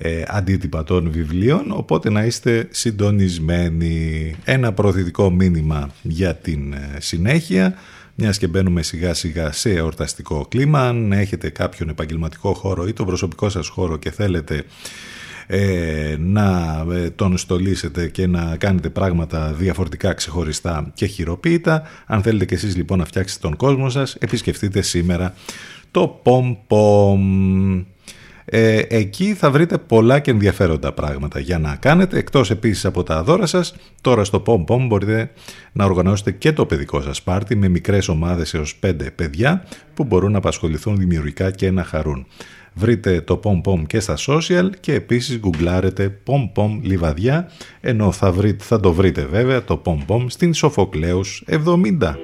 ε, 0.00 0.22
αντίτυπα 0.26 0.84
των 0.84 1.10
βιβλίων. 1.10 1.64
Οπότε 1.70 2.10
να 2.10 2.24
είστε 2.24 2.68
συντονισμένοι. 2.70 4.34
Ένα 4.44 4.72
προθετικό 4.72 5.30
μήνυμα 5.30 5.90
για 6.02 6.34
την 6.34 6.72
ε, 6.72 6.96
συνέχεια. 6.98 7.74
Μιας 8.14 8.38
και 8.38 8.46
μπαίνουμε 8.46 8.82
σιγά 8.82 9.14
σιγά 9.14 9.52
σε 9.52 9.70
εορταστικό 9.70 10.46
κλίμα. 10.48 10.88
Αν 10.88 11.12
έχετε 11.12 11.50
κάποιον 11.50 11.88
επαγγελματικό 11.88 12.54
χώρο 12.54 12.86
ή 12.86 12.92
τον 12.92 13.06
προσωπικό 13.06 13.48
σας 13.48 13.68
χώρο 13.68 13.96
και 13.96 14.10
θέλετε 14.10 14.64
ε, 15.50 16.16
να 16.18 16.84
ε, 16.92 17.10
τον 17.10 17.36
στολίσετε 17.36 18.08
και 18.08 18.26
να 18.26 18.56
κάνετε 18.56 18.90
πράγματα 18.90 19.52
διαφορετικά, 19.52 20.12
ξεχωριστά 20.12 20.90
και 20.94 21.06
χειροποίητα. 21.06 21.82
Αν 22.06 22.22
θέλετε 22.22 22.44
και 22.44 22.54
εσείς 22.54 22.76
λοιπόν 22.76 22.98
να 22.98 23.04
φτιάξετε 23.04 23.46
τον 23.48 23.56
κόσμο 23.56 23.90
σας, 23.90 24.14
επισκεφτείτε 24.14 24.82
σήμερα 24.82 25.34
το 25.90 26.22
Pom 26.24 26.56
Pom. 26.68 27.84
Ε, 28.44 28.82
εκεί 28.88 29.34
θα 29.34 29.50
βρείτε 29.50 29.78
πολλά 29.78 30.18
και 30.18 30.30
ενδιαφέροντα 30.30 30.92
πράγματα 30.92 31.38
για 31.38 31.58
να 31.58 31.76
κάνετε. 31.76 32.18
Εκτός 32.18 32.50
επίσης 32.50 32.84
από 32.84 33.02
τα 33.02 33.22
δώρα 33.22 33.46
σας, 33.46 33.74
τώρα 34.00 34.24
στο 34.24 34.42
Pom 34.46 34.64
Pom 34.64 34.86
μπορείτε 34.86 35.30
να 35.72 35.84
οργανώσετε 35.84 36.32
και 36.32 36.52
το 36.52 36.66
παιδικό 36.66 37.00
σας 37.00 37.22
πάρτι 37.22 37.56
με 37.56 37.68
μικρές 37.68 38.08
ομάδες 38.08 38.54
έως 38.54 38.78
5 38.86 38.92
παιδιά 39.14 39.64
που 39.94 40.04
μπορούν 40.04 40.32
να 40.32 40.38
απασχοληθούν 40.38 40.96
δημιουργικά 40.96 41.50
και 41.50 41.70
να 41.70 41.84
χαρούν. 41.84 42.26
Βρείτε 42.78 43.20
το 43.20 43.40
Pom 43.44 43.60
Pom 43.64 43.82
και 43.86 44.00
στα 44.00 44.16
social 44.28 44.70
και 44.80 44.94
επίσης 44.94 45.38
γκουγκλάρετε 45.38 46.20
Pom 46.26 46.50
Pom 46.54 46.78
Λιβαδιά 46.82 47.50
ενώ 47.80 48.12
θα, 48.12 48.32
βρείτε, 48.32 48.64
θα 48.64 48.80
το 48.80 48.92
βρείτε 48.92 49.24
βέβαια 49.24 49.64
το 49.64 49.82
Pom 49.84 49.98
Pom 50.06 50.24
στην 50.28 50.54
Σοφοκλέους 50.54 51.44
70. 51.50 52.14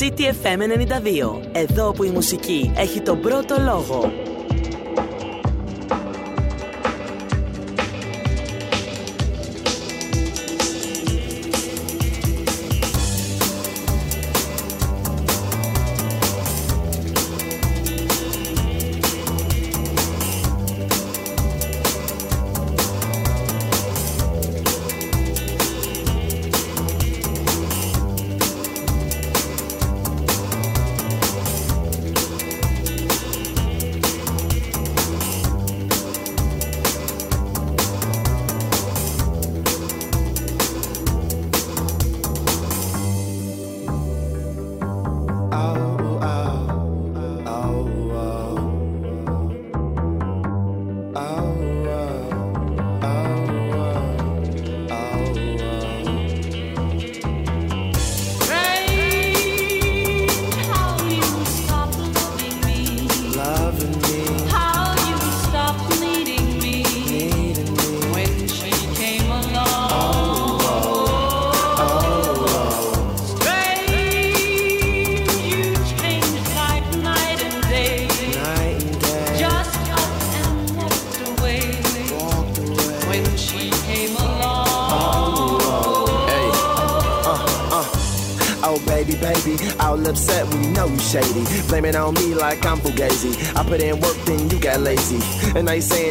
CTFM 0.00 0.60
92. 0.60 1.48
Εδώ 1.52 1.92
που 1.92 2.04
η 2.04 2.10
μουσική 2.10 2.72
έχει 2.76 3.00
τον 3.00 3.20
πρώτο 3.20 3.56
λόγο. 3.64 4.12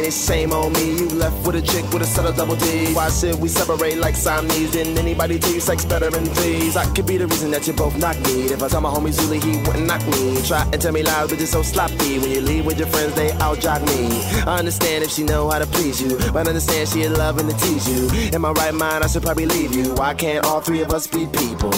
It's 0.08 0.26
shame 0.26 0.52
on 0.52 0.72
me. 0.72 0.96
You 0.98 1.08
left 1.10 1.46
with 1.46 1.56
a 1.56 1.62
chick 1.62 1.84
with 1.92 2.02
a 2.02 2.06
set 2.06 2.24
of 2.24 2.34
double 2.34 2.56
D. 2.56 2.94
Why 2.94 3.10
should 3.10 3.38
we 3.40 3.48
separate 3.48 3.98
like 3.98 4.14
Siamese? 4.14 4.72
Didn't 4.72 4.96
anybody 4.98 5.38
tell 5.38 5.52
you 5.52 5.60
sex 5.60 5.84
better 5.84 6.10
than 6.10 6.24
threes? 6.24 6.76
I 6.76 6.84
could 6.94 7.06
be 7.06 7.18
the 7.18 7.26
reason 7.26 7.50
that 7.50 7.66
you 7.66 7.74
both 7.74 7.96
knock 7.98 8.16
me. 8.26 8.46
If 8.46 8.62
I 8.62 8.68
tell 8.68 8.80
my 8.80 8.90
homie 8.90 9.12
Zulu, 9.12 9.38
he 9.38 9.58
wouldn't 9.66 9.86
knock 9.86 10.04
me. 10.06 10.40
Try 10.42 10.62
and 10.72 10.80
tell 10.80 10.92
me 10.92 11.02
lies, 11.02 11.28
but 11.28 11.38
you're 11.38 11.46
so 11.46 11.62
sloppy. 11.62 12.18
When 12.18 12.30
you 12.30 12.40
leave 12.40 12.64
with 12.64 12.78
your 12.78 12.88
friends, 12.88 13.14
they 13.14 13.32
out 13.32 13.60
jog 13.60 13.82
me. 13.86 14.08
I 14.46 14.58
understand 14.58 15.04
if 15.04 15.10
she 15.10 15.24
know 15.24 15.50
how 15.50 15.58
to 15.58 15.66
please 15.66 16.00
you, 16.00 16.16
but 16.32 16.46
I 16.46 16.50
understand 16.50 16.88
she 16.88 17.02
and 17.02 17.14
to 17.14 17.56
tease 17.58 17.86
you. 17.88 18.30
In 18.34 18.40
my 18.40 18.52
right 18.52 18.74
mind, 18.74 19.04
I 19.04 19.08
should 19.08 19.22
probably 19.22 19.46
leave 19.46 19.74
you. 19.74 19.94
Why 19.94 20.14
can't 20.14 20.44
all 20.46 20.60
three 20.60 20.80
of 20.80 20.90
us 20.90 21.06
be 21.06 21.26
people? 21.26 21.72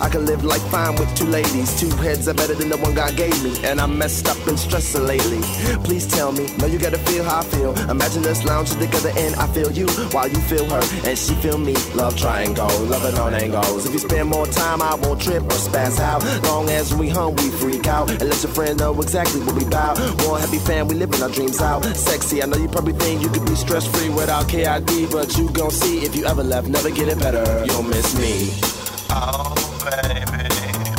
I 0.00 0.08
can 0.08 0.26
live 0.26 0.44
like 0.44 0.62
fine 0.62 0.96
with 0.96 1.14
two 1.16 1.26
ladies. 1.26 1.78
Two 1.78 1.90
heads 1.96 2.28
are 2.28 2.34
better 2.34 2.54
than 2.54 2.68
the 2.68 2.76
one 2.76 2.94
God 2.94 3.16
gave 3.16 3.42
me. 3.42 3.52
And 3.64 3.80
I'm 3.80 3.96
messed 3.98 4.28
up 4.28 4.38
and 4.46 4.58
stressed 4.58 4.94
lately. 4.94 5.40
Please 5.84 6.06
tell 6.06 6.32
me, 6.32 6.48
no, 6.58 6.66
you 6.66 6.78
gotta 6.78 6.98
feel 6.98 7.24
how 7.24 7.40
I 7.40 7.44
feel. 7.44 7.78
Imagine 7.90 8.24
us 8.26 8.44
lounging 8.44 8.78
together 8.78 9.12
and 9.16 9.34
I 9.36 9.46
feel 9.48 9.70
you 9.70 9.86
while 10.12 10.28
you 10.28 10.40
feel 10.40 10.64
her 10.68 10.82
and 11.08 11.18
she 11.18 11.34
feel 11.34 11.58
me. 11.58 11.74
Love 11.94 12.16
triangle, 12.16 12.68
loving 12.86 13.18
on 13.18 13.34
angles. 13.34 13.86
If 13.86 13.92
you 13.92 13.98
spend 13.98 14.28
more 14.28 14.46
time, 14.46 14.82
I 14.82 14.94
won't 14.96 15.20
trip 15.20 15.42
or 15.42 15.60
spaz 15.66 15.98
out. 16.00 16.22
Long 16.44 16.68
as 16.70 16.94
we 16.94 17.08
hum, 17.08 17.36
we 17.36 17.50
freak 17.50 17.86
out. 17.86 18.10
And 18.10 18.28
let 18.28 18.42
your 18.42 18.52
friend 18.52 18.78
know 18.78 18.98
exactly 19.00 19.40
what 19.40 19.54
we 19.54 19.64
bout. 19.64 19.98
One 20.26 20.40
happy 20.40 20.58
fan, 20.58 20.88
we 20.88 20.94
living 20.94 21.22
our 21.22 21.30
dreams 21.30 21.60
out. 21.60 21.84
Sexy, 21.96 22.42
I 22.42 22.46
know 22.46 22.56
you 22.56 22.68
probably 22.68 22.94
think 22.94 23.22
you 23.22 23.28
could 23.28 23.46
be 23.46 23.54
stress 23.54 23.86
free 23.86 24.08
without 24.08 24.48
KID, 24.48 25.10
but 25.10 25.36
you 25.36 25.50
gon' 25.50 25.70
see 25.70 26.04
if 26.04 26.16
you 26.16 26.26
ever 26.26 26.42
left, 26.42 26.68
never 26.68 26.90
get 26.90 27.08
it 27.08 27.18
better. 27.18 27.64
You'll 27.66 27.82
miss 27.82 28.14
me. 28.18 28.69
Oh, 29.12 29.54
baby. 29.84 30.48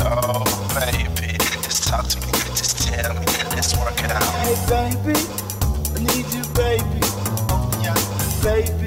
Oh, 0.04 0.44
baby. 0.74 1.38
Just 1.62 1.88
talk 1.88 2.06
to 2.08 2.18
me. 2.20 2.32
Just 2.54 2.86
tell 2.86 3.14
me. 3.14 3.24
Let's 3.54 3.76
work 3.76 3.98
it 4.04 4.10
out. 4.10 4.22
Hey, 4.44 4.56
baby, 4.68 5.18
I 5.94 5.98
need 6.00 6.26
you, 6.34 6.44
baby. 6.54 7.00
Oh, 7.50 7.70
yeah. 7.82 7.94
Baby, 8.42 8.81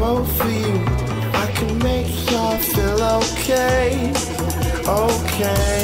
both 0.00 0.40
of 0.40 0.50
you. 0.50 0.82
I 1.34 1.46
can 1.54 1.78
make 1.80 2.08
y'all 2.30 2.56
feel 2.56 3.02
okay, 3.20 4.10
okay. 4.88 5.79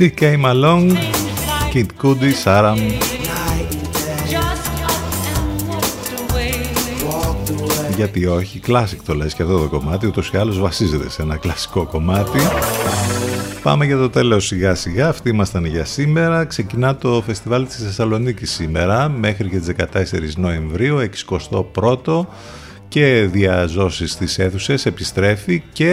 She 0.00 0.08
came 0.08 0.46
along, 0.46 0.94
like 0.94 1.72
Kid 1.72 1.90
Cudi, 2.00 2.32
Saram. 2.42 2.78
Night 2.78 3.70
and 3.76 3.92
day, 3.92 4.30
just 4.32 4.66
up 4.88 5.02
and 5.34 5.68
walked 5.68 6.10
away. 6.20 6.52
Mm. 6.74 7.04
walked 7.10 7.50
away. 7.50 7.94
Γιατί 7.96 8.26
όχι, 8.26 8.58
κλάσικ 8.58 9.02
το 9.02 9.14
λες 9.14 9.34
και 9.34 9.42
αυτό 9.42 9.58
το 9.58 9.68
κομμάτι, 9.68 10.06
ούτως 10.06 10.30
ή 10.30 10.36
άλλως 10.36 10.60
βασίζεται 10.60 11.10
σε 11.10 11.22
ένα 11.22 11.36
κλασικό 11.36 11.84
κομμάτι. 11.86 12.38
Πάμε 13.62 13.84
για 13.84 13.96
το 13.96 14.10
τέλος 14.10 14.46
σιγά 14.46 14.74
σιγά, 14.74 15.08
αυτοί 15.08 15.28
ήμασταν 15.28 15.64
για 15.64 15.84
σήμερα. 15.84 16.44
Ξεκινά 16.44 16.96
το 16.96 17.22
φεστιβάλ 17.26 17.66
της 17.66 17.76
Θεσσαλονίκης 17.76 18.50
σήμερα 18.50 19.08
μέχρι 19.08 19.48
και 19.48 19.58
τις 19.58 19.66
14 19.66 20.36
Νοεμβρίου, 20.36 20.98
61ο 20.98 22.26
και 22.88 23.28
διαζώσεις 23.32 24.12
στις 24.12 24.38
αίθουσες, 24.38 24.86
επιστρέφει 24.86 25.62
και 25.72 25.92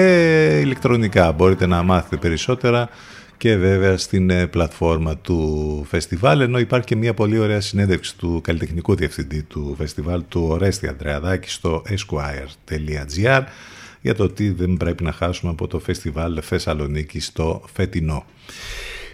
ηλεκτρονικά. 0.62 1.32
Μπορείτε 1.32 1.66
να 1.66 1.84
μάθετε 1.84 2.18
περισσότερα 2.18 2.90
και 3.38 3.56
βέβαια 3.56 3.98
στην 3.98 4.30
ε, 4.30 4.48
πλατφόρμα 4.48 5.18
του 5.18 5.86
φεστιβάλ 5.90 6.42
ενώ 6.42 6.60
υπάρχει 6.60 6.86
και 6.86 6.96
μια 6.96 7.14
πολύ 7.14 7.40
ωραία 7.40 7.62
συνέντευξη 7.62 8.18
του 8.18 8.42
καλλιτεχνικού 8.44 8.96
διευθυντή 8.96 9.44
του 9.44 9.76
φεστιβάλ 9.78 10.24
του 10.28 10.46
Ορέστη 10.50 10.88
Αντρεαδάκη 10.88 11.50
στο 11.50 11.84
esquire.gr 11.90 13.44
για 14.02 14.16
το 14.16 14.30
τι 14.30 14.50
δεν 14.50 14.78
πρέπει 14.78 15.04
να 15.04 15.12
χάσουμε 15.12 15.52
από 15.52 15.68
το 15.68 15.80
φεστιβάλ 15.80 16.40
Θεσσαλονίκη 16.44 17.20
στο 17.20 17.62
φετινό. 17.74 18.26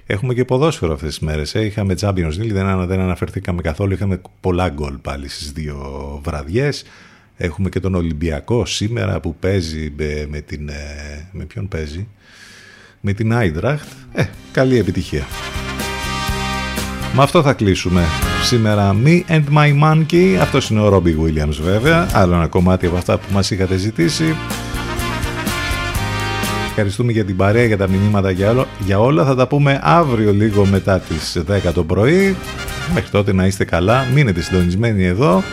Έχουμε 0.05 0.33
και 0.33 0.45
ποδόσφαιρο 0.45 0.93
αυτές 0.93 1.09
τις 1.09 1.19
μέρες. 1.19 1.55
Ε. 1.55 1.65
Είχαμε 1.65 1.95
Champions 1.99 2.33
League, 2.39 2.51
δεν, 2.51 2.65
ανα- 2.65 2.85
δεν 2.85 2.99
αναφερθήκαμε 2.99 3.61
καθόλου. 3.61 3.93
Είχαμε 3.93 4.21
πολλά 4.39 4.69
γκολ 4.69 4.97
πάλι 4.97 5.27
στις 5.27 5.51
δύο 5.51 5.77
βραδιές. 6.23 6.83
Έχουμε 7.37 7.69
και 7.69 7.79
τον 7.79 7.95
Ολυμπιακό 7.95 8.65
σήμερα 8.65 9.19
που 9.19 9.35
παίζει 9.35 9.93
με, 9.97 10.27
με 10.29 10.41
την... 10.41 10.69
ε, 10.69 11.27
Με 11.31 11.45
ποιον 11.45 11.67
παίζει; 11.67 12.07
Με 13.05 13.13
την 13.13 13.33
Άιντραχτ. 13.33 13.87
Ε, 14.13 14.23
καλή 14.51 14.77
επιτυχία. 14.77 15.23
Με 17.13 17.23
αυτό 17.23 17.41
θα 17.41 17.53
κλείσουμε 17.53 18.03
σήμερα 18.43 18.95
Me 19.05 19.21
and 19.29 19.43
My 19.55 19.83
Monkey. 19.83 20.37
Αυτός 20.41 20.69
είναι 20.69 20.79
ο 20.79 20.95
Robbie 20.95 21.25
Williams 21.25 21.57
βέβαια. 21.61 22.07
Άλλο 22.13 22.33
ένα 22.33 22.47
κομμάτι 22.47 22.85
από 22.85 22.95
αυτά 22.95 23.17
που 23.17 23.25
μας 23.31 23.51
είχατε 23.51 23.75
ζητήσει. 23.75 24.35
Ευχαριστούμε 26.67 27.11
για 27.11 27.25
την 27.25 27.35
παρέα, 27.35 27.65
για 27.65 27.77
τα 27.77 27.87
μηνύματα 27.87 28.31
για, 28.31 28.49
όλο, 28.49 28.67
για 28.79 28.99
όλα. 28.99 29.25
Θα 29.25 29.35
τα 29.35 29.47
πούμε 29.47 29.79
αύριο 29.83 30.33
λίγο 30.33 30.65
μετά 30.65 30.99
τις 30.99 31.41
10 31.67 31.73
το 31.73 31.83
πρωί. 31.83 32.35
Μέχρι 32.93 33.09
τότε 33.09 33.33
να 33.33 33.45
είστε 33.45 33.65
καλά. 33.65 34.07
Μείνετε 34.13 34.41
συντονισμένοι 34.41 35.03
εδώ 35.03 35.43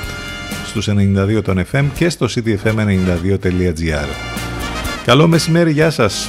στους 0.67 0.89
92 0.89 1.43
των 1.45 1.65
FM 1.73 1.85
και 1.95 2.09
στο 2.09 2.27
cityfm92.gr. 2.27 4.09
Καλό 5.05 5.29
μεσημέρι, 5.29 5.73
γεια 5.73 5.91
σας. 5.91 6.29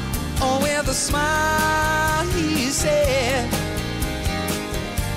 Oh, 0.43 0.59
with 0.59 0.87
a 0.87 0.93
smile, 0.93 2.25
he 2.33 2.71
said, 2.71 3.47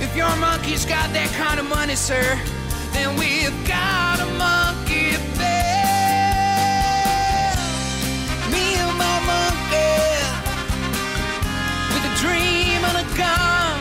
If 0.03 0.15
your 0.15 0.37
monkey's 0.37 0.85
got 0.85 1.15
that 1.15 1.31
kind 1.33 1.59
of 1.59 1.67
money, 1.67 1.97
sir, 1.97 2.39
then 2.93 3.17
we've 3.17 3.57
got 3.67 4.21
a 4.21 4.27
monkey 4.37 5.17
bed. 5.41 7.57
Me 8.53 8.77
and 8.77 8.99
my 9.01 9.19
monkey, 9.33 9.97
with 11.95 12.05
a 12.05 12.15
dream 12.21 12.85
and 12.85 12.99
a 13.01 13.07
gun. 13.17 13.81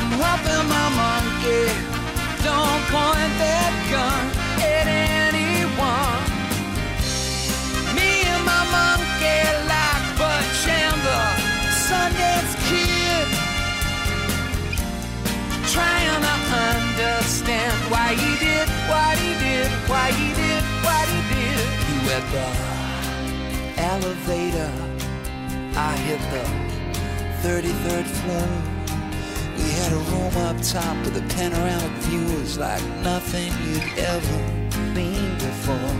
I'm 0.00 0.16
hoping 0.16 0.64
my 0.64 0.88
monkey 0.96 1.68
don't 2.42 2.82
point 2.88 3.36
that 3.36 3.72
gun 3.90 4.39
understand 17.30 17.92
why 17.92 18.12
he 18.14 18.38
did 18.44 18.68
what 18.90 19.16
he 19.18 19.32
did, 19.38 19.70
why 19.88 20.10
he 20.10 20.34
did 20.34 20.62
what 20.82 21.06
he 21.08 21.20
did. 21.30 21.62
He 21.86 21.96
went 22.08 22.26
the 22.34 22.48
elevator, 23.78 24.72
I 25.76 25.96
hit 26.06 26.20
the 26.34 26.44
33rd 27.46 28.06
floor. 28.18 28.48
We 29.56 29.70
had 29.78 29.92
a 29.92 30.02
room 30.10 30.36
up 30.48 30.60
top 30.60 30.96
with 31.04 31.16
a 31.18 31.34
panoramic 31.34 31.92
view. 32.02 32.26
It 32.34 32.40
was 32.40 32.58
like 32.58 32.82
nothing 33.04 33.52
you'd 33.64 33.88
ever 33.96 34.38
been 34.92 35.34
before. 35.38 35.94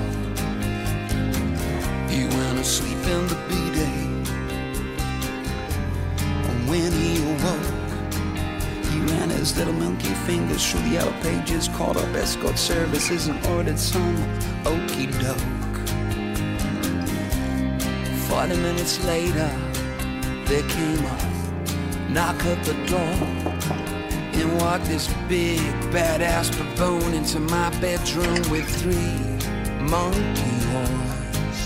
He 2.11 2.25
went 2.25 2.59
to 2.59 2.65
sleep 2.65 3.03
in 3.07 3.29
the 3.29 3.39
B-day. 3.49 4.01
And 6.51 6.69
when 6.69 6.91
he 6.91 7.23
awoke, 7.23 7.80
his 9.41 9.57
little 9.57 9.73
monkey 9.73 10.15
fingers 10.27 10.71
through 10.71 10.83
the 10.83 10.89
yellow 10.91 11.13
pages, 11.23 11.69
called 11.69 11.97
up 11.97 12.15
escort 12.15 12.59
services 12.59 13.29
and 13.29 13.45
ordered 13.47 13.79
some 13.79 14.17
okey 14.67 15.07
doke. 15.07 15.39
Forty 18.29 18.57
minutes 18.57 19.03
later, 19.05 19.51
there 20.45 20.63
came 20.69 21.05
a 21.05 22.11
knock 22.11 22.45
at 22.45 22.63
the 22.65 22.75
door. 22.87 23.17
And 24.33 24.57
walked 24.59 24.85
this 24.87 25.13
big 25.29 25.61
badass 25.93 26.51
baboon 26.57 27.13
into 27.13 27.41
my 27.41 27.69
bedroom 27.81 28.43
with 28.51 28.67
three 28.81 29.19
monkey 29.85 30.57
horns. 30.71 31.59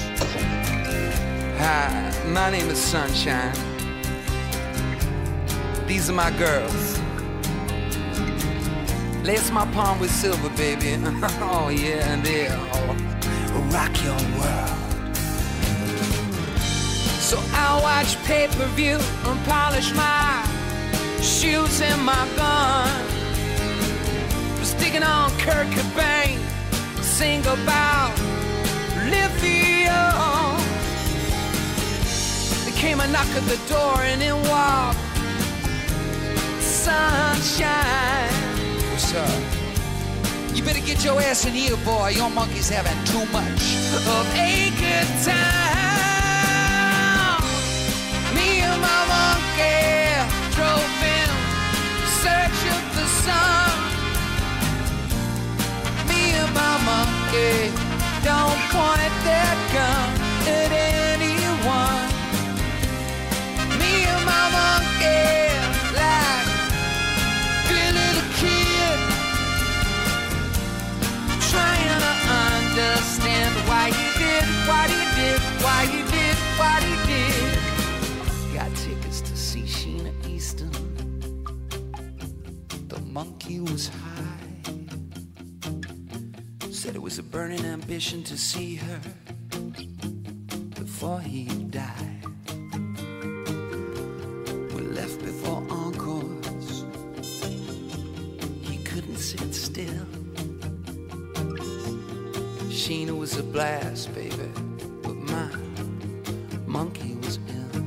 Hi, 1.58 2.12
my 2.28 2.50
name 2.50 2.68
is 2.68 2.78
Sunshine. 2.78 3.54
These 5.86 6.10
are 6.10 6.14
my 6.14 6.30
girls. 6.36 7.03
Lace 9.24 9.50
my 9.50 9.64
palm 9.72 9.98
with 10.00 10.10
silver, 10.10 10.50
baby. 10.50 10.98
oh 11.40 11.70
yeah, 11.70 12.12
and 12.12 12.22
they'll 12.22 12.52
oh, 12.74 12.94
rock 13.72 13.90
your 14.04 14.20
world. 14.36 14.84
So 17.20 17.40
I'll 17.54 17.82
watch 17.82 18.22
pay-per-view 18.24 18.98
and 18.98 19.44
polish 19.46 19.94
my 19.94 20.46
shoes 21.22 21.80
and 21.80 22.04
my 22.04 22.28
gun. 22.36 22.86
Sticking 24.62 25.02
on 25.02 25.30
Kurt 25.38 25.68
Cobain, 25.68 26.38
sing 27.02 27.40
about 27.46 28.12
lithium. 29.08 30.60
There 32.64 32.76
came 32.76 33.00
a 33.00 33.06
knock 33.08 33.28
at 33.28 33.44
the 33.48 33.58
door 33.72 34.02
and 34.02 34.22
in 34.22 34.36
walked 34.50 34.98
sunshine. 36.60 38.53
Up? 39.16 39.28
You 40.56 40.62
better 40.64 40.80
get 40.80 41.04
your 41.04 41.20
ass 41.20 41.46
in 41.46 41.52
here, 41.52 41.76
boy. 41.84 42.08
Your 42.16 42.30
monkey's 42.30 42.68
having 42.68 42.98
too 43.04 43.24
much 43.30 43.62
of 43.94 44.06
a 44.08 44.24
good 44.74 45.08
time. 45.22 45.44
Me 48.34 48.58
and 48.58 48.80
my 48.82 49.02
monkey 49.14 50.18
drove 50.50 51.02
in 51.14 51.30
search 52.26 52.60
of 52.74 52.82
the 52.98 53.06
sun. 53.22 53.74
Me 56.08 56.34
and 56.34 56.50
my 56.52 56.74
monkey 56.82 57.70
don't 58.26 58.62
point 58.74 59.14
that 59.30 59.56
gun 59.74 60.10
at 60.58 60.72
anyone. 61.14 62.10
Me 63.78 63.92
and 64.10 64.24
my 64.26 64.44
monkey 64.58 65.43
Monkey 83.44 83.60
was 83.60 83.88
high. 83.88 84.72
Said 86.70 86.94
it 86.94 87.02
was 87.02 87.18
a 87.18 87.22
burning 87.22 87.62
ambition 87.66 88.22
to 88.22 88.38
see 88.38 88.76
her 88.76 89.00
before 90.70 91.20
he 91.20 91.44
died. 91.68 92.24
We 94.74 94.80
left 94.80 95.18
before 95.18 95.62
encores. 95.68 96.86
He 98.62 98.78
couldn't 98.78 99.18
sit 99.18 99.54
still. 99.54 100.06
Sheena 102.70 103.14
was 103.14 103.36
a 103.36 103.42
blast, 103.42 104.14
baby, 104.14 104.48
but 105.02 105.16
my 105.16 105.50
monkey 106.66 107.14
was 107.16 107.38
ill. 107.48 107.82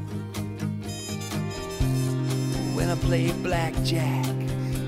When 2.76 2.92
I 2.92 2.96
played 3.08 3.42
blackjack, 3.42 4.37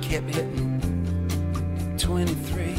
kept 0.10 0.34
hitting 0.34 0.82
23. 2.00 2.74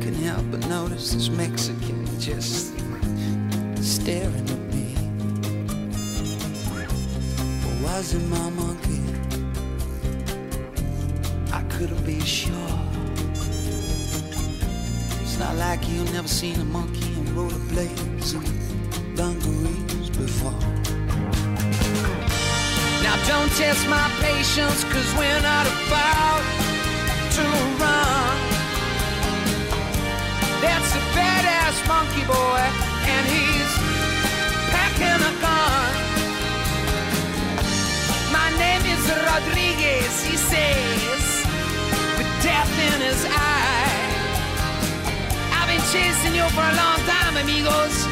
Couldn't 0.00 0.14
help 0.14 0.50
but 0.50 0.66
notice 0.66 1.12
this 1.12 1.28
Mexican 1.28 1.65
patience, 24.56 24.84
cause 24.84 25.14
we're 25.18 25.42
not 25.42 25.66
about 25.66 26.42
to 27.36 27.44
run. 27.76 28.36
That's 30.64 30.90
a 30.94 31.02
badass 31.12 31.76
monkey 31.86 32.24
boy, 32.24 32.64
and 33.12 33.26
he's 33.28 33.72
packing 34.72 35.20
a 35.20 35.34
gun. 35.44 35.92
My 38.32 38.48
name 38.56 38.84
is 38.94 39.04
Rodriguez, 39.28 40.24
he 40.24 40.36
says, 40.36 41.44
with 42.16 42.30
death 42.42 42.72
in 42.88 43.00
his 43.02 43.26
eye. 43.28 44.06
I've 45.52 45.68
been 45.68 45.84
chasing 45.92 46.34
you 46.34 46.48
for 46.56 46.64
a 46.64 46.76
long 46.80 47.00
time, 47.04 47.36
amigos, 47.36 48.05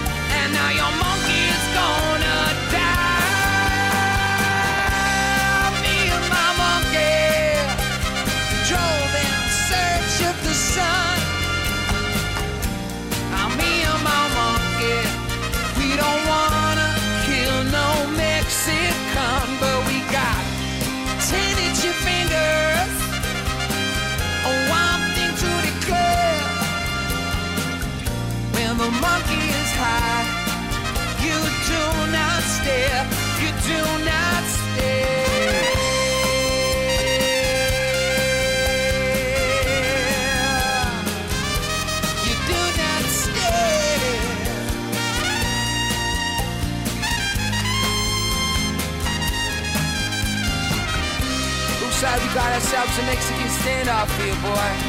some 52.95 53.07
Mexican 53.07 53.49
standoff 53.49 54.07
for 54.07 54.25
you, 54.25 54.35
boy. 54.35 54.84